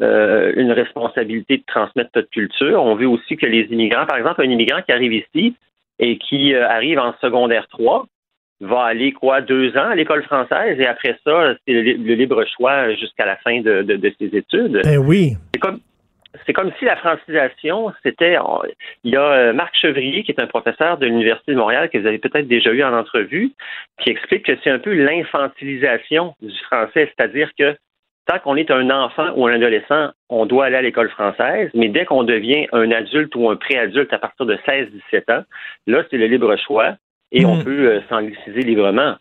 [0.00, 2.82] euh, une responsabilité de transmettre notre culture.
[2.82, 5.54] On veut aussi que les immigrants, par exemple, un immigrant qui arrive ici
[5.98, 8.06] et qui euh, arrive en secondaire 3,
[8.62, 12.94] va aller quoi deux ans à l'école française et après ça, c'est le, libre choix
[12.94, 13.84] jusqu'à la fin de,
[14.18, 14.80] ses études.
[14.84, 15.32] Ben oui.
[15.52, 15.80] C'est comme
[16.46, 18.38] c'est comme si la francisation, c'était.
[19.04, 21.98] Il y a euh, Marc Chevrier, qui est un professeur de l'Université de Montréal, que
[21.98, 23.52] vous avez peut-être déjà eu en entrevue,
[24.00, 27.76] qui explique que c'est un peu l'infantilisation du français, c'est-à-dire que
[28.26, 31.88] tant qu'on est un enfant ou un adolescent, on doit aller à l'école française, mais
[31.88, 35.44] dès qu'on devient un adulte ou un préadulte à partir de 16-17 ans,
[35.86, 36.94] là, c'est le libre choix
[37.32, 37.64] et on hmm.
[37.64, 39.14] peut euh, s'angliciser librement.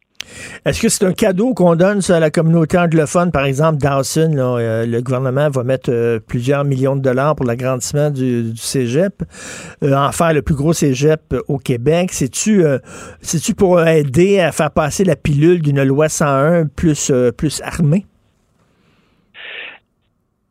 [0.65, 3.32] Est-ce que c'est un cadeau qu'on donne à la communauté anglophone?
[3.32, 8.11] Par exemple, Dawson, euh, le gouvernement va mettre euh, plusieurs millions de dollars pour l'agrandissement
[8.11, 9.23] du, cégep,
[9.82, 12.11] en faire le plus gros cégep au Québec.
[12.11, 12.64] C'est-tu
[13.22, 18.06] c'est-tu pour aider à faire passer la pilule d'une loi 101 plus, plus armée?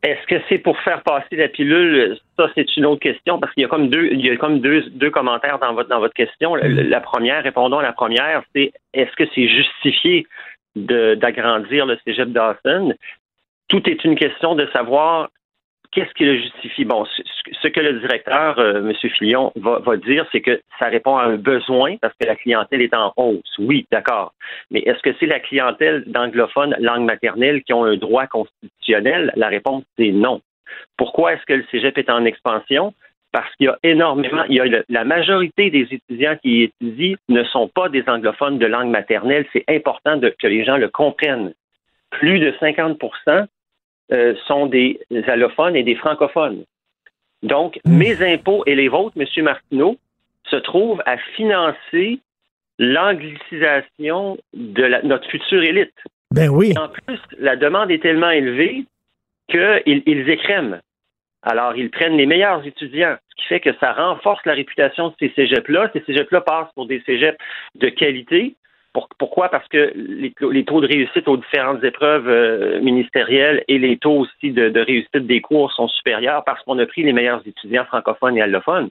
[0.03, 2.17] Est-ce que c'est pour faire passer la pilule?
[2.37, 4.59] Ça, c'est une autre question parce qu'il y a comme deux, il y a comme
[4.59, 6.55] deux, deux commentaires dans votre, dans votre question.
[6.55, 10.25] La, la première, répondons à la première, c'est est-ce que c'est justifié
[10.75, 12.95] d'agrandir le cégep Dawson?
[13.67, 15.29] Tout est une question de savoir
[15.91, 16.85] qu'est-ce qui le justifie?
[16.85, 18.93] Bon, ce que le directeur, euh, M.
[19.17, 22.81] Fillon, va, va dire, c'est que ça répond à un besoin parce que la clientèle
[22.81, 23.57] est en hausse.
[23.59, 24.33] Oui, d'accord.
[24.71, 29.31] Mais est-ce que c'est la clientèle d'anglophones langue maternelle qui ont un droit constitutionnel?
[29.35, 30.41] La réponse, c'est non.
[30.97, 32.93] Pourquoi est-ce que le cégep est en expansion?
[33.31, 37.43] Parce qu'il y a énormément, il y a la majorité des étudiants qui étudient ne
[37.45, 39.45] sont pas des anglophones de langue maternelle.
[39.53, 41.53] C'est important que les gens le comprennent.
[42.09, 42.99] Plus de 50
[44.13, 46.63] euh, sont des allophones et des francophones.
[47.43, 47.97] Donc, hmm.
[47.97, 49.43] mes impôts et les vôtres, M.
[49.43, 49.97] Martineau,
[50.49, 52.19] se trouvent à financer
[52.77, 55.93] l'anglicisation de notre future élite.
[56.31, 56.73] Ben oui.
[56.77, 58.85] en plus, la demande est tellement élevée
[59.49, 60.79] qu'ils ils écrèment.
[61.43, 65.15] Alors, ils prennent les meilleurs étudiants, ce qui fait que ça renforce la réputation de
[65.19, 65.89] ces cégeps-là.
[65.93, 67.37] Ces cégeps-là passent pour des cégeps
[67.75, 68.55] de qualité.
[69.17, 69.49] Pourquoi?
[69.49, 70.33] Parce que les,
[70.65, 75.27] taux de réussite aux différentes épreuves euh, ministérielles et les taux aussi de, de, réussite
[75.27, 78.89] des cours sont supérieurs parce qu'on a pris les meilleurs étudiants francophones et allophones.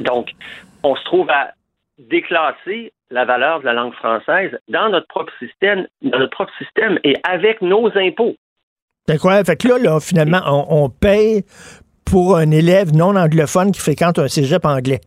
[0.00, 0.32] Donc,
[0.82, 1.52] on se trouve à
[1.98, 6.98] déclasser la valeur de la langue française dans notre propre système, dans notre propre système
[7.04, 8.34] et avec nos impôts.
[9.06, 9.44] C'est quoi?
[9.44, 10.40] Fait que là, finalement,
[10.70, 11.44] on, paye
[12.04, 15.00] pour un élève non anglophone qui fréquente un cégep anglais.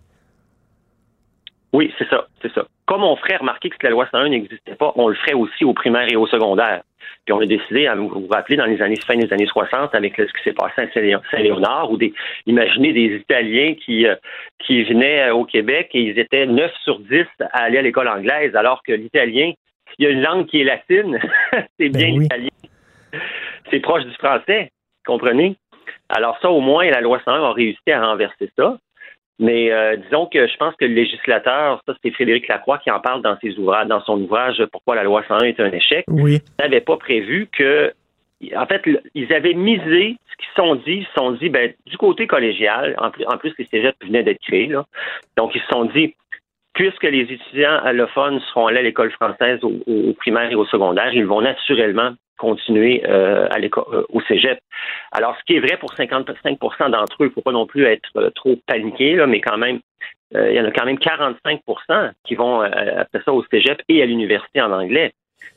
[1.73, 2.65] Oui, c'est ça, c'est ça.
[2.87, 5.73] Comme on ferait remarquer que la loi 101 n'existait pas, on le ferait aussi au
[5.73, 6.81] primaire et au secondaire.
[7.25, 9.93] Puis on a décidé, à vous vous rappelez, dans les années fin des années 60,
[9.93, 12.13] avec ce qui s'est passé à Saint-Léonard, ou des,
[12.45, 14.15] imaginez des Italiens qui, euh,
[14.59, 18.55] qui venaient au Québec et ils étaient 9 sur 10 à aller à l'école anglaise,
[18.55, 19.51] alors que l'italien,
[19.93, 21.19] s'il y a une langue qui est latine,
[21.77, 22.49] c'est bien ben l'italien.
[23.69, 24.71] C'est proche du français,
[25.05, 25.57] comprenez?
[26.07, 28.77] Alors ça, au moins, la loi 101 a réussi à renverser ça.
[29.39, 32.99] Mais euh, disons que je pense que le législateur, ça c'est Frédéric Lacroix qui en
[32.99, 36.05] parle dans ses ouvrages, dans son ouvrage Pourquoi la loi 101 est un échec.
[36.07, 36.39] Oui.
[36.59, 37.93] n'avait pas prévu que,
[38.55, 38.81] en fait,
[39.13, 40.93] ils avaient misé ce qu'ils se sont dit.
[41.01, 44.23] Ils se sont dit, ben, du côté collégial, en plus, en plus les cégeps venaient
[44.23, 44.85] d'être créés, là.
[45.37, 46.15] Donc ils se sont dit,
[46.73, 51.13] puisque les étudiants allophones seront allés à l'école française au, au, primaire et au secondaire,
[51.13, 54.59] ils vont naturellement continuer euh, à euh, au cégep.
[55.11, 57.85] Alors, ce qui est vrai pour 55% d'entre eux, il ne faut pas non plus
[57.85, 59.79] être euh, trop paniqué, là, mais quand même,
[60.33, 64.05] il y en a quand même 45% qui vont après ça au cégep et à
[64.05, 65.13] l'université en anglais.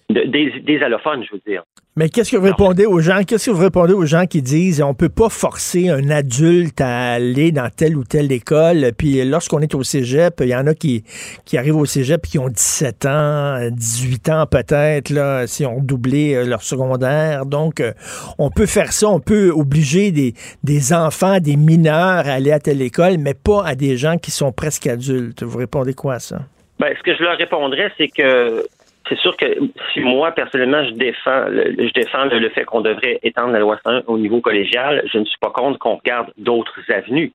[0.09, 1.65] des, allophones, je veux dire.
[1.97, 3.25] Mais qu'est-ce que vous répondez aux gens?
[3.25, 7.15] Qu'est-ce que vous répondez aux gens qui disent on peut pas forcer un adulte à
[7.15, 8.93] aller dans telle ou telle école?
[8.97, 11.03] Puis lorsqu'on est au cégep, il y en a qui,
[11.45, 16.35] qui arrivent au cégep qui ont 17 ans, 18 ans peut-être, là, si on doublé
[16.35, 17.45] euh, leur secondaire.
[17.45, 17.93] Donc, euh,
[18.39, 22.61] on peut faire ça, on peut obliger des, des enfants, des mineurs à aller à
[22.61, 25.43] telle école, mais pas à des gens qui sont presque adultes.
[25.43, 26.39] Vous répondez quoi à ça?
[26.79, 28.65] Ben, ce que je leur répondrais, c'est que
[29.09, 29.47] c'est sûr que
[29.93, 33.79] si moi, personnellement, je défends le, je défends le, fait qu'on devrait étendre la loi
[33.85, 37.33] 101 au niveau collégial, je ne suis pas contre qu'on regarde d'autres avenues.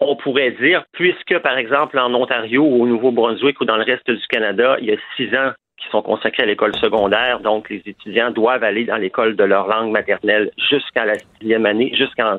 [0.00, 4.10] On pourrait dire, puisque, par exemple, en Ontario ou au Nouveau-Brunswick ou dans le reste
[4.10, 7.82] du Canada, il y a six ans qui sont consacrés à l'école secondaire, donc les
[7.86, 12.38] étudiants doivent aller dans l'école de leur langue maternelle jusqu'à la sixième année, jusqu'en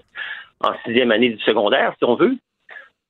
[0.61, 2.37] en sixième année du secondaire, si on veut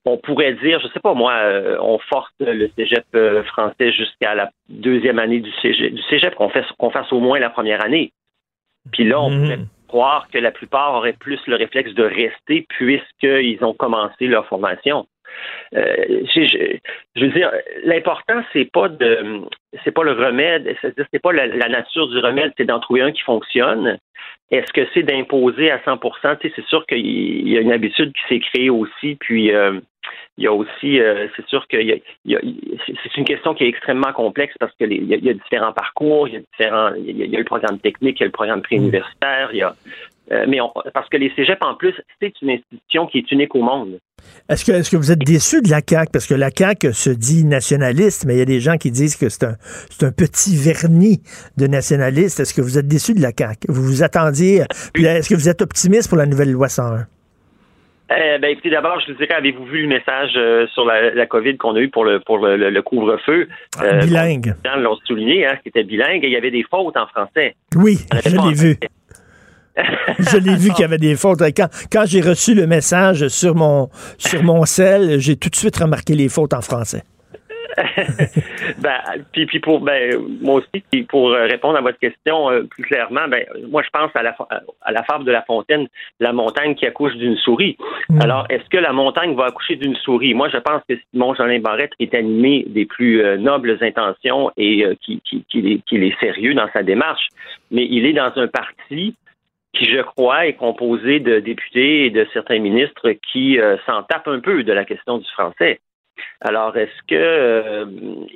[0.05, 4.35] on pourrait dire, je sais pas moi, euh, on force le cégep euh, français jusqu'à
[4.35, 7.83] la deuxième année du cégep, du cégep qu'on fasse, qu'on fasse au moins la première
[7.83, 8.11] année.
[8.91, 9.41] Puis là, on mhm.
[9.41, 14.47] pourrait croire que la plupart auraient plus le réflexe de rester puisqu'ils ont commencé leur
[14.47, 15.05] formation.
[15.75, 15.95] Euh,
[16.35, 16.79] je,
[17.19, 17.51] veux dire,
[17.85, 19.41] l'important c'est pas de,
[19.83, 23.21] c'est pas le remède, c'est pas la, nature du remède, c'est d'en trouver un qui
[23.21, 23.97] fonctionne.
[24.51, 28.39] Est-ce que c'est d'imposer à 100% C'est sûr qu'il y a une habitude qui s'est
[28.39, 29.51] créée aussi, puis
[30.37, 31.77] il y a aussi, euh, c'est sûr que
[32.25, 36.33] c'est une question qui est extrêmement complexe parce qu'il y, y, a différents parcours, il
[36.33, 39.49] y a différents, il y a, le programme technique, il y a le programme préuniversitaire,
[39.51, 39.73] il y a
[40.31, 40.59] euh, mais
[40.93, 43.99] parce que les cégeps, en plus, c'est une institution qui est unique au monde.
[44.47, 46.11] Est-ce que, est-ce que vous êtes déçu de la CAQ?
[46.11, 49.17] Parce que la CAQ se dit nationaliste, mais il y a des gens qui disent
[49.17, 49.57] que c'est un,
[50.01, 51.21] un petit vernis
[51.57, 52.39] de nationaliste.
[52.39, 53.67] Est-ce que vous êtes déçu de la CAQ?
[53.67, 54.63] Vous vous attendiez...
[54.95, 57.05] est-ce que vous êtes optimiste pour la nouvelle loi 101?
[58.11, 61.57] Eh ben, écoutez, d'abord, je vous dirais, avez-vous vu le message euh, sur la, COVID
[61.57, 63.47] qu'on a eu pour le pour le, couvre-feu?
[63.79, 64.53] Ah, euh, bilingue.
[64.63, 67.55] Les gens l'ont souligné, hein, c'était bilingue et il y avait des fautes en français.
[67.75, 68.77] Oui, je l'ai vu.
[70.19, 71.41] je l'ai vu qu'il y avait des fautes.
[71.55, 75.77] Quand, quand j'ai reçu le message sur mon, sur mon cell, j'ai tout de suite
[75.77, 77.03] remarqué les fautes en français.
[78.79, 78.99] ben,
[79.31, 83.27] puis, puis pour ben, moi aussi, pour euh, répondre à votre question euh, plus clairement,
[83.27, 84.35] ben, moi je pense à la,
[84.81, 85.87] à la fable de La Fontaine,
[86.19, 87.77] la montagne qui accouche d'une souris.
[88.09, 88.21] Mm.
[88.21, 90.33] Alors, est-ce que la montagne va accoucher d'une souris?
[90.33, 94.85] Moi, je pense que Simon Jolin Barrette est animé des plus euh, nobles intentions et
[95.01, 97.27] qui, qui, qui, qui est sérieux dans sa démarche,
[97.71, 99.15] mais il est dans un parti
[99.73, 104.39] qui, je crois, est composé de députés et de certains ministres qui s'en tapent un
[104.39, 105.79] peu de la question du français.
[106.41, 107.85] Alors, est-ce que euh,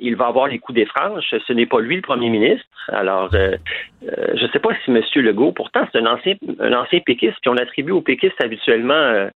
[0.00, 1.34] il va avoir les coups des franches?
[1.46, 2.66] Ce n'est pas lui le premier ministre.
[2.88, 3.56] Alors, euh,
[4.02, 5.02] euh, je ne sais pas si M.
[5.16, 9.28] Legault, pourtant, c'est un ancien, un ancien péquiste, puis on attribue aux péquistes habituellement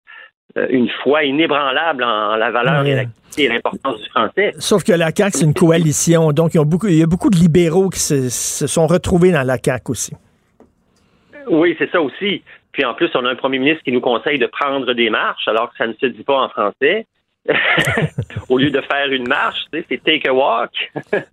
[0.70, 4.52] une foi inébranlable en la valeur et, l'importance du français.
[4.60, 6.34] Sauf que la CAQ, c'est une coalition.
[6.34, 8.86] Donc, il y a beaucoup, il y a beaucoup de libéraux qui se, se sont
[8.86, 10.14] retrouvés dans la CAQ aussi.
[11.48, 12.44] Oui, c'est ça aussi.
[12.72, 15.48] Puis en plus, on a un premier ministre qui nous conseille de prendre des marches,
[15.48, 17.06] alors que ça ne se dit pas en français.
[18.50, 20.72] Au lieu de faire une marche, c'est take a walk.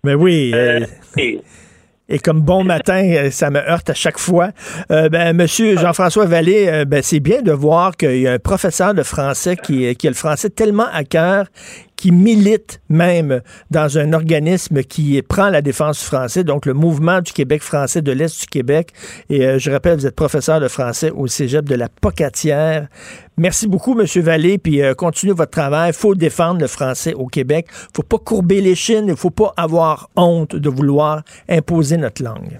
[0.04, 0.52] Mais oui.
[0.54, 0.86] Euh,
[1.16, 4.50] et, comme bon matin, euh, ça me heurte à chaque fois.
[4.90, 8.94] Euh, ben, Monsieur Jean-François Vallée, ben, c'est bien de voir qu'il y a un professeur
[8.94, 11.46] de français qui, qui a le français tellement à cœur
[11.98, 13.42] qui milite même
[13.72, 18.02] dans un organisme qui prend la défense du français, donc le mouvement du Québec français
[18.02, 18.90] de l'Est du Québec.
[19.28, 22.86] Et euh, je rappelle, vous êtes professeur de français au Cégep de la Pocatière.
[23.36, 25.90] Merci beaucoup, Monsieur Vallée, puis euh, continuez votre travail.
[25.90, 27.66] Il faut défendre le français au Québec.
[27.68, 29.06] Il faut pas courber les chines.
[29.08, 32.58] Il faut pas avoir honte de vouloir imposer notre langue.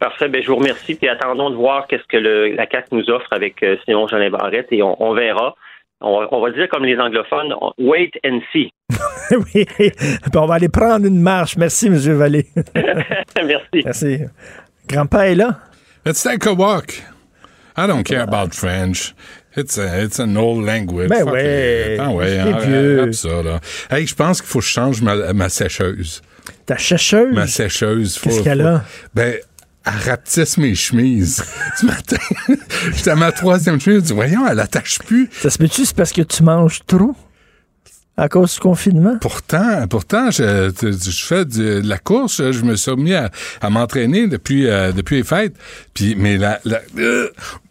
[0.00, 0.28] Parfait.
[0.28, 0.96] Ben, je vous remercie.
[0.96, 4.66] Puis attendons de voir qu'est-ce que la CAC nous offre avec euh, Simon Jean Barrette
[4.72, 5.54] et on verra
[6.02, 8.72] on va, dire comme les anglophones, wait and see.
[9.54, 9.66] oui,
[10.34, 11.56] on va aller prendre une marche.
[11.56, 11.94] Merci, M.
[11.94, 12.46] Vallée.
[13.36, 13.82] Merci.
[13.84, 14.18] Merci.
[14.88, 15.58] Grand-père est là?
[16.04, 17.02] Let's take a walk.
[17.76, 19.14] I don't care about French.
[19.56, 21.08] It's, a, it's an old language.
[21.08, 21.96] Ben ouais.
[21.98, 23.60] Ah ouais, hein, ça, là.
[23.90, 26.22] Hey, je pense qu'il faut que je change ma, ma sécheuse.
[26.66, 27.34] Ta sécheuse?
[27.34, 28.18] Ma sécheuse.
[28.18, 28.82] Qu'est-ce qu'elle a?
[29.14, 29.36] Ben,
[29.84, 31.44] elle rapetisse mes chemises.
[31.76, 32.16] Ce matin,
[32.94, 35.28] j'étais à ma troisième chemise, je dis, voyons, elle attache plus.
[35.32, 37.14] Ça se peut-tu, c'est parce que tu manges trop?
[38.16, 39.16] À cause du confinement?
[39.20, 42.50] Pourtant, pourtant, je, je fais de, la course.
[42.52, 43.30] Je me suis mis à,
[43.70, 45.54] m'entraîner depuis, euh, depuis les fêtes.
[45.94, 47.30] Puis, mais la, la euh,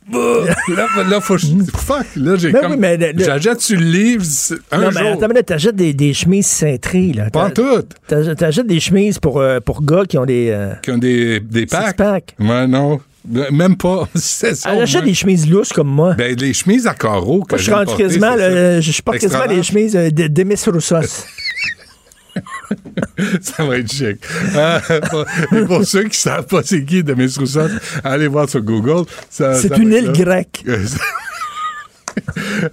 [0.10, 2.06] là, là, faut Fuck!
[2.16, 2.86] Là, j'ai ben comme.
[3.18, 4.24] J'achète sur le livre
[4.72, 5.02] un non, jour.
[5.04, 7.30] Mais attends, t'achètes des, des chemises cintrées, là.
[7.30, 7.94] Pas toutes.
[8.08, 10.50] T'achètes des chemises pour, euh, pour gars qui ont des.
[10.50, 11.96] Euh, qui ont des, des packs.
[11.98, 12.36] packs.
[12.40, 13.00] Ouais, non.
[13.28, 14.08] Même pas.
[14.16, 14.76] C'est ça.
[14.76, 16.16] J'achète des chemises lousses comme moi.
[16.16, 17.44] Ben, les chemises à carreaux.
[17.44, 21.26] Que je suis quasiment, je porte quasiment des chemises euh, de, de Miss Roussos.
[23.42, 24.18] ça va être chic.
[24.56, 24.80] Euh,
[25.52, 27.68] et pour ceux qui ne savent pas c'est qui Demis Rousseau,
[28.04, 29.06] allez voir sur Google.
[29.30, 30.66] C'est une île grecque.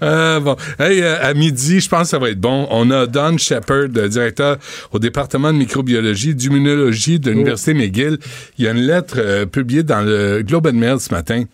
[0.02, 2.66] Euh, bon, hey, euh, à midi, je pense que ça va être bon.
[2.70, 4.58] On a Don Shepard, directeur
[4.90, 8.18] au département de microbiologie, d'immunologie de l'Université McGill.
[8.58, 11.44] Il y a une lettre publiée dans le Globe and Mail ce matin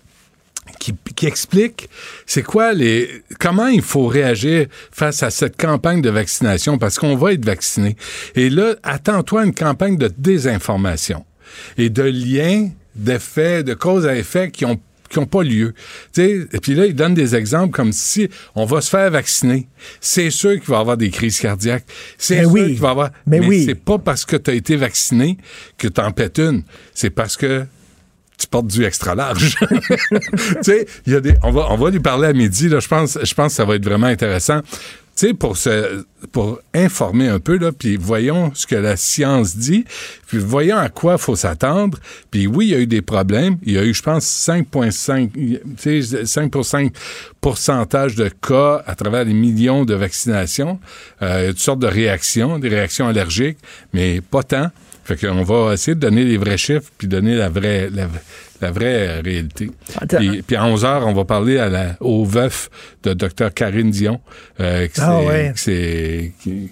[0.78, 1.88] qui, explique
[2.26, 7.16] c'est quoi les comment il faut réagir face à cette campagne de vaccination parce qu'on
[7.16, 7.96] va être vacciné.
[8.34, 11.24] Et là, attends-toi une campagne de désinformation
[11.78, 14.80] et de liens, d'effets, de causes à effet qui ont
[15.10, 15.74] qui n'ont pas lieu.
[16.16, 19.68] et puis là, il donne des exemples comme si on va se faire vacciner.
[20.00, 21.84] C'est sûr qu'il va y avoir des crises cardiaques.
[22.18, 23.10] C'est sûr qu'il va y avoir...
[23.26, 23.64] Mais, mais oui.
[23.64, 25.36] c'est pas parce que tu as été vacciné
[25.78, 26.64] que tu en pètes une.
[26.94, 27.64] C'est parce que
[28.38, 29.56] tu portes du extra large.
[29.60, 32.80] tu sais, il y a des, on va, on va lui parler à midi, là.
[32.80, 34.60] Je pense, je pense que ça va être vraiment intéressant.
[35.16, 39.56] Tu sais, pour se, pour informer un peu, là, puis voyons ce que la science
[39.56, 39.84] dit,
[40.26, 41.98] puis voyons à quoi faut s'attendre.
[42.32, 43.56] Puis oui, il y a eu des problèmes.
[43.62, 45.30] Il y a eu, je pense, 5,5,
[45.80, 46.92] tu sais, 5
[47.40, 50.80] pourcentage de cas à travers les millions de vaccinations.
[51.22, 53.58] Euh, toutes sortes de réactions, des réactions allergiques,
[53.92, 54.72] mais pas tant.
[55.04, 59.20] Fait qu'on va essayer de donner les vrais chiffres puis donner la vraie, la, vraie
[59.20, 59.70] réalité.
[60.08, 62.70] Puis, puis, à 11 h on va parler à la, au veuf
[63.02, 63.52] de Dr.
[63.54, 64.20] Karine Dion,
[64.60, 66.70] euh, qui, ah est, qui,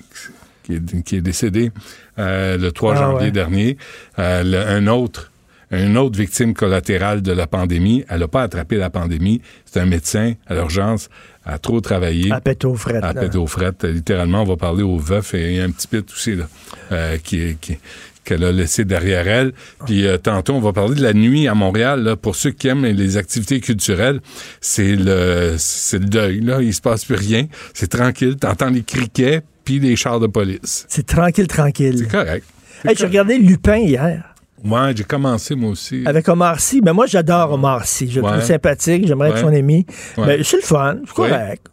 [0.64, 1.70] qui, est, décédé
[2.18, 3.76] euh, le 3 ah janvier dernier.
[4.18, 5.32] Euh, un autre
[5.72, 8.04] une autre victime collatérale de la pandémie.
[8.08, 9.40] Elle n'a pas attrapé la pandémie.
[9.64, 11.08] C'est un médecin à l'urgence,
[11.44, 12.30] a trop travaillé.
[12.30, 13.02] À pète aux frettes.
[13.02, 13.84] À pète aux frettes.
[13.84, 16.44] Littéralement, on va parler au veuf et il y a un petit pit aussi, là,
[16.92, 17.78] euh, qui, qui,
[18.24, 19.52] qu'elle a laissé derrière elle.
[19.86, 22.02] Puis euh, tantôt, on va parler de la nuit à Montréal.
[22.02, 24.20] Là, pour ceux qui aiment les activités culturelles,
[24.60, 26.40] c'est le, c'est le deuil.
[26.40, 26.60] Là.
[26.62, 27.46] Il se passe plus rien.
[27.74, 28.36] C'est tranquille.
[28.36, 30.86] T'entends les criquets puis les chars de police.
[30.88, 31.96] C'est tranquille, tranquille.
[31.98, 32.46] C'est correct.
[32.84, 34.34] Hey, j'ai regardé Lupin hier.
[34.64, 36.02] Ouais, j'ai commencé moi aussi.
[36.06, 36.80] Avec Omar Sy.
[36.84, 38.08] Mais moi, j'adore Omar Sy.
[38.10, 39.06] Je le trouve sympathique.
[39.06, 39.86] J'aimerais être son ami.
[40.18, 40.98] Mais c'est le fun.
[41.04, 41.66] C'est correct.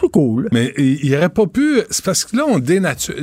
[0.00, 0.48] C'est cool.
[0.52, 1.80] Mais il aurait pas pu.
[1.90, 3.14] C'est parce que là, on dénature.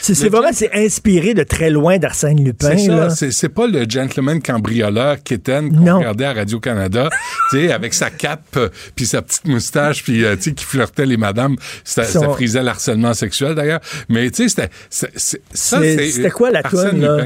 [0.00, 2.76] C'est vraiment, c'est inspiré de très loin d'Arsène Lupin.
[2.76, 3.30] C'est ça.
[3.30, 7.08] C'est pas le gentleman cambrioleur Kéten qu'on regardait à Radio-Canada,
[7.50, 8.58] tu sais, avec sa cape,
[8.94, 11.56] puis sa petite moustache, puis euh, tu sais, qui flirtait les madames.
[11.84, 13.80] Ça, frisait l'harcèlement sexuel, d'ailleurs.
[14.08, 15.18] Mais tu sais, c'était.
[15.52, 17.24] C'était quoi la toune, là?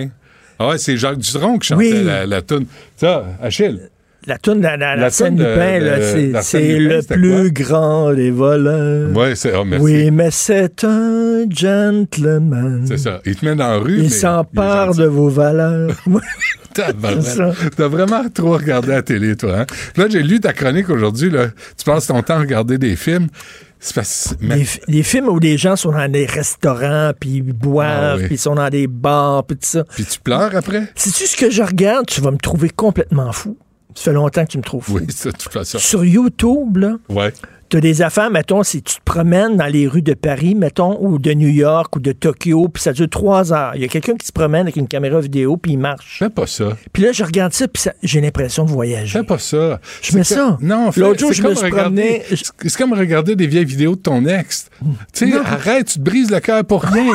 [0.58, 2.66] Ah ouais, c'est Jacques Dutronc qui chantait la, la toune.
[2.96, 3.90] Ça, Achille.
[4.26, 6.00] La toune, la, la, scène de- pain, là,
[6.42, 9.16] c'est- Lupin, le plus grand des voleurs.
[9.16, 9.34] Ouais.
[9.54, 9.84] Oh, merci.
[9.84, 12.84] Oui, mais c'est un gentleman.
[12.88, 13.20] C'est ça.
[13.24, 13.98] Il te met dans la rue.
[14.00, 15.90] Il s'empare de vos valeurs.
[16.74, 19.60] T'as vraiment trop regardé la télé, toi.
[19.60, 19.66] Hein?
[19.96, 21.30] Là, j'ai lu ta chronique aujourd'hui.
[21.30, 21.46] Là.
[21.78, 23.28] Tu passes ton temps à regarder des films.
[24.40, 28.16] Les, fi- les films où les gens sont dans des restaurants, puis ils boivent, Ah
[28.16, 28.24] oui.
[28.24, 29.84] puis ils sont dans des bars, puis tout ça.
[29.84, 30.88] Puis tu pleures après?
[30.96, 33.56] Si-tu ce que je regarde, tu vas me trouver complètement fou.
[33.96, 34.84] Ça fait longtemps que tu me trouves.
[34.90, 35.78] Oui, ça, de toute façon.
[35.78, 37.32] Sur YouTube, là, Ouais.
[37.68, 41.18] T'as des affaires, mettons, si tu te promènes dans les rues de Paris, mettons, ou
[41.18, 43.72] de New York ou de Tokyo, puis ça dure trois heures.
[43.74, 46.18] Il y a quelqu'un qui se promène avec une caméra vidéo, puis il marche.
[46.20, 46.76] Fais pas ça.
[46.92, 49.18] Puis là, je regarde ça, puis ça- j'ai l'impression de voyager.
[49.18, 49.80] Fais pas ça.
[50.00, 50.56] Je mets C'est ça.
[50.60, 52.36] Non, fais- L'autre jour, c'est je me promené- C'est
[52.68, 54.68] c'est comme regarder des vieilles vidéos de ton ex.
[55.12, 57.12] Tu sais, arrête, tu te brises le cœur pour rien.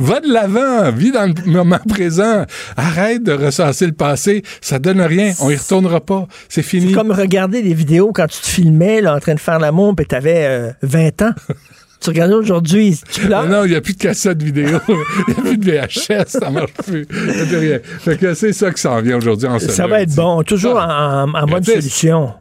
[0.00, 2.44] Va, de l'avant, vis dans le moment présent.
[2.76, 6.88] Arrête de ressasser le passé, ça donne rien, on y retournera pas, c'est fini.
[6.88, 9.94] C'est comme regarder des vidéos quand tu te filmais là, en train de faire l'amour,
[9.96, 11.32] puis t'avais euh, 20 ans.
[12.00, 13.46] tu regardes aujourd'hui, tu pleures.
[13.46, 16.28] Non, non, il n'y a plus de cassette vidéo, il n'y a plus de VHS,
[16.28, 17.06] ça marche plus.
[17.06, 17.78] Plus rien.
[18.00, 20.76] Fait que c'est ça qui s'en vient aujourd'hui en ce Ça va être bon, toujours
[20.76, 21.74] en, en mode Gratis.
[21.74, 22.34] solution.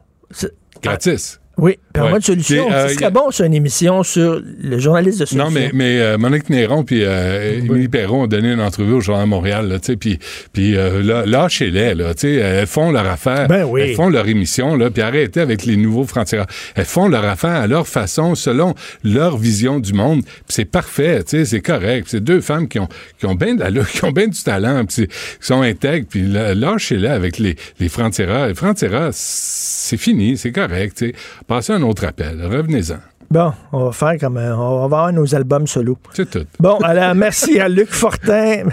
[0.82, 1.40] Gratis.
[1.58, 2.12] Oui, en Ouais.
[2.12, 2.70] mode solution.
[2.70, 5.46] Euh, Ce serait a- bon, c'est une émission sur le journaliste de solution.
[5.50, 9.00] Non, mais, mais euh, Monique Néron puis euh, Émilie Perron ont donné une entrevue au
[9.00, 10.20] Journal de Montréal, là, tu sais, puis,
[10.52, 13.82] puis euh, là, lâchez-les, là, tu sais, elles font leur affaire, Ben oui.
[13.84, 16.46] elles font leur émission, là, puis arrêtez avec les nouveaux frontières.
[16.76, 18.76] Elles font leur affaire à leur façon, selon
[19.06, 22.08] leur vision du monde, puis c'est parfait, tu sais, c'est correct.
[22.10, 24.84] C'est deux femmes qui ont, qui ont bien de la- qui ont bien du talent,
[24.86, 28.48] puis qui sont intègres, puis là, lâchez-les avec les, les francs-tireurs.
[28.48, 31.14] Les francs-tireurs, c'est fini, c'est correct, tu sais.
[31.48, 32.98] Passez un autre appel, revenez-en.
[33.32, 35.98] Bon, on va faire comme un- on va avoir nos albums solo.
[36.14, 36.46] C'est tout.
[36.60, 38.64] Bon, alors merci à Luc Fortin.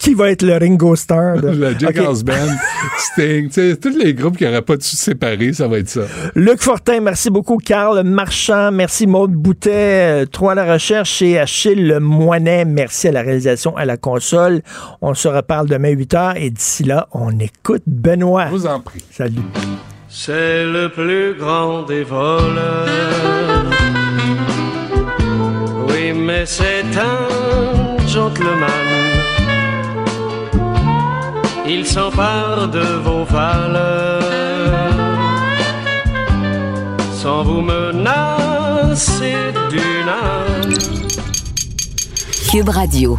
[0.00, 1.40] qui va être le Ringo Starr?
[1.40, 2.04] de- Le Jack OK.
[2.04, 2.34] House Band,
[2.98, 3.48] Sting,
[3.80, 6.00] tous les groupes qui n'auraient pas dû se séparer, ça va être ça.
[6.34, 7.58] Luc Fortin, merci beaucoup.
[7.58, 9.70] Carl Marchand, merci Maude Boutet,
[10.22, 14.62] euh, Trois à la recherche et Achille Moinet, merci à la réalisation à la console.
[15.00, 18.46] On se reparle demain 8 h et d'ici là, on écoute Benoît.
[18.46, 19.04] Je vous en prie.
[19.12, 19.42] Salut.
[20.10, 22.86] C'est le plus grand des voleurs.
[25.88, 28.68] Oui, mais c'est un gentleman.
[31.66, 34.22] Il s'empare de vos valeurs
[37.12, 39.34] sans vous menacer
[39.70, 40.74] d'une arme.
[42.50, 43.18] Cube Radio.